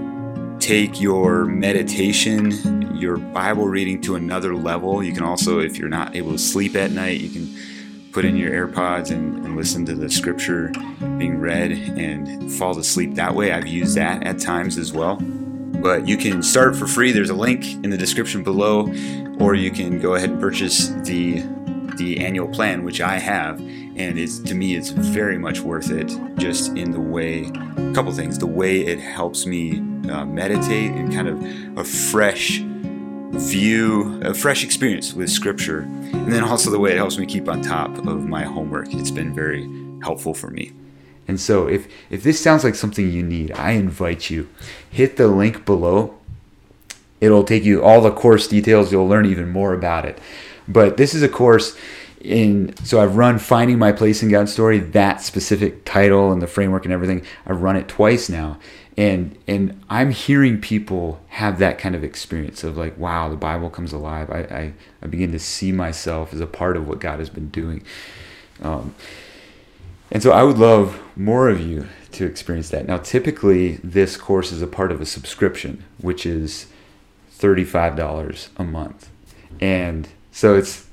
take 0.72 1.02
your 1.02 1.44
meditation 1.44 2.96
your 2.98 3.18
Bible 3.18 3.66
reading 3.66 4.00
to 4.00 4.14
another 4.14 4.56
level. 4.56 5.04
You 5.04 5.12
can 5.12 5.22
also, 5.22 5.58
if 5.58 5.76
you're 5.76 5.90
not 5.90 6.16
able 6.16 6.32
to 6.32 6.38
sleep 6.38 6.76
at 6.76 6.92
night, 6.92 7.20
you 7.20 7.28
can 7.28 8.10
put 8.10 8.24
in 8.24 8.36
your 8.36 8.52
AirPods 8.52 9.10
and, 9.10 9.44
and, 9.44 9.54
listen 9.54 9.84
to 9.84 9.94
the 9.94 10.08
scripture 10.08 10.72
being 11.18 11.38
read 11.38 11.72
and 11.72 12.50
fall 12.50 12.78
asleep 12.78 13.16
that 13.16 13.34
way. 13.34 13.52
I've 13.52 13.66
used 13.66 13.98
that 13.98 14.22
at 14.22 14.40
times 14.40 14.78
as 14.78 14.94
well. 14.94 15.16
But 15.16 16.08
you 16.08 16.16
can 16.16 16.42
start 16.42 16.74
for 16.74 16.86
free. 16.86 17.12
There's 17.12 17.28
a 17.28 17.34
link 17.34 17.66
in 17.84 17.90
the 17.90 17.98
description 17.98 18.42
below, 18.42 18.90
or 19.40 19.54
you 19.54 19.70
can 19.70 20.00
go 20.00 20.14
ahead 20.14 20.30
and 20.30 20.40
purchase 20.40 20.88
the 21.04 21.44
the 21.98 22.24
annual 22.24 22.48
plan, 22.48 22.82
which 22.82 23.02
I 23.02 23.18
have, 23.18 23.60
and 23.60 24.18
it's 24.18 24.38
to 24.38 24.54
me 24.54 24.74
it's 24.74 24.88
very 24.88 25.36
much 25.36 25.60
worth 25.60 25.90
it. 25.90 26.10
Just 26.38 26.74
in 26.78 26.92
the 26.92 27.00
way, 27.00 27.42
a 27.76 27.92
couple 27.92 28.10
things, 28.12 28.38
the 28.38 28.46
way 28.46 28.80
it 28.80 28.98
helps 28.98 29.44
me 29.44 29.91
uh, 30.10 30.24
meditate 30.24 30.92
and 30.92 31.12
kind 31.12 31.28
of 31.28 31.78
a 31.78 31.84
fresh 31.84 32.60
view, 32.60 34.20
a 34.22 34.34
fresh 34.34 34.64
experience 34.64 35.14
with 35.14 35.30
Scripture. 35.30 35.80
And 35.80 36.32
then 36.32 36.44
also 36.44 36.70
the 36.70 36.78
way 36.78 36.92
it 36.92 36.96
helps 36.96 37.18
me 37.18 37.26
keep 37.26 37.48
on 37.48 37.62
top 37.62 37.96
of 38.06 38.26
my 38.26 38.44
homework. 38.44 38.92
It's 38.94 39.10
been 39.10 39.34
very 39.34 39.68
helpful 40.02 40.34
for 40.34 40.50
me. 40.50 40.72
And 41.28 41.40
so 41.40 41.66
if, 41.66 41.86
if 42.10 42.22
this 42.22 42.40
sounds 42.40 42.64
like 42.64 42.74
something 42.74 43.10
you 43.10 43.22
need, 43.22 43.52
I 43.52 43.72
invite 43.72 44.28
you, 44.28 44.48
hit 44.90 45.16
the 45.16 45.28
link 45.28 45.64
below. 45.64 46.14
It'll 47.20 47.44
take 47.44 47.64
you 47.64 47.82
all 47.82 48.00
the 48.00 48.10
course 48.10 48.48
details. 48.48 48.92
You'll 48.92 49.08
learn 49.08 49.26
even 49.26 49.48
more 49.48 49.72
about 49.72 50.04
it. 50.04 50.18
But 50.66 50.96
this 50.96 51.14
is 51.14 51.22
a 51.22 51.28
course 51.28 51.76
in 52.20 52.74
so 52.84 53.00
I've 53.00 53.16
run 53.16 53.38
Finding 53.38 53.78
My 53.78 53.92
Place 53.92 54.22
in 54.22 54.28
God's 54.28 54.52
Story, 54.52 54.78
that 54.78 55.20
specific 55.20 55.84
title 55.84 56.32
and 56.32 56.40
the 56.40 56.46
framework 56.46 56.84
and 56.84 56.92
everything. 56.92 57.24
I've 57.46 57.62
run 57.62 57.76
it 57.76 57.88
twice 57.88 58.28
now. 58.28 58.58
And 58.96 59.38
and 59.46 59.80
I'm 59.88 60.10
hearing 60.10 60.60
people 60.60 61.20
have 61.28 61.58
that 61.58 61.78
kind 61.78 61.94
of 61.94 62.04
experience 62.04 62.62
of 62.62 62.76
like, 62.76 62.96
wow, 62.98 63.28
the 63.28 63.36
Bible 63.36 63.70
comes 63.70 63.92
alive. 63.92 64.30
I, 64.30 64.40
I, 64.40 64.72
I 65.02 65.06
begin 65.06 65.32
to 65.32 65.38
see 65.38 65.72
myself 65.72 66.34
as 66.34 66.40
a 66.40 66.46
part 66.46 66.76
of 66.76 66.86
what 66.86 67.00
God 67.00 67.18
has 67.18 67.30
been 67.30 67.48
doing. 67.48 67.82
Um, 68.60 68.94
and 70.10 70.22
so 70.22 70.30
I 70.30 70.42
would 70.42 70.58
love 70.58 71.00
more 71.16 71.48
of 71.48 71.60
you 71.60 71.88
to 72.12 72.26
experience 72.26 72.68
that. 72.68 72.86
Now, 72.86 72.98
typically, 72.98 73.76
this 73.82 74.18
course 74.18 74.52
is 74.52 74.60
a 74.60 74.66
part 74.66 74.92
of 74.92 75.00
a 75.00 75.06
subscription, 75.06 75.84
which 75.98 76.26
is 76.26 76.66
$35 77.38 78.48
a 78.58 78.64
month. 78.64 79.08
And 79.58 80.08
so 80.30 80.54
it's 80.54 80.86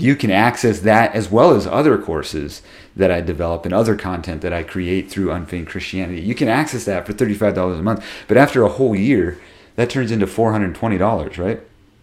you 0.00 0.16
can 0.16 0.30
access 0.30 0.80
that 0.80 1.14
as 1.14 1.30
well 1.30 1.54
as 1.54 1.66
other 1.66 1.98
courses 1.98 2.62
that 2.96 3.10
I 3.10 3.20
develop 3.20 3.64
and 3.64 3.74
other 3.74 3.96
content 3.96 4.42
that 4.42 4.52
I 4.52 4.62
create 4.62 5.10
through 5.10 5.30
Unfeigned 5.30 5.68
Christianity. 5.68 6.20
You 6.20 6.34
can 6.34 6.48
access 6.48 6.84
that 6.84 7.06
for 7.06 7.12
$35 7.12 7.78
a 7.78 7.82
month. 7.82 8.04
But 8.28 8.36
after 8.36 8.62
a 8.62 8.68
whole 8.68 8.94
year, 8.94 9.40
that 9.76 9.90
turns 9.90 10.10
into 10.10 10.26
$420, 10.26 11.38
right? 11.38 11.60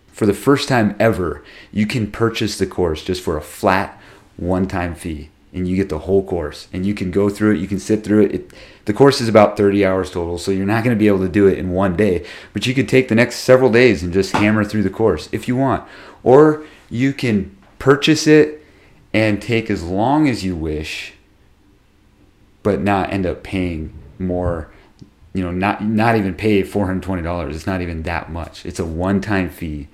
For 0.07 0.25
the 0.25 0.33
first 0.33 0.67
time 0.67 0.95
ever, 0.99 1.43
you 1.71 1.85
can 1.85 2.11
purchase 2.11 2.57
the 2.57 2.65
course 2.65 3.03
just 3.03 3.23
for 3.23 3.37
a 3.37 3.41
flat 3.41 3.99
one 4.37 4.67
time 4.67 4.95
fee 4.95 5.29
and 5.53 5.67
you 5.67 5.75
get 5.75 5.89
the 5.89 5.99
whole 5.99 6.23
course 6.23 6.67
and 6.71 6.85
you 6.85 6.93
can 6.93 7.09
go 7.09 7.29
through 7.29 7.55
it 7.55 7.59
you 7.59 7.67
can 7.67 7.79
sit 7.79 8.03
through 8.03 8.23
it, 8.23 8.35
it 8.35 8.51
the 8.85 8.93
course 8.93 9.19
is 9.19 9.27
about 9.27 9.57
30 9.57 9.83
hours 9.85 10.11
total 10.11 10.37
so 10.37 10.51
you're 10.51 10.65
not 10.65 10.83
going 10.83 10.95
to 10.95 10.99
be 10.99 11.07
able 11.07 11.19
to 11.19 11.29
do 11.29 11.47
it 11.47 11.57
in 11.57 11.71
one 11.71 11.95
day 11.95 12.25
but 12.53 12.67
you 12.67 12.73
could 12.73 12.87
take 12.87 13.07
the 13.07 13.15
next 13.15 13.37
several 13.37 13.71
days 13.71 14.03
and 14.03 14.13
just 14.13 14.33
hammer 14.33 14.63
through 14.63 14.83
the 14.83 14.89
course 14.89 15.27
if 15.31 15.47
you 15.47 15.55
want 15.55 15.87
or 16.23 16.63
you 16.89 17.13
can 17.13 17.56
purchase 17.79 18.27
it 18.27 18.63
and 19.13 19.41
take 19.41 19.69
as 19.69 19.83
long 19.83 20.27
as 20.27 20.43
you 20.43 20.55
wish 20.55 21.13
but 22.63 22.81
not 22.81 23.11
end 23.11 23.25
up 23.25 23.43
paying 23.43 23.93
more 24.19 24.69
you 25.33 25.43
know 25.43 25.51
not 25.51 25.83
not 25.83 26.15
even 26.15 26.33
pay 26.33 26.63
$420 26.63 27.53
it's 27.53 27.67
not 27.67 27.81
even 27.81 28.03
that 28.03 28.31
much 28.31 28.65
it's 28.65 28.79
a 28.79 28.85
one-time 28.85 29.49
fee 29.49 29.87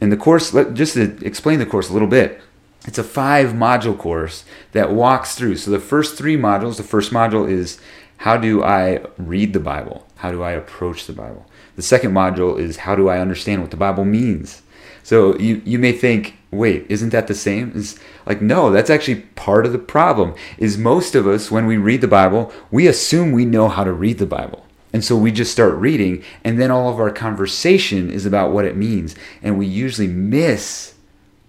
and 0.00 0.10
the 0.10 0.16
course 0.16 0.52
just 0.72 0.94
to 0.94 1.24
explain 1.24 1.58
the 1.58 1.66
course 1.66 1.88
a 1.90 1.92
little 1.92 2.08
bit 2.08 2.40
it's 2.86 2.98
a 2.98 3.04
five 3.04 3.50
module 3.50 3.96
course 3.96 4.44
that 4.72 4.92
walks 4.92 5.34
through. 5.34 5.56
So 5.56 5.70
the 5.70 5.80
first 5.80 6.16
three 6.16 6.36
modules, 6.36 6.76
the 6.76 6.82
first 6.82 7.12
module 7.12 7.48
is 7.48 7.78
how 8.18 8.36
do 8.36 8.62
I 8.62 9.04
read 9.18 9.52
the 9.52 9.60
Bible? 9.60 10.06
How 10.16 10.30
do 10.30 10.42
I 10.42 10.52
approach 10.52 11.06
the 11.06 11.12
Bible? 11.12 11.46
The 11.76 11.82
second 11.82 12.12
module 12.12 12.58
is 12.58 12.78
how 12.78 12.94
do 12.94 13.08
I 13.08 13.18
understand 13.18 13.62
what 13.62 13.70
the 13.70 13.76
Bible 13.76 14.04
means? 14.04 14.62
So 15.02 15.38
you, 15.38 15.60
you 15.64 15.78
may 15.78 15.92
think, 15.92 16.36
wait, 16.50 16.86
isn't 16.88 17.10
that 17.10 17.26
the 17.26 17.34
same? 17.34 17.72
It's 17.74 17.98
like, 18.26 18.42
no, 18.42 18.70
that's 18.70 18.90
actually 18.90 19.22
part 19.36 19.66
of 19.66 19.72
the 19.72 19.78
problem. 19.78 20.34
Is 20.58 20.76
most 20.76 21.14
of 21.14 21.26
us, 21.26 21.50
when 21.50 21.66
we 21.66 21.76
read 21.76 22.00
the 22.00 22.08
Bible, 22.08 22.52
we 22.70 22.86
assume 22.86 23.32
we 23.32 23.44
know 23.44 23.68
how 23.68 23.84
to 23.84 23.92
read 23.92 24.18
the 24.18 24.26
Bible. 24.26 24.66
And 24.92 25.04
so 25.04 25.16
we 25.16 25.30
just 25.30 25.52
start 25.52 25.74
reading, 25.74 26.24
and 26.42 26.60
then 26.60 26.72
all 26.72 26.88
of 26.88 26.98
our 26.98 27.12
conversation 27.12 28.10
is 28.10 28.26
about 28.26 28.50
what 28.50 28.64
it 28.64 28.76
means. 28.76 29.14
And 29.40 29.56
we 29.56 29.66
usually 29.66 30.08
miss 30.08 30.89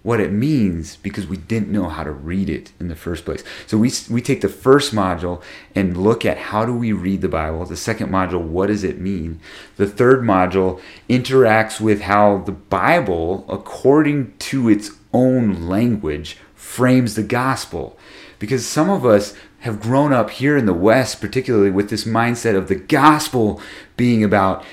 what 0.02 0.20
it 0.20 0.32
means 0.32 0.96
because 0.96 1.26
we 1.26 1.36
didn't 1.36 1.70
know 1.70 1.88
how 1.88 2.02
to 2.02 2.10
read 2.10 2.50
it 2.50 2.72
in 2.80 2.88
the 2.88 2.96
first 2.96 3.24
place. 3.24 3.44
So 3.66 3.78
we, 3.78 3.92
we 4.10 4.20
take 4.20 4.40
the 4.40 4.48
first 4.48 4.94
module 4.94 5.42
and 5.74 5.96
look 5.96 6.26
at 6.26 6.38
how 6.38 6.64
do 6.64 6.74
we 6.74 6.92
read 6.92 7.20
the 7.20 7.28
Bible. 7.28 7.64
The 7.64 7.76
second 7.76 8.10
module, 8.10 8.42
what 8.42 8.66
does 8.66 8.82
it 8.82 8.98
mean? 8.98 9.40
The 9.76 9.86
third 9.86 10.22
module 10.22 10.80
interacts 11.08 11.80
with 11.80 12.02
how 12.02 12.38
the 12.38 12.52
Bible, 12.52 13.44
according 13.48 14.36
to 14.38 14.68
its 14.68 14.90
own 15.12 15.68
language, 15.68 16.36
frames 16.54 17.14
the 17.14 17.22
gospel. 17.22 17.96
Because 18.40 18.66
some 18.66 18.90
of 18.90 19.06
us 19.06 19.34
have 19.60 19.80
grown 19.80 20.12
up 20.12 20.30
here 20.30 20.56
in 20.56 20.66
the 20.66 20.72
West, 20.72 21.20
particularly 21.20 21.70
with 21.70 21.90
this 21.90 22.04
mindset 22.04 22.56
of 22.56 22.66
the 22.66 22.74
gospel 22.74 23.60
being 23.96 24.24
about 24.24 24.64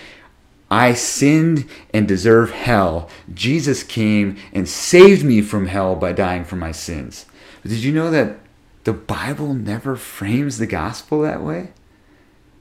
I 0.71 0.93
sinned 0.93 1.67
and 1.93 2.08
deserve 2.08 2.51
hell. 2.51 3.10
Jesus 3.34 3.84
came 3.84 4.38
and 4.53 4.69
saved 4.69 5.23
me 5.23 5.41
from 5.41 5.67
hell 5.67 5.95
by 5.95 6.13
dying 6.13 6.43
for 6.43 6.55
my 6.55 6.71
sins. 6.71 7.25
But 7.62 7.71
did 7.71 7.84
you 7.84 7.91
know 7.91 8.12
that 8.12 8.38
the 8.84 8.93
Bible 8.93 9.53
never 9.53 9.95
frames 9.95 10.58
the 10.58 10.67
gospel 10.67 11.21
that 11.21 11.41
way? 11.41 11.69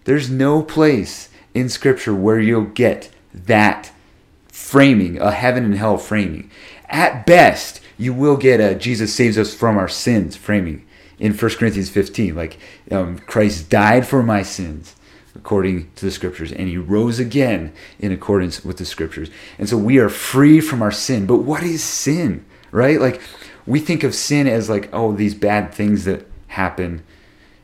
There's 0.05 0.31
no 0.31 0.62
place 0.62 1.29
in 1.53 1.68
Scripture 1.68 2.14
where 2.14 2.40
you'll 2.40 2.64
get 2.64 3.11
that 3.35 3.92
framing, 4.49 5.21
a 5.21 5.31
heaven 5.31 5.64
and 5.64 5.75
hell 5.75 5.99
framing. 5.99 6.51
At 6.88 7.27
best, 7.27 7.81
you 7.99 8.14
will 8.14 8.37
get 8.37 8.61
a 8.61 8.75
Jesus 8.75 9.14
saves 9.14 9.37
us 9.37 9.55
from 9.55 9.77
our 9.77 9.88
sins 9.88 10.35
framing 10.35 10.87
in 11.18 11.35
1 11.35 11.51
Corinthians 11.57 11.90
15. 11.90 12.35
Like, 12.35 12.59
um, 12.90 13.18
Christ 13.18 13.68
died 13.68 14.07
for 14.07 14.23
my 14.23 14.42
sins 14.42 14.94
according 15.49 15.91
to 15.95 16.05
the 16.05 16.11
scriptures, 16.11 16.53
and 16.53 16.69
he 16.69 16.77
rose 16.77 17.19
again 17.19 17.73
in 17.99 18.13
accordance 18.13 18.63
with 18.63 18.77
the 18.77 18.85
scriptures. 18.85 19.31
And 19.59 19.67
so 19.67 19.79
we 19.79 19.97
are 19.97 20.11
free 20.11 20.61
from 20.61 20.83
our 20.83 20.93
sin. 20.93 21.25
But 21.25 21.39
what 21.39 21.63
is 21.63 21.83
sin, 21.83 22.45
right? 22.71 23.01
Like 23.01 23.23
we 23.65 23.81
think 23.81 24.05
of 24.05 24.15
sin 24.15 24.47
as 24.47 24.69
like, 24.69 24.91
oh, 24.93 25.13
these 25.13 25.35
bad 25.35 25.73
things 25.73 26.05
that 26.05 26.27
happen, 26.49 27.03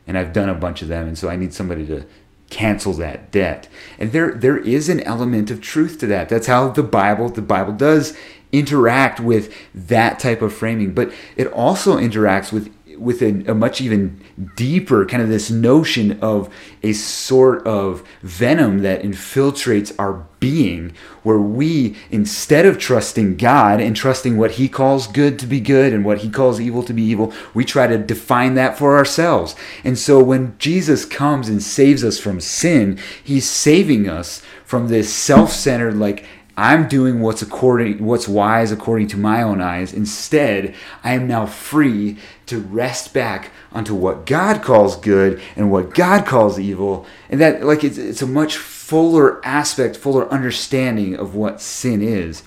and 0.07 0.16
I've 0.16 0.33
done 0.33 0.49
a 0.49 0.55
bunch 0.55 0.81
of 0.81 0.88
them, 0.88 1.07
and 1.07 1.18
so 1.18 1.29
I 1.29 1.37
need 1.37 1.53
somebody 1.53 1.85
to 1.88 2.07
cancel 2.49 2.94
that 2.94 3.31
debt. 3.31 3.68
And 3.99 4.12
there 4.12 4.33
there 4.33 4.57
is 4.57 4.88
an 4.88 5.01
element 5.01 5.51
of 5.51 5.61
truth 5.61 5.99
to 5.99 6.07
that. 6.07 6.31
That's 6.31 6.47
how 6.47 6.70
the 6.70 6.83
Bible 6.83 7.29
the 7.29 7.42
Bible 7.42 7.75
does 7.75 8.16
interact 8.51 9.20
with 9.20 9.55
that 9.75 10.18
type 10.18 10.40
of 10.40 10.55
framing, 10.55 10.94
but 10.94 11.12
it 11.37 11.49
also 11.49 11.99
interacts 11.99 12.51
with 12.51 12.75
with 12.98 13.22
a, 13.22 13.50
a, 13.50 13.54
much 13.54 13.80
even 13.80 14.20
deeper 14.57 15.07
kind 15.07 15.22
of 15.22 15.28
this 15.28 15.50
notion 15.50 16.18
of 16.20 16.52
a 16.83 16.92
sort 16.92 17.66
of 17.66 18.02
venom 18.22 18.80
that 18.80 19.02
infiltrates 19.02 19.94
our 19.98 20.26
being, 20.40 20.92
where 21.22 21.38
we, 21.38 21.96
instead 22.11 22.66
of 22.66 22.78
trusting 22.78 23.37
God 23.37 23.80
and 23.80 23.96
trusting 23.96 24.37
what 24.37 24.52
He 24.52 24.68
calls 24.68 25.07
good 25.07 25.38
to 25.38 25.46
be 25.46 25.61
good 25.61 25.92
and 25.92 26.04
what 26.04 26.18
He 26.18 26.30
calls 26.30 26.61
evil 26.61 26.83
to 26.83 26.92
be 26.92 27.02
evil, 27.02 27.33
we 27.54 27.64
try 27.64 27.87
to 27.87 27.98
define 27.98 28.54
that 28.54 28.76
for 28.76 28.96
ourselves. 28.96 29.57
And 29.83 29.98
so 29.98 30.22
when 30.22 30.57
Jesus 30.59 31.04
comes 31.04 31.48
and 31.48 31.62
saves 31.62 32.04
us 32.04 32.18
from 32.18 32.40
sin, 32.40 32.98
He's 33.22 33.48
saving 33.48 34.09
us 34.09 34.42
from 34.64 34.88
this 34.88 35.12
self 35.12 35.50
centered, 35.50 35.96
like, 35.96 36.26
I'm 36.56 36.86
doing 36.86 37.20
what's 37.20 37.42
according 37.42 38.04
what's 38.04 38.28
wise 38.28 38.70
according 38.70 39.08
to 39.08 39.16
my 39.16 39.42
own 39.42 39.60
eyes. 39.60 39.92
Instead, 39.92 40.74
I 41.02 41.14
am 41.14 41.26
now 41.26 41.46
free 41.46 42.18
to 42.46 42.60
rest 42.60 43.12
back 43.12 43.50
onto 43.72 43.94
what 43.94 44.24
God 44.24 44.62
calls 44.62 44.96
good 44.96 45.42
and 45.56 45.70
what 45.70 45.94
God 45.94 46.26
calls 46.26 46.58
evil. 46.58 47.06
And 47.28 47.40
that 47.40 47.64
like 47.64 47.82
it's, 47.82 47.98
it's 47.98 48.22
a 48.22 48.26
much 48.26 48.56
fuller 48.56 49.44
aspect, 49.44 49.96
fuller 49.96 50.30
understanding 50.30 51.16
of 51.16 51.34
what 51.34 51.60
sin 51.60 52.02
is. 52.02 52.44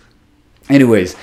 Anyways, 0.70 1.16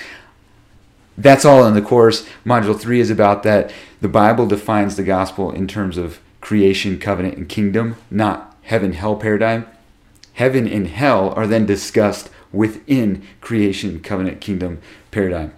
that's 1.16 1.44
all 1.44 1.66
in 1.66 1.74
the 1.74 1.82
course. 1.82 2.26
Module 2.44 2.78
3 2.78 3.00
is 3.00 3.10
about 3.10 3.44
that 3.44 3.72
the 4.00 4.08
Bible 4.08 4.46
defines 4.46 4.96
the 4.96 5.02
gospel 5.02 5.50
in 5.50 5.66
terms 5.66 5.96
of 5.96 6.20
creation, 6.40 6.98
covenant, 6.98 7.38
and 7.38 7.48
kingdom, 7.48 7.96
not 8.10 8.54
heaven 8.62 8.92
hell 8.92 9.16
paradigm. 9.16 9.66
Heaven 10.34 10.66
and 10.66 10.88
hell 10.88 11.30
are 11.34 11.46
then 11.46 11.64
discussed 11.64 12.28
within 12.54 13.26
creation, 13.40 14.00
covenant, 14.00 14.40
kingdom 14.40 14.80
paradigm. 15.10 15.52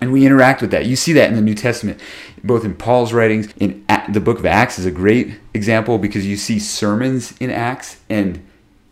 And 0.00 0.12
we 0.12 0.24
interact 0.24 0.62
with 0.62 0.70
that. 0.70 0.86
You 0.86 0.96
see 0.96 1.12
that 1.12 1.28
in 1.28 1.36
the 1.36 1.42
New 1.42 1.54
Testament, 1.54 2.00
both 2.42 2.64
in 2.64 2.74
Paul's 2.74 3.12
writings. 3.12 3.52
In 3.58 3.84
the 4.08 4.20
book 4.20 4.38
of 4.38 4.46
Acts 4.46 4.78
is 4.78 4.86
a 4.86 4.90
great 4.90 5.38
example 5.52 5.98
because 5.98 6.26
you 6.26 6.36
see 6.36 6.58
sermons 6.58 7.36
in 7.38 7.50
Acts, 7.50 8.00
and 8.08 8.42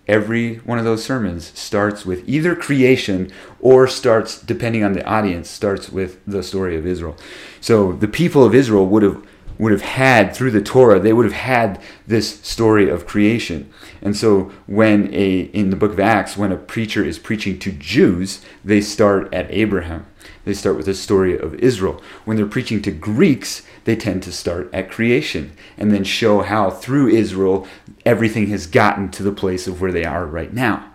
every 0.06 0.56
one 0.56 0.78
of 0.78 0.84
those 0.84 1.02
sermons 1.02 1.58
starts 1.58 2.04
with 2.04 2.28
either 2.28 2.54
creation 2.54 3.32
or 3.60 3.88
starts, 3.88 4.40
depending 4.40 4.84
on 4.84 4.92
the 4.92 5.04
audience, 5.06 5.48
starts 5.48 5.88
with 5.88 6.22
the 6.26 6.42
story 6.42 6.76
of 6.76 6.86
Israel. 6.86 7.16
So 7.60 7.92
the 7.92 8.08
people 8.08 8.44
of 8.44 8.54
Israel 8.54 8.86
would 8.86 9.02
have 9.02 9.26
would 9.58 9.72
have 9.72 9.82
had 9.82 10.34
through 10.34 10.52
the 10.52 10.62
Torah, 10.62 11.00
they 11.00 11.12
would 11.12 11.24
have 11.24 11.34
had 11.34 11.82
this 12.06 12.40
story 12.42 12.88
of 12.88 13.06
creation. 13.06 13.68
And 14.00 14.16
so 14.16 14.52
when 14.66 15.12
a 15.12 15.40
in 15.52 15.70
the 15.70 15.76
book 15.76 15.92
of 15.92 16.00
Acts, 16.00 16.36
when 16.36 16.52
a 16.52 16.56
preacher 16.56 17.04
is 17.04 17.18
preaching 17.18 17.58
to 17.60 17.72
Jews, 17.72 18.44
they 18.64 18.80
start 18.80 19.32
at 19.32 19.50
Abraham. 19.50 20.06
They 20.44 20.54
start 20.54 20.76
with 20.76 20.86
the 20.86 20.94
story 20.94 21.38
of 21.38 21.54
Israel. 21.56 22.00
When 22.24 22.36
they're 22.36 22.46
preaching 22.46 22.80
to 22.82 22.90
Greeks, 22.90 23.62
they 23.84 23.96
tend 23.96 24.22
to 24.22 24.32
start 24.32 24.70
at 24.72 24.90
creation 24.90 25.52
and 25.76 25.90
then 25.90 26.04
show 26.04 26.40
how 26.40 26.70
through 26.70 27.08
Israel 27.08 27.66
everything 28.04 28.48
has 28.48 28.66
gotten 28.66 29.10
to 29.10 29.22
the 29.22 29.32
place 29.32 29.66
of 29.66 29.80
where 29.80 29.92
they 29.92 30.04
are 30.04 30.26
right 30.26 30.52
now. 30.52 30.92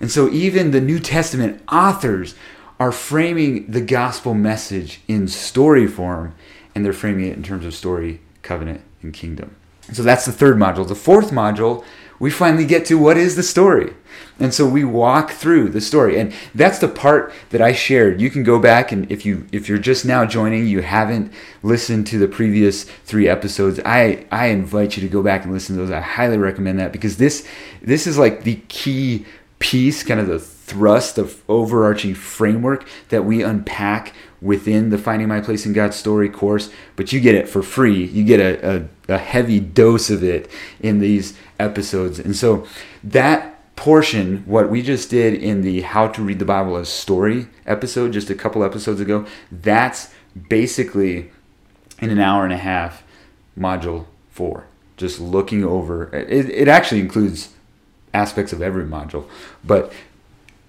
And 0.00 0.10
so 0.10 0.28
even 0.28 0.70
the 0.70 0.80
New 0.80 1.00
Testament 1.00 1.62
authors 1.70 2.34
are 2.78 2.92
framing 2.92 3.70
the 3.70 3.80
gospel 3.80 4.34
message 4.34 5.00
in 5.08 5.26
story 5.26 5.86
form 5.86 6.34
and 6.74 6.84
they're 6.84 6.92
framing 6.92 7.26
it 7.26 7.36
in 7.36 7.42
terms 7.42 7.64
of 7.64 7.74
story, 7.74 8.20
covenant, 8.42 8.82
and 9.02 9.12
kingdom. 9.12 9.56
So 9.92 10.02
that's 10.02 10.26
the 10.26 10.32
third 10.32 10.56
module. 10.56 10.86
The 10.86 10.94
fourth 10.94 11.30
module, 11.30 11.84
we 12.18 12.30
finally 12.30 12.66
get 12.66 12.84
to 12.86 12.98
what 12.98 13.16
is 13.16 13.36
the 13.36 13.42
story. 13.42 13.94
And 14.40 14.52
so 14.54 14.68
we 14.68 14.84
walk 14.84 15.30
through 15.30 15.70
the 15.70 15.80
story. 15.80 16.18
And 16.18 16.32
that's 16.54 16.78
the 16.78 16.88
part 16.88 17.32
that 17.50 17.60
I 17.60 17.72
shared. 17.72 18.20
You 18.20 18.30
can 18.30 18.42
go 18.42 18.58
back 18.58 18.92
and 18.92 19.10
if 19.10 19.24
you 19.26 19.46
if 19.52 19.68
you're 19.68 19.78
just 19.78 20.04
now 20.04 20.24
joining, 20.24 20.66
you 20.66 20.82
haven't 20.82 21.32
listened 21.62 22.06
to 22.08 22.18
the 22.18 22.28
previous 22.28 22.84
3 22.84 23.28
episodes, 23.28 23.80
I 23.84 24.26
I 24.30 24.46
invite 24.46 24.96
you 24.96 25.02
to 25.02 25.08
go 25.08 25.22
back 25.22 25.44
and 25.44 25.52
listen 25.52 25.76
to 25.76 25.82
those. 25.82 25.90
I 25.90 26.00
highly 26.00 26.38
recommend 26.38 26.78
that 26.78 26.92
because 26.92 27.16
this 27.16 27.46
this 27.82 28.06
is 28.06 28.18
like 28.18 28.44
the 28.44 28.56
key 28.68 29.24
piece, 29.58 30.02
kind 30.02 30.20
of 30.20 30.26
the 30.28 30.38
thrust 30.38 31.18
of 31.18 31.42
overarching 31.48 32.14
framework 32.14 32.86
that 33.08 33.24
we 33.24 33.42
unpack 33.42 34.12
within 34.40 34.90
the 34.90 34.98
Finding 34.98 35.28
My 35.28 35.40
Place 35.40 35.66
in 35.66 35.72
God's 35.72 35.96
Story 35.96 36.28
course, 36.28 36.70
but 36.96 37.12
you 37.12 37.20
get 37.20 37.34
it 37.34 37.48
for 37.48 37.62
free. 37.62 38.04
You 38.04 38.24
get 38.24 38.40
a, 38.40 38.88
a, 39.08 39.14
a 39.14 39.18
heavy 39.18 39.60
dose 39.60 40.10
of 40.10 40.22
it 40.22 40.50
in 40.80 41.00
these 41.00 41.36
episodes. 41.58 42.18
And 42.18 42.36
so 42.36 42.66
that 43.02 43.76
portion, 43.76 44.38
what 44.46 44.70
we 44.70 44.82
just 44.82 45.10
did 45.10 45.34
in 45.34 45.62
the 45.62 45.82
How 45.82 46.08
to 46.08 46.22
Read 46.22 46.38
the 46.38 46.44
Bible 46.44 46.76
as 46.76 46.88
Story 46.88 47.48
episode 47.66 48.12
just 48.12 48.30
a 48.30 48.34
couple 48.34 48.64
episodes 48.64 49.00
ago, 49.00 49.26
that's 49.50 50.12
basically 50.48 51.30
in 52.00 52.10
an 52.10 52.18
hour 52.18 52.44
and 52.44 52.52
a 52.52 52.58
half 52.58 53.02
module 53.58 54.06
four. 54.30 54.66
Just 54.96 55.20
looking 55.20 55.64
over 55.64 56.14
it, 56.14 56.50
it 56.50 56.68
actually 56.68 57.00
includes 57.00 57.54
aspects 58.14 58.52
of 58.52 58.62
every 58.62 58.84
module, 58.84 59.28
but 59.64 59.92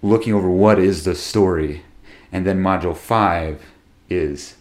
looking 0.01 0.33
over 0.33 0.49
what 0.49 0.79
is 0.79 1.03
the 1.03 1.15
story 1.15 1.83
and 2.31 2.45
then 2.45 2.61
module 2.61 2.95
five 2.95 3.61
is 4.09 4.55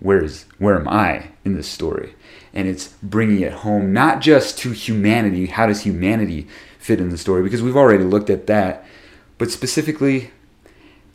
where 0.00 0.22
is 0.22 0.46
where 0.58 0.74
am 0.78 0.88
I 0.88 1.28
in 1.44 1.54
this 1.54 1.68
story? 1.68 2.14
And 2.52 2.68
it's 2.68 2.88
bringing 3.02 3.40
it 3.40 3.52
home 3.52 3.92
not 3.92 4.20
just 4.20 4.58
to 4.58 4.72
humanity. 4.72 5.46
How 5.46 5.66
does 5.66 5.82
humanity 5.82 6.48
fit 6.78 7.00
in 7.00 7.10
the 7.10 7.18
story? 7.18 7.42
Because 7.42 7.62
we've 7.62 7.76
already 7.76 8.04
looked 8.04 8.30
at 8.30 8.46
that, 8.48 8.84
but 9.38 9.50
specifically, 9.50 10.30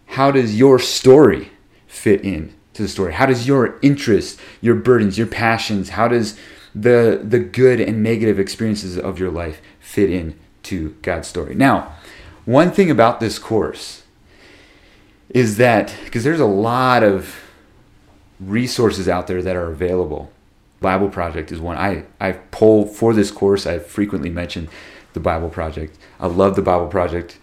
how 0.08 0.32
does 0.32 0.58
your 0.58 0.80
story 0.80 1.52
fit 1.88 2.22
in 2.22 2.54
to 2.74 2.84
the 2.84 2.88
story? 2.88 3.14
How 3.14 3.26
does 3.26 3.48
your 3.48 3.78
interest, 3.82 4.40
your 4.62 4.76
burdens, 4.76 5.18
your 5.18 5.28
passions, 5.28 5.90
how 5.90 6.08
does 6.08 6.40
the 6.74 7.22
the 7.24 7.40
good 7.40 7.82
and 7.82 8.02
negative 8.02 8.40
experiences 8.40 8.98
of 8.98 9.20
your 9.20 9.32
life 9.32 9.62
fit 9.80 10.10
in 10.10 10.40
to 10.64 10.96
God's 11.02 11.28
story? 11.28 11.56
Now, 11.56 11.94
one 12.46 12.72
thing 12.72 12.90
about 12.90 13.20
this 13.20 13.38
course 13.38 14.04
is 15.30 15.58
that 15.58 15.96
because 16.06 16.24
there's 16.24 16.40
a 16.40 16.46
lot 16.46 17.04
of 17.04 17.36
resources 18.40 19.08
out 19.08 19.28
there 19.28 19.42
that 19.42 19.56
are 19.56 19.68
available. 19.68 20.32
Bible 20.80 21.10
Project 21.10 21.52
is 21.52 21.60
one. 21.60 21.78
I, 21.78 22.06
I 22.20 22.34
pull 22.34 22.86
for 22.86 23.14
this 23.14 23.32
course, 23.32 23.66
I've 23.66 23.88
frequently 23.88 24.30
mentioned 24.30 24.70
the 25.14 25.20
Bible 25.20 25.50
Project. 25.50 25.98
I 26.20 26.28
love 26.28 26.56
the 26.56 26.62
Bible 26.62 26.88
Project. 26.88 27.40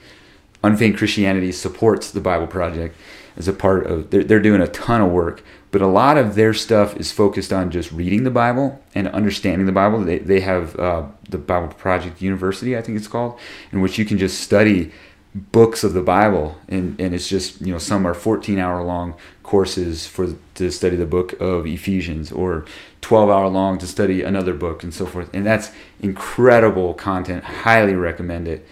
Unfeigned 0.63 0.97
Christianity 0.97 1.53
supports 1.53 2.11
the 2.11 2.21
Bible 2.21 2.47
Project 2.47 2.97
as 3.37 3.49
a 3.49 3.53
part 3.53 3.87
of, 3.87 4.11
they're, 4.11 4.23
they're 4.23 4.41
doing 4.41 4.61
a 4.61 4.69
ton 4.69 5.01
of 5.01 5.11
work, 5.11 5.43
but 5.73 5.83
a 5.83 5.87
lot 5.87 6.17
of 6.17 6.37
their 6.37 6.55
stuff 6.55 6.97
is 6.97 7.11
focused 7.11 7.53
on 7.53 7.71
just 7.71 7.91
reading 7.91 8.23
the 8.23 8.31
Bible 8.31 8.81
and 8.95 9.09
understanding 9.09 9.67
the 9.67 9.73
Bible. 9.73 10.01
They, 10.01 10.19
they 10.19 10.41
have 10.41 10.79
uh, 10.79 11.07
the 11.29 11.39
Bible 11.39 11.69
Project 11.75 12.23
University, 12.23 12.77
I 12.77 12.83
think 12.83 12.97
it's 12.97 13.09
called, 13.09 13.39
in 13.73 13.81
which 13.81 13.99
you 13.99 14.05
can 14.05 14.17
just 14.17 14.41
study 14.41 14.93
books 15.35 15.83
of 15.83 15.95
the 15.95 16.03
Bible, 16.03 16.57
and, 16.69 16.99
and 17.01 17.15
it's 17.15 17.29
just 17.29 17.61
you 17.61 17.73
know 17.73 17.79
some 17.79 18.07
are 18.07 18.15
14 18.15 18.59
hour 18.59 18.83
long 18.83 19.15
courses 19.43 20.07
for 20.07 20.35
to 20.55 20.71
study 20.71 20.97
the 20.97 21.07
book 21.07 21.33
of 21.41 21.67
Ephesians, 21.67 22.31
or 22.31 22.65
12 23.01 23.31
hour 23.31 23.49
long 23.49 23.79
to 23.79 23.87
study 23.87 24.23
another 24.23 24.55
book, 24.55 24.83
and 24.83 24.95
so 24.95 25.07
forth. 25.07 25.29
And 25.35 25.45
that's 25.45 25.71
incredible 26.01 26.95
content. 26.95 27.45
Highly 27.45 27.95
recommend 27.95 28.49
it. 28.49 28.67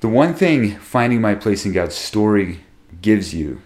The 0.00 0.08
one 0.08 0.34
thing 0.34 0.76
finding 0.78 1.20
my 1.20 1.34
place 1.34 1.64
in 1.64 1.72
God's 1.72 1.94
story 1.94 2.60
gives 3.00 3.34
you 3.34 3.60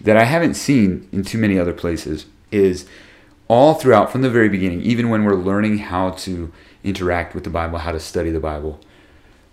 that 0.00 0.16
I 0.16 0.24
haven't 0.24 0.54
seen 0.54 1.08
in 1.12 1.24
too 1.24 1.38
many 1.38 1.58
other 1.58 1.72
places 1.72 2.26
is 2.50 2.86
all 3.48 3.74
throughout 3.74 4.10
from 4.10 4.22
the 4.22 4.30
very 4.30 4.48
beginning, 4.48 4.80
even 4.82 5.10
when 5.10 5.24
we're 5.24 5.34
learning 5.34 5.78
how 5.78 6.10
to 6.10 6.52
interact 6.84 7.34
with 7.34 7.44
the 7.44 7.50
Bible, 7.50 7.78
how 7.78 7.92
to 7.92 8.00
study 8.00 8.30
the 8.30 8.40
Bible, 8.40 8.80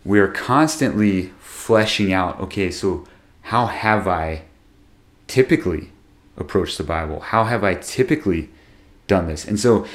we're 0.05 0.31
constantly 0.31 1.33
fleshing 1.67 2.13
out 2.13 2.39
okay, 2.39 2.71
so 2.71 3.05
how 3.41 3.65
have 3.65 4.07
I 4.07 4.43
typically 5.27 5.91
approached 6.37 6.77
the 6.77 6.83
Bible? 6.85 7.19
How 7.19 7.43
have 7.43 7.61
I 7.61 7.73
typically 7.73 8.47
done 9.07 9.27
this? 9.27 9.45
And 9.45 9.59
so, 9.59 9.85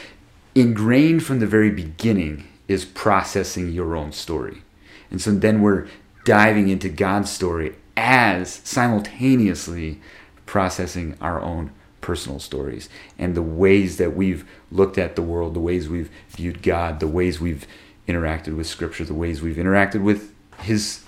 ingrained 0.55 1.25
from 1.25 1.39
the 1.39 1.47
very 1.47 1.71
beginning 1.71 2.47
is 2.69 2.85
processing 2.85 3.73
your 3.73 3.97
own 3.97 4.13
story. 4.13 4.61
And 5.11 5.19
so 5.19 5.31
then 5.31 5.63
we're 5.63 5.89
diving 6.27 6.69
into 6.69 6.91
God's 6.91 7.31
story 7.31 7.75
as 7.97 8.61
simultaneously 8.65 9.99
processing 10.45 11.17
our 11.23 11.41
own 11.41 11.71
personal 12.03 12.39
stories 12.39 12.91
and 13.19 13.35
the 13.35 13.41
ways 13.41 13.97
that 13.97 14.15
we've 14.15 14.47
looked 14.71 14.99
at 14.99 15.17
the 15.17 15.23
world, 15.23 15.55
the 15.55 15.61
ways 15.61 15.89
we've 15.89 16.11
viewed 16.29 16.63
God, 16.63 17.01
the 17.01 17.09
ways 17.09 17.41
we've 17.41 17.67
interacted 18.07 18.59
with 18.59 18.67
Scripture, 18.67 19.07
the 19.07 19.15
ways 19.15 19.41
we've 19.41 19.57
interacted 19.57 20.03
with 20.03 20.35
His 20.59 21.03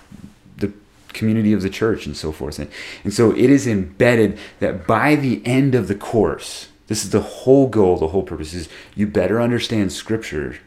community 1.14 1.52
of 1.52 1.62
the 1.62 1.70
church 1.70 2.06
and 2.06 2.16
so 2.16 2.32
forth. 2.32 2.58
And, 2.58 2.70
and 3.02 3.12
so 3.12 3.30
it 3.30 3.50
is 3.50 3.66
embedded 3.66 4.38
that 4.60 4.86
by 4.86 5.14
the 5.14 5.44
end 5.46 5.74
of 5.74 5.88
the 5.88 5.94
course, 5.94 6.68
this 6.86 7.04
is 7.04 7.10
the 7.10 7.20
whole 7.20 7.68
goal, 7.68 7.96
the 7.96 8.08
whole 8.08 8.22
purpose 8.22 8.52
is 8.52 8.68
you 8.94 9.06
better 9.06 9.40
understand 9.40 9.92
scripture. 9.92 10.58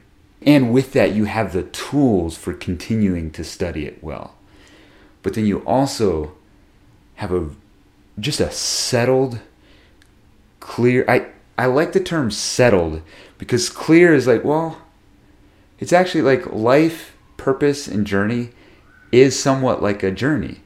And 0.41 0.73
with 0.73 0.93
that, 0.93 1.13
you 1.13 1.25
have 1.25 1.53
the 1.53 1.63
tools 1.63 2.37
for 2.37 2.53
continuing 2.53 3.31
to 3.31 3.43
study 3.43 3.85
it 3.85 4.03
well. 4.03 4.35
But 5.21 5.33
then 5.33 5.45
you 5.45 5.59
also 5.59 6.33
have 7.15 7.31
a 7.31 7.49
just 8.19 8.39
a 8.39 8.49
settled, 8.51 9.39
clear. 10.59 11.05
I, 11.07 11.27
I 11.57 11.67
like 11.67 11.93
the 11.93 11.99
term 11.99 12.31
settled 12.31 13.01
because 13.37 13.69
clear 13.69 14.13
is 14.13 14.25
like, 14.25 14.43
well, 14.43 14.81
it's 15.79 15.93
actually 15.93 16.23
like 16.23 16.51
life, 16.51 17.15
purpose, 17.37 17.87
and 17.87 18.07
journey 18.07 18.49
is 19.11 19.39
somewhat 19.39 19.81
like 19.81 20.03
a 20.03 20.11
journey. 20.11 20.61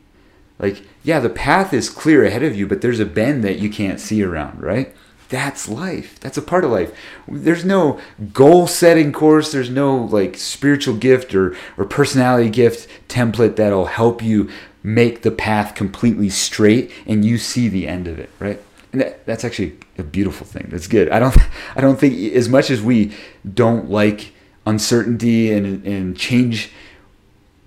Like, 0.59 0.83
yeah, 1.03 1.19
the 1.19 1.29
path 1.29 1.73
is 1.73 1.89
clear 1.89 2.23
ahead 2.23 2.43
of 2.43 2.55
you, 2.55 2.67
but 2.67 2.81
there's 2.81 2.99
a 2.99 3.05
bend 3.05 3.43
that 3.43 3.59
you 3.59 3.69
can't 3.69 3.99
see 3.99 4.23
around, 4.23 4.61
right? 4.61 4.95
That's 5.29 5.69
life. 5.69 6.19
That's 6.19 6.37
a 6.37 6.41
part 6.41 6.65
of 6.65 6.71
life. 6.71 6.93
There's 7.27 7.63
no 7.63 7.99
goal 8.33 8.67
setting 8.67 9.13
course. 9.13 9.51
There's 9.51 9.69
no 9.69 9.95
like 9.95 10.37
spiritual 10.37 10.97
gift 10.97 11.33
or, 11.33 11.55
or 11.77 11.85
personality 11.85 12.49
gift 12.49 12.87
template 13.07 13.55
that'll 13.55 13.85
help 13.85 14.21
you 14.21 14.49
make 14.83 15.21
the 15.21 15.31
path 15.31 15.73
completely 15.73 16.29
straight 16.29 16.91
and 17.05 17.23
you 17.23 17.37
see 17.37 17.67
the 17.69 17.87
end 17.87 18.07
of 18.07 18.19
it, 18.19 18.29
right? 18.39 18.61
And 18.91 19.01
that, 19.01 19.25
that's 19.25 19.45
actually 19.45 19.77
a 19.97 20.03
beautiful 20.03 20.45
thing. 20.45 20.67
That's 20.69 20.87
good. 20.87 21.09
I 21.09 21.19
don't 21.19 21.37
I 21.75 21.81
don't 21.81 21.99
think 21.99 22.33
as 22.33 22.49
much 22.49 22.69
as 22.69 22.81
we 22.81 23.15
don't 23.53 23.89
like 23.89 24.33
uncertainty 24.65 25.51
and 25.51 25.85
and 25.85 26.17
change 26.17 26.71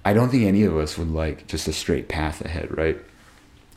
I 0.04 0.12
don't 0.12 0.28
think 0.28 0.44
any 0.44 0.64
of 0.64 0.76
us 0.76 0.98
would 0.98 1.10
like 1.10 1.46
just 1.46 1.66
a 1.66 1.72
straight 1.72 2.08
path 2.08 2.44
ahead, 2.44 2.76
right? 2.76 2.98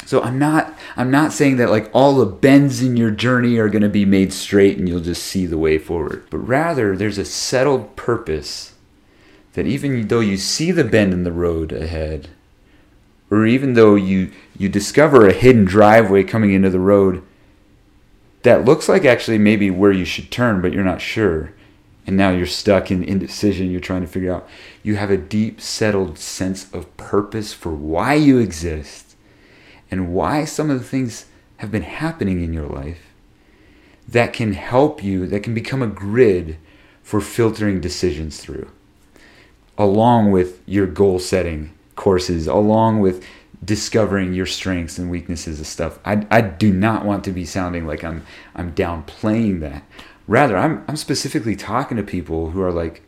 So 0.06 0.22
I'm 0.22 0.40
not 0.40 0.74
I'm 0.96 1.12
not 1.12 1.34
saying 1.34 1.58
that 1.58 1.70
like 1.70 1.90
all 1.94 2.16
the 2.16 2.26
bends 2.26 2.82
in 2.82 2.98
your 2.98 3.12
journey 3.12 3.58
are 3.58 3.70
going 3.70 3.82
to 3.82 3.90
be 3.90 4.06
made 4.06 4.32
straight 4.32 4.78
and 4.78 4.88
you'll 4.88 5.00
just 5.02 5.24
see 5.24 5.46
the 5.46 5.58
way 5.58 5.78
forward. 5.78 6.26
But 6.30 6.40
rather 6.40 6.96
there's 6.96 7.18
a 7.18 7.26
settled 7.26 7.96
purpose 7.96 8.74
that 9.54 9.68
even 9.68 10.08
though 10.08 10.20
you 10.20 10.38
see 10.38 10.72
the 10.72 10.84
bend 10.84 11.14
in 11.14 11.24
the 11.24 11.32
road 11.32 11.72
ahead 11.72 12.30
or 13.30 13.46
even 13.46 13.74
though 13.74 13.96
you 13.96 14.32
you 14.58 14.70
discover 14.70 15.28
a 15.28 15.34
hidden 15.34 15.66
driveway 15.66 16.24
coming 16.24 16.54
into 16.54 16.70
the 16.70 16.80
road 16.80 17.24
that 18.44 18.66
looks 18.66 18.88
like 18.88 19.04
actually 19.04 19.38
maybe 19.38 19.70
where 19.70 19.92
you 19.92 20.06
should 20.06 20.32
turn 20.32 20.62
but 20.62 20.72
you're 20.72 20.84
not 20.84 21.02
sure 21.02 21.52
and 22.08 22.18
now 22.18 22.32
you're 22.32 22.48
stuck 22.48 22.90
in 22.90 23.04
indecision 23.04 23.70
you're 23.70 23.80
trying 23.80 24.02
to 24.02 24.08
figure 24.08 24.34
out 24.34 24.48
you 24.82 24.96
have 24.96 25.12
a 25.12 25.18
deep 25.18 25.62
settled 25.62 26.18
sense 26.18 26.74
of 26.74 26.96
purpose 26.98 27.54
for 27.54 27.72
why 27.72 28.14
you 28.16 28.40
exist 28.40 29.16
and 29.92 30.14
why 30.14 30.46
some 30.46 30.70
of 30.70 30.80
the 30.80 30.86
things 30.86 31.26
have 31.58 31.72
been 31.72 31.84
happening 31.84 32.44
in 32.44 32.54
your 32.54 32.68
life 32.68 33.00
that 34.08 34.34
can 34.34 34.54
help 34.54 35.04
you, 35.04 35.28
that 35.28 35.44
can 35.44 35.54
become 35.54 35.82
a 35.82 35.88
grid 35.88 36.58
for 37.04 37.20
filtering 37.20 37.82
decisions 37.82 38.40
through, 38.40 38.70
along 39.78 40.32
with 40.32 40.62
your 40.66 40.88
goal 40.88 41.20
setting 41.20 41.72
courses, 41.96 42.48
along 42.48 43.00
with 43.00 43.26
discovering 43.64 44.34
your 44.34 44.46
strengths 44.46 44.98
and 44.98 45.10
weaknesses 45.10 45.58
and 45.58 45.68
stuff. 45.68 46.00
I, 46.06 46.26
I 46.30 46.42
do 46.42 46.72
not 46.72 47.06
want 47.06 47.24
to 47.26 47.32
be 47.32 47.46
sounding 47.46 47.88
like 47.88 48.04
I'm 48.04 48.26
I'm 48.56 48.74
downplaying 48.74 49.62
that. 49.62 49.84
Rather, 50.28 50.58
I'm 50.58 50.84
I'm 50.88 50.98
specifically 50.98 51.56
talking 51.56 51.98
to 51.98 52.04
people 52.04 52.52
who 52.52 52.62
are 52.62 52.72
like, 52.72 53.02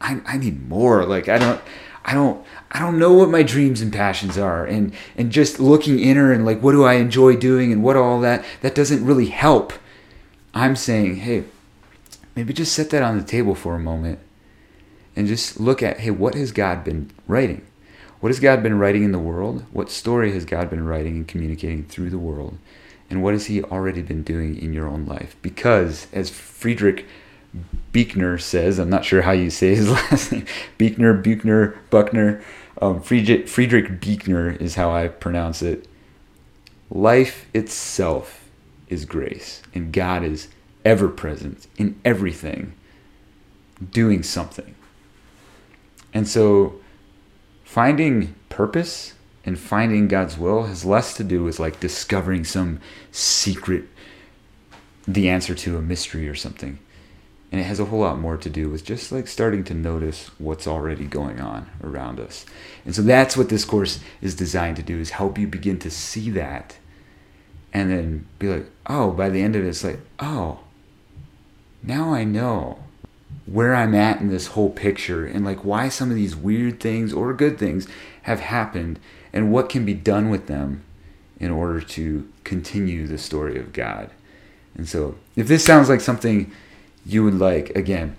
I, 0.00 0.20
I 0.26 0.36
need 0.36 0.68
more. 0.68 1.04
Like 1.04 1.28
I 1.28 1.38
don't 1.38 1.60
I 2.04 2.14
don't 2.14 2.44
I 2.72 2.80
don't 2.80 2.98
know 2.98 3.12
what 3.12 3.30
my 3.30 3.42
dreams 3.42 3.80
and 3.80 3.92
passions 3.92 4.36
are 4.36 4.64
and 4.64 4.92
and 5.16 5.30
just 5.30 5.60
looking 5.60 6.00
inner 6.00 6.32
and 6.32 6.44
like 6.44 6.60
what 6.60 6.72
do 6.72 6.84
I 6.84 6.94
enjoy 6.94 7.36
doing 7.36 7.72
and 7.72 7.82
what 7.82 7.96
all 7.96 8.20
that 8.20 8.44
that 8.62 8.74
doesn't 8.74 9.04
really 9.04 9.26
help. 9.26 9.72
I'm 10.52 10.74
saying, 10.74 11.16
hey, 11.16 11.44
maybe 12.34 12.52
just 12.52 12.72
set 12.72 12.90
that 12.90 13.02
on 13.02 13.16
the 13.16 13.24
table 13.24 13.54
for 13.54 13.76
a 13.76 13.80
moment 13.80 14.18
and 15.14 15.28
just 15.28 15.60
look 15.60 15.82
at, 15.82 16.00
hey, 16.00 16.10
what 16.10 16.34
has 16.34 16.50
God 16.50 16.82
been 16.82 17.10
writing? 17.28 17.64
What 18.20 18.30
has 18.30 18.40
God 18.40 18.62
been 18.62 18.78
writing 18.78 19.04
in 19.04 19.12
the 19.12 19.18
world? 19.18 19.64
What 19.72 19.90
story 19.90 20.32
has 20.32 20.44
God 20.44 20.68
been 20.68 20.84
writing 20.84 21.16
and 21.16 21.28
communicating 21.28 21.84
through 21.84 22.10
the 22.10 22.18
world? 22.18 22.58
And 23.10 23.22
what 23.22 23.34
has 23.34 23.46
He 23.46 23.62
already 23.62 24.02
been 24.02 24.22
doing 24.22 24.56
in 24.56 24.72
your 24.72 24.86
own 24.86 25.04
life? 25.04 25.36
Because, 25.42 26.06
as 26.12 26.30
Friedrich 26.30 27.06
Buechner 27.92 28.38
says, 28.38 28.78
I'm 28.78 28.90
not 28.90 29.04
sure 29.04 29.22
how 29.22 29.32
you 29.32 29.50
say 29.50 29.74
his 29.74 29.90
last 30.10 30.32
name, 30.32 30.46
Buechner, 30.78 31.14
Buechner, 31.14 31.76
Buckner, 31.90 32.42
um, 32.80 33.02
Friedrich, 33.02 33.48
Friedrich 33.48 34.00
Buechner 34.00 34.50
is 34.50 34.76
how 34.76 34.92
I 34.92 35.08
pronounce 35.08 35.62
it. 35.62 35.86
Life 36.88 37.46
itself 37.52 38.48
is 38.88 39.04
grace, 39.04 39.62
and 39.74 39.92
God 39.92 40.24
is 40.24 40.48
ever 40.84 41.08
present 41.08 41.66
in 41.76 42.00
everything, 42.04 42.74
doing 43.90 44.22
something. 44.22 44.74
And 46.12 46.26
so 46.26 46.80
finding 47.64 48.34
purpose 48.48 49.14
and 49.44 49.58
finding 49.58 50.08
God's 50.08 50.36
will 50.36 50.64
has 50.64 50.84
less 50.84 51.16
to 51.16 51.24
do 51.24 51.42
with 51.42 51.58
like 51.58 51.80
discovering 51.80 52.44
some 52.44 52.80
secret, 53.10 53.84
the 55.06 55.28
answer 55.28 55.54
to 55.54 55.76
a 55.76 55.82
mystery 55.82 56.28
or 56.28 56.34
something. 56.34 56.78
And 57.52 57.60
it 57.60 57.64
has 57.64 57.80
a 57.80 57.86
whole 57.86 58.00
lot 58.00 58.18
more 58.18 58.36
to 58.36 58.50
do 58.50 58.68
with 58.68 58.84
just 58.84 59.10
like 59.10 59.26
starting 59.26 59.64
to 59.64 59.74
notice 59.74 60.30
what's 60.38 60.68
already 60.68 61.04
going 61.04 61.40
on 61.40 61.68
around 61.82 62.20
us. 62.20 62.46
And 62.84 62.94
so 62.94 63.02
that's 63.02 63.36
what 63.36 63.48
this 63.48 63.64
course 63.64 64.00
is 64.20 64.36
designed 64.36 64.76
to 64.76 64.82
do 64.82 65.00
is 65.00 65.10
help 65.10 65.36
you 65.36 65.48
begin 65.48 65.78
to 65.80 65.90
see 65.90 66.30
that 66.30 66.76
and 67.72 67.90
then 67.90 68.26
be 68.38 68.48
like, 68.48 68.66
oh, 68.86 69.10
by 69.10 69.30
the 69.30 69.42
end 69.42 69.56
of 69.56 69.64
it, 69.64 69.68
it's 69.68 69.82
like, 69.82 70.00
oh, 70.20 70.60
now 71.82 72.12
I 72.12 72.24
know 72.24 72.78
where 73.46 73.74
I'm 73.74 73.94
at 73.94 74.20
in 74.20 74.28
this 74.28 74.48
whole 74.48 74.70
picture 74.70 75.24
and 75.26 75.44
like 75.44 75.64
why 75.64 75.88
some 75.88 76.10
of 76.10 76.16
these 76.16 76.36
weird 76.36 76.78
things 76.78 77.12
or 77.12 77.32
good 77.32 77.58
things 77.58 77.88
have 78.22 78.40
happened 78.40 79.00
and 79.32 79.52
what 79.52 79.68
can 79.68 79.84
be 79.84 79.94
done 79.94 80.30
with 80.30 80.46
them 80.46 80.82
in 81.38 81.50
order 81.50 81.80
to 81.80 82.28
continue 82.44 83.06
the 83.06 83.18
story 83.18 83.58
of 83.58 83.72
God. 83.72 84.10
And 84.74 84.88
so, 84.88 85.16
if 85.36 85.48
this 85.48 85.64
sounds 85.64 85.88
like 85.88 86.00
something 86.00 86.52
you 87.04 87.24
would 87.24 87.38
like, 87.38 87.70
again, 87.70 88.16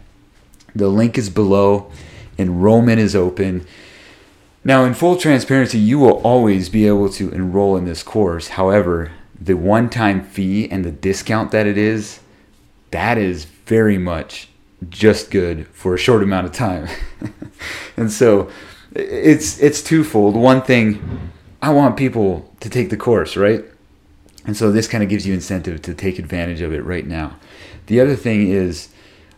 the 0.75 0.89
link 0.89 1.17
is 1.17 1.29
below. 1.29 1.91
Enrollment 2.37 2.99
is 2.99 3.15
open. 3.15 3.65
Now, 4.63 4.83
in 4.83 4.93
full 4.93 5.15
transparency, 5.17 5.79
you 5.79 5.99
will 5.99 6.21
always 6.21 6.69
be 6.69 6.87
able 6.87 7.09
to 7.09 7.29
enroll 7.31 7.77
in 7.77 7.85
this 7.85 8.03
course. 8.03 8.49
However, 8.49 9.11
the 9.39 9.55
one 9.55 9.89
time 9.89 10.23
fee 10.23 10.69
and 10.69 10.85
the 10.85 10.91
discount 10.91 11.51
that 11.51 11.65
it 11.65 11.77
is, 11.77 12.19
that 12.91 13.17
is 13.17 13.45
very 13.45 13.97
much 13.97 14.49
just 14.89 15.31
good 15.31 15.67
for 15.67 15.93
a 15.93 15.97
short 15.97 16.23
amount 16.23 16.45
of 16.45 16.51
time. 16.51 16.87
and 17.97 18.11
so 18.11 18.49
it's 18.93 19.59
it's 19.59 19.81
twofold. 19.81 20.35
One 20.35 20.61
thing, 20.61 21.31
I 21.61 21.71
want 21.71 21.97
people 21.97 22.53
to 22.59 22.69
take 22.69 22.89
the 22.89 22.97
course, 22.97 23.37
right? 23.37 23.63
And 24.45 24.57
so 24.57 24.71
this 24.71 24.87
kind 24.87 25.03
of 25.03 25.09
gives 25.09 25.27
you 25.27 25.33
incentive 25.33 25.81
to 25.83 25.93
take 25.93 26.17
advantage 26.17 26.61
of 26.61 26.73
it 26.73 26.83
right 26.83 27.05
now. 27.05 27.37
The 27.87 27.99
other 27.99 28.15
thing 28.15 28.49
is 28.49 28.89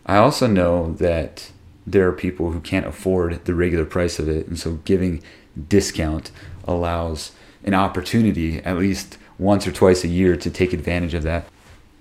I 0.06 0.16
also 0.16 0.46
know 0.46 0.92
that 0.94 1.50
there 1.86 2.06
are 2.08 2.12
people 2.12 2.52
who 2.52 2.60
can't 2.60 2.86
afford 2.86 3.44
the 3.44 3.54
regular 3.54 3.84
price 3.84 4.18
of 4.18 4.28
it, 4.28 4.46
and 4.46 4.58
so 4.58 4.80
giving 4.84 5.22
discount 5.68 6.30
allows 6.66 7.32
an 7.62 7.74
opportunity 7.74 8.58
at 8.60 8.76
least 8.76 9.18
once 9.38 9.66
or 9.66 9.72
twice 9.72 10.04
a 10.04 10.08
year 10.08 10.36
to 10.36 10.50
take 10.50 10.72
advantage 10.72 11.14
of 11.14 11.22
that. 11.22 11.46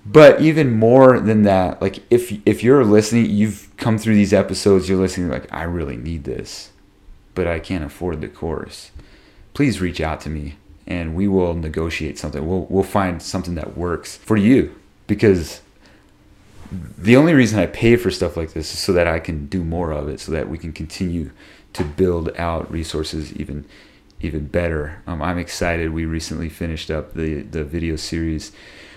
But 0.05 0.41
even 0.41 0.71
more 0.71 1.19
than 1.19 1.43
that, 1.43 1.81
like 1.81 1.99
if 2.09 2.37
if 2.45 2.63
you're 2.63 2.83
listening, 2.83 3.29
you've 3.29 3.69
come 3.77 3.97
through 3.97 4.15
these 4.15 4.33
episodes, 4.33 4.89
you're 4.89 4.99
listening 4.99 5.29
like 5.29 5.51
I 5.53 5.63
really 5.63 5.95
need 5.95 6.25
this, 6.25 6.71
but 7.35 7.47
I 7.47 7.59
can't 7.59 7.83
afford 7.83 8.21
the 8.21 8.27
course. 8.27 8.91
Please 9.53 9.81
reach 9.81 10.01
out 10.01 10.21
to 10.21 10.29
me 10.29 10.55
and 10.85 11.15
we 11.15 11.27
will 11.27 11.53
negotiate 11.53 12.17
something. 12.17 12.45
We'll 12.45 12.67
we'll 12.69 12.83
find 12.83 13.21
something 13.21 13.55
that 13.55 13.77
works 13.77 14.17
for 14.17 14.37
you 14.37 14.75
because 15.07 15.61
the 16.97 17.15
only 17.15 17.33
reason 17.33 17.59
I 17.59 17.67
pay 17.67 17.95
for 17.95 18.09
stuff 18.09 18.35
like 18.35 18.53
this 18.53 18.73
is 18.73 18.79
so 18.79 18.93
that 18.93 19.07
I 19.07 19.19
can 19.19 19.45
do 19.45 19.63
more 19.63 19.91
of 19.91 20.09
it, 20.09 20.19
so 20.19 20.31
that 20.31 20.49
we 20.49 20.57
can 20.57 20.73
continue 20.73 21.31
to 21.73 21.83
build 21.83 22.35
out 22.37 22.71
resources 22.71 23.33
even 23.33 23.65
even 24.21 24.47
better. 24.47 25.01
Um, 25.05 25.21
I'm 25.21 25.37
excited. 25.37 25.91
We 25.91 26.05
recently 26.05 26.49
finished 26.49 26.89
up 26.89 27.13
the 27.13 27.41
the 27.41 27.63
video 27.63 27.95
series 27.95 28.51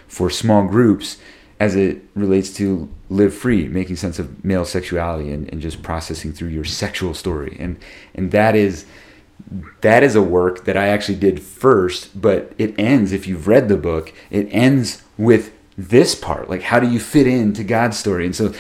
for 0.09 0.31
small 0.31 0.67
groups 0.67 1.19
as 1.59 1.75
it 1.75 2.03
relates 2.15 2.53
to 2.55 2.89
live 3.09 3.35
free, 3.35 3.69
making 3.69 3.97
sense 3.97 4.19
of 4.19 4.45
male 4.45 4.65
sexuality 4.65 5.33
and, 5.33 5.51
and 5.51 5.61
just 5.61 5.83
processing 5.83 6.33
through 6.33 6.49
your 6.49 6.65
sexual 6.65 7.15
story. 7.15 7.57
And 7.59 7.79
and 8.15 8.31
that 8.33 8.55
is 8.55 8.85
that 9.81 10.03
is 10.03 10.15
a 10.15 10.23
work 10.23 10.65
that 10.65 10.77
I 10.77 10.89
actually 10.89 11.19
did 11.19 11.41
first, 11.43 12.21
but 12.21 12.53
it 12.59 12.75
ends, 12.79 13.13
if 13.13 13.27
you've 13.27 13.47
read 13.47 13.69
the 13.69 13.77
book, 13.77 14.13
it 14.31 14.49
ends 14.51 15.03
with 15.17 15.53
this 15.79 16.15
part. 16.15 16.51
Like 16.51 16.63
how 16.63 16.81
do 16.81 16.91
you 16.91 16.99
fit 16.99 17.27
into 17.27 17.65
God's 17.65 17.99
story? 17.99 18.27
And 18.27 18.35
so 18.35 18.53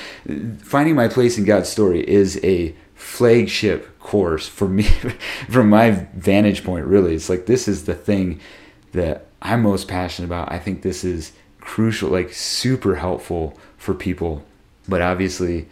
finding 0.63 0.95
my 0.95 1.09
place 1.09 1.39
in 1.39 1.45
God's 1.45 1.69
story 1.69 2.07
is 2.09 2.41
a 2.43 2.75
flagship 2.95 3.99
course 3.99 4.49
for 4.49 4.69
me 4.69 4.83
from 5.51 5.69
my 5.69 6.07
vantage 6.15 6.65
point 6.65 6.87
really. 6.87 7.15
It's 7.15 7.29
like 7.29 7.47
this 7.47 7.69
is 7.69 7.85
the 7.85 7.95
thing 7.95 8.41
that 8.93 9.27
I'm 9.43 9.63
most 9.63 9.89
passionate 9.89 10.29
about. 10.29 10.51
I 10.51 10.59
think 10.59 10.83
this 10.83 11.05
is 11.05 11.33
crucial, 11.67 12.09
like 12.09 12.33
super 12.33 12.95
helpful 12.95 13.59
for 13.77 13.93
people. 13.93 14.45
But 14.89 15.03
obviously, 15.03 15.69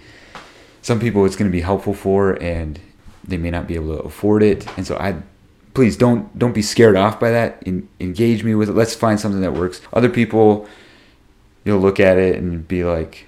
some 0.83 1.01
people 1.01 1.25
it's 1.25 1.37
going 1.37 1.51
to 1.51 1.53
be 1.53 1.63
helpful 1.63 1.95
for, 1.95 2.33
and 2.43 2.79
they 3.23 3.39
may 3.39 3.51
not 3.51 3.67
be 3.67 3.77
able 3.77 3.97
to 3.97 4.03
afford 4.03 4.43
it. 4.43 4.67
And 4.77 4.87
so 4.87 4.97
I, 4.97 5.23
please 5.73 5.97
don't 5.97 6.37
don't 6.39 6.53
be 6.53 6.63
scared 6.63 6.97
off 6.97 7.19
by 7.19 7.31
that. 7.31 7.63
In, 7.63 7.89
engage 8.01 8.45
me 8.45 8.55
with 8.55 8.69
it. 8.69 8.75
Let's 8.75 8.95
find 8.95 9.19
something 9.19 9.41
that 9.41 9.55
works. 9.55 9.81
Other 9.93 10.11
people, 10.11 10.69
you'll 11.65 11.81
look 11.81 12.01
at 12.01 12.19
it 12.19 12.37
and 12.37 12.67
be 12.67 12.85
like, 12.85 13.27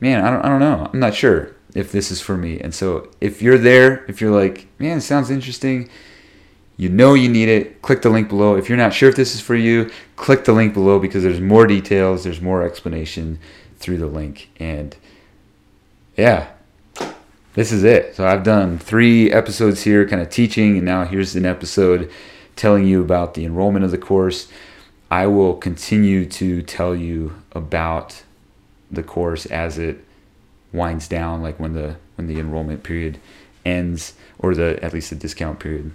man, 0.00 0.24
I 0.24 0.30
don't 0.30 0.44
I 0.44 0.48
don't 0.48 0.60
know. 0.60 0.90
I'm 0.92 1.00
not 1.00 1.14
sure 1.14 1.54
if 1.74 1.92
this 1.92 2.10
is 2.10 2.20
for 2.20 2.36
me. 2.36 2.58
And 2.58 2.74
so 2.74 3.10
if 3.20 3.42
you're 3.42 3.58
there, 3.58 4.04
if 4.06 4.20
you're 4.20 4.32
like, 4.32 4.66
man, 4.80 5.00
sounds 5.00 5.30
interesting 5.30 5.88
you 6.80 6.88
know 6.88 7.12
you 7.12 7.28
need 7.28 7.50
it, 7.50 7.82
click 7.82 8.00
the 8.00 8.08
link 8.08 8.30
below. 8.30 8.56
If 8.56 8.70
you're 8.70 8.78
not 8.78 8.94
sure 8.94 9.10
if 9.10 9.14
this 9.14 9.34
is 9.34 9.40
for 9.42 9.54
you, 9.54 9.90
click 10.16 10.46
the 10.46 10.54
link 10.54 10.72
below 10.72 10.98
because 10.98 11.22
there's 11.22 11.38
more 11.38 11.66
details, 11.66 12.24
there's 12.24 12.40
more 12.40 12.62
explanation 12.62 13.38
through 13.76 13.98
the 13.98 14.06
link. 14.06 14.48
And 14.58 14.96
yeah, 16.16 16.48
this 17.52 17.70
is 17.70 17.84
it. 17.84 18.16
So 18.16 18.26
I've 18.26 18.44
done 18.44 18.78
three 18.78 19.30
episodes 19.30 19.82
here, 19.82 20.08
kind 20.08 20.22
of 20.22 20.30
teaching, 20.30 20.78
and 20.78 20.86
now 20.86 21.04
here's 21.04 21.36
an 21.36 21.44
episode 21.44 22.10
telling 22.56 22.86
you 22.86 23.02
about 23.02 23.34
the 23.34 23.44
enrollment 23.44 23.84
of 23.84 23.90
the 23.90 23.98
course. 23.98 24.48
I 25.10 25.26
will 25.26 25.56
continue 25.56 26.24
to 26.24 26.62
tell 26.62 26.96
you 26.96 27.42
about 27.52 28.22
the 28.90 29.02
course 29.02 29.44
as 29.44 29.76
it 29.76 30.02
winds 30.72 31.08
down, 31.08 31.42
like 31.42 31.60
when 31.60 31.74
the 31.74 31.96
when 32.16 32.26
the 32.26 32.40
enrollment 32.40 32.84
period 32.84 33.20
ends, 33.66 34.14
or 34.38 34.54
the 34.54 34.82
at 34.82 34.94
least 34.94 35.10
the 35.10 35.16
discount 35.16 35.60
period 35.60 35.92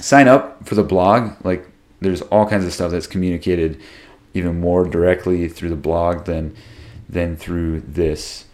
sign 0.00 0.28
up 0.28 0.66
for 0.66 0.74
the 0.74 0.82
blog. 0.82 1.32
Like 1.44 1.66
there's 2.00 2.22
all 2.22 2.46
kinds 2.46 2.64
of 2.64 2.72
stuff 2.72 2.90
that's 2.90 3.06
communicated 3.06 3.80
even 4.34 4.60
more 4.60 4.84
directly 4.84 5.48
through 5.48 5.70
the 5.70 5.76
blog 5.76 6.24
than 6.24 6.54
than 7.08 7.36
through 7.36 7.80
this 7.80 8.44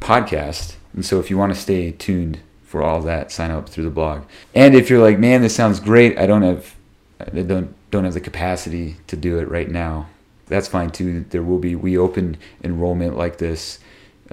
podcast. 0.00 0.76
And 0.94 1.04
so 1.04 1.20
if 1.20 1.30
you 1.30 1.38
want 1.38 1.54
to 1.54 1.60
stay 1.60 1.92
tuned 1.92 2.40
for 2.62 2.82
all 2.82 3.02
that, 3.02 3.30
sign 3.30 3.50
up 3.50 3.68
through 3.68 3.84
the 3.84 3.90
blog. 3.90 4.24
And 4.54 4.74
if 4.74 4.88
you're 4.88 5.02
like, 5.02 5.18
man, 5.18 5.42
this 5.42 5.54
sounds 5.54 5.78
great, 5.80 6.18
I 6.18 6.26
don't 6.26 6.42
have 6.42 6.74
I 7.20 7.42
don't 7.42 7.74
don't 7.90 8.04
have 8.04 8.14
the 8.14 8.20
capacity 8.20 8.96
to 9.06 9.16
do 9.16 9.38
it 9.38 9.48
right 9.48 9.68
now. 9.68 10.08
That's 10.46 10.68
fine 10.68 10.90
too. 10.90 11.24
There 11.30 11.42
will 11.42 11.58
be 11.58 11.74
we 11.76 11.96
open 11.96 12.36
enrollment 12.64 13.16
like 13.16 13.38
this 13.38 13.78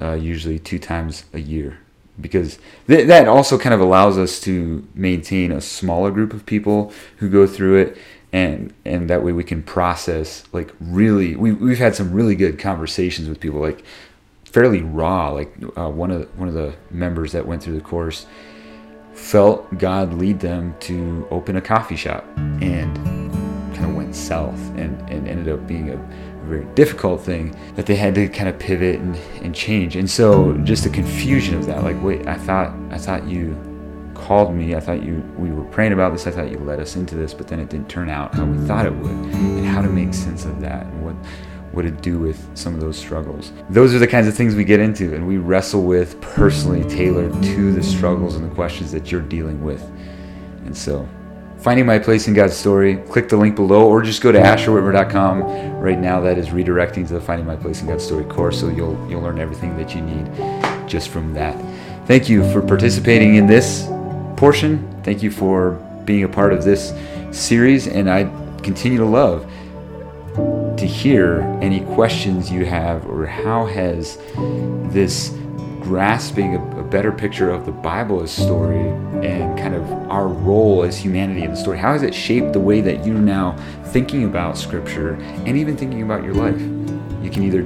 uh, 0.01 0.13
usually 0.13 0.59
two 0.59 0.79
times 0.79 1.25
a 1.33 1.39
year 1.39 1.79
because 2.22 2.59
th- 2.88 3.07
that 3.07 3.28
also 3.28 3.57
kind 3.57 3.74
of 3.74 3.80
allows 3.80 4.17
us 4.17 4.39
to 4.41 4.88
maintain 4.93 5.51
a 5.51 5.61
smaller 5.61 6.11
group 6.11 6.34
of 6.34 6.45
people 6.45 6.91
who 7.17 7.30
go 7.30 7.47
through 7.47 7.78
it 7.78 7.97
and 8.32 8.74
and 8.86 9.09
that 9.09 9.24
way 9.24 9.32
we 9.32 9.43
can 9.43 9.63
process 9.63 10.43
like 10.51 10.74
really 10.80 11.36
we, 11.36 11.51
we've 11.51 11.80
had 11.80 11.95
some 11.95 12.11
really 12.11 12.36
good 12.36 12.59
conversations 12.59 13.28
with 13.28 13.39
people 13.39 13.59
like 13.59 13.84
fairly 14.45 14.82
raw 14.82 15.30
like 15.30 15.53
uh, 15.78 15.89
one 15.89 16.11
of 16.11 16.22
the, 16.22 16.28
one 16.38 16.47
of 16.47 16.53
the 16.53 16.76
members 16.91 17.32
that 17.32 17.45
went 17.45 17.61
through 17.61 17.76
the 17.76 17.82
course 17.82 18.26
felt 19.13 19.78
god 19.78 20.13
lead 20.13 20.39
them 20.39 20.76
to 20.80 21.28
open 21.32 21.55
a 21.55 21.61
coffee 21.61 21.95
shop 21.95 22.24
and 22.61 22.95
kind 23.76 23.86
of 23.86 23.95
went 23.95 24.15
south 24.15 24.59
and, 24.76 24.99
and 25.09 25.28
ended 25.28 25.49
up 25.49 25.65
being 25.67 25.89
a 25.89 26.28
very 26.49 26.65
difficult 26.75 27.21
thing 27.21 27.55
that 27.75 27.85
they 27.85 27.95
had 27.95 28.15
to 28.15 28.27
kind 28.27 28.49
of 28.49 28.59
pivot 28.59 28.99
and, 28.99 29.15
and 29.43 29.55
change. 29.55 29.95
And 29.95 30.09
so 30.09 30.57
just 30.63 30.83
the 30.83 30.89
confusion 30.89 31.55
of 31.55 31.65
that 31.65 31.83
like 31.83 32.01
wait 32.01 32.27
i 32.27 32.35
thought 32.35 32.73
i 32.91 32.97
thought 32.97 33.27
you 33.27 33.57
called 34.13 34.53
me 34.53 34.75
i 34.75 34.79
thought 34.79 35.01
you 35.03 35.23
we 35.37 35.51
were 35.51 35.63
praying 35.65 35.93
about 35.93 36.11
this 36.11 36.27
i 36.27 36.31
thought 36.31 36.51
you 36.51 36.57
led 36.59 36.79
us 36.79 36.95
into 36.95 37.15
this 37.15 37.33
but 37.33 37.47
then 37.47 37.59
it 37.59 37.69
didn't 37.69 37.89
turn 37.89 38.09
out 38.09 38.33
how 38.35 38.45
we 38.45 38.67
thought 38.67 38.85
it 38.85 38.93
would. 38.93 39.11
And 39.11 39.65
how 39.65 39.81
to 39.81 39.89
make 39.89 40.13
sense 40.13 40.45
of 40.45 40.59
that 40.61 40.85
and 40.85 41.05
what 41.05 41.15
what 41.71 41.83
to 41.83 41.91
do 41.91 42.17
with 42.17 42.39
some 42.57 42.73
of 42.73 42.81
those 42.81 42.97
struggles. 42.97 43.53
Those 43.69 43.93
are 43.93 43.99
the 43.99 44.07
kinds 44.07 44.27
of 44.27 44.33
things 44.33 44.55
we 44.55 44.63
get 44.63 44.79
into 44.79 45.13
and 45.13 45.27
we 45.27 45.37
wrestle 45.37 45.83
with 45.83 46.19
personally 46.19 46.83
tailored 46.89 47.31
to 47.43 47.71
the 47.71 47.83
struggles 47.83 48.35
and 48.35 48.49
the 48.49 48.53
questions 48.55 48.91
that 48.91 49.11
you're 49.11 49.21
dealing 49.21 49.63
with. 49.63 49.83
And 50.65 50.75
so 50.75 51.07
finding 51.62 51.86
my 51.86 51.99
place 51.99 52.28
in 52.28 52.34
God's 52.34 52.55
story, 52.55 52.97
click 53.10 53.30
the 53.30 53.38
link 53.38 53.55
below 53.55 53.88
or 53.88 54.01
just 54.01 54.22
go 54.22 54.32
to 54.32 54.39
asherwhitmer.com. 54.39 55.43
Right 55.80 55.99
now 55.99 56.20
that 56.22 56.38
is 56.38 56.49
redirecting 56.49 57.07
to 57.07 57.14
the 57.14 57.22
Finding 57.22 57.45
My 57.45 57.55
Place 57.55 57.82
in 57.82 57.88
God's 57.88 58.05
Story 58.05 58.26
course, 58.26 58.60
so 58.60 58.70
you'll 58.70 58.97
you'll 59.10 59.22
learn 59.22 59.39
everything 59.39 59.78
that 59.78 59.95
you 59.95 60.01
need 60.01 60.26
just 60.88 61.10
from 61.10 61.34
that. 61.34 61.55
Thank 62.05 62.30
you 62.30 62.49
for 62.51 62.62
participating 62.62 63.36
in 63.36 63.47
this 63.47 63.88
portion. 64.36 64.88
Thank 65.03 65.22
you 65.22 65.32
for 65.32 65.72
being 66.05 66.24
a 66.24 66.30
part 66.30 66.53
of 66.53 66.64
this 66.64 66.93
series 67.32 67.88
and 67.88 68.10
I 68.10 68.24
continue 68.64 68.97
to 68.97 69.05
love 69.05 69.49
to 70.78 70.86
hear 70.86 71.41
any 71.62 71.82
questions 71.93 72.51
you 72.51 72.66
have 72.66 73.05
or 73.05 73.26
how 73.26 73.66
has 73.68 74.18
this 74.91 75.30
grasping 75.82 76.55
better 76.89 77.11
picture 77.11 77.49
of 77.49 77.65
the 77.65 77.71
Bible 77.71 78.21
as 78.21 78.31
story 78.31 78.89
and 79.25 79.57
kind 79.57 79.75
of 79.75 79.89
our 80.09 80.27
role 80.27 80.83
as 80.83 80.97
humanity 80.97 81.43
in 81.43 81.51
the 81.51 81.57
story. 81.57 81.77
How 81.77 81.93
has 81.93 82.03
it 82.03 82.13
shaped 82.13 82.53
the 82.53 82.59
way 82.59 82.81
that 82.81 83.05
you're 83.05 83.15
now 83.15 83.55
thinking 83.85 84.25
about 84.25 84.57
Scripture 84.57 85.13
and 85.45 85.57
even 85.57 85.77
thinking 85.77 86.01
about 86.01 86.23
your 86.23 86.33
life? 86.33 86.59
You 87.23 87.29
can 87.29 87.43
either 87.43 87.63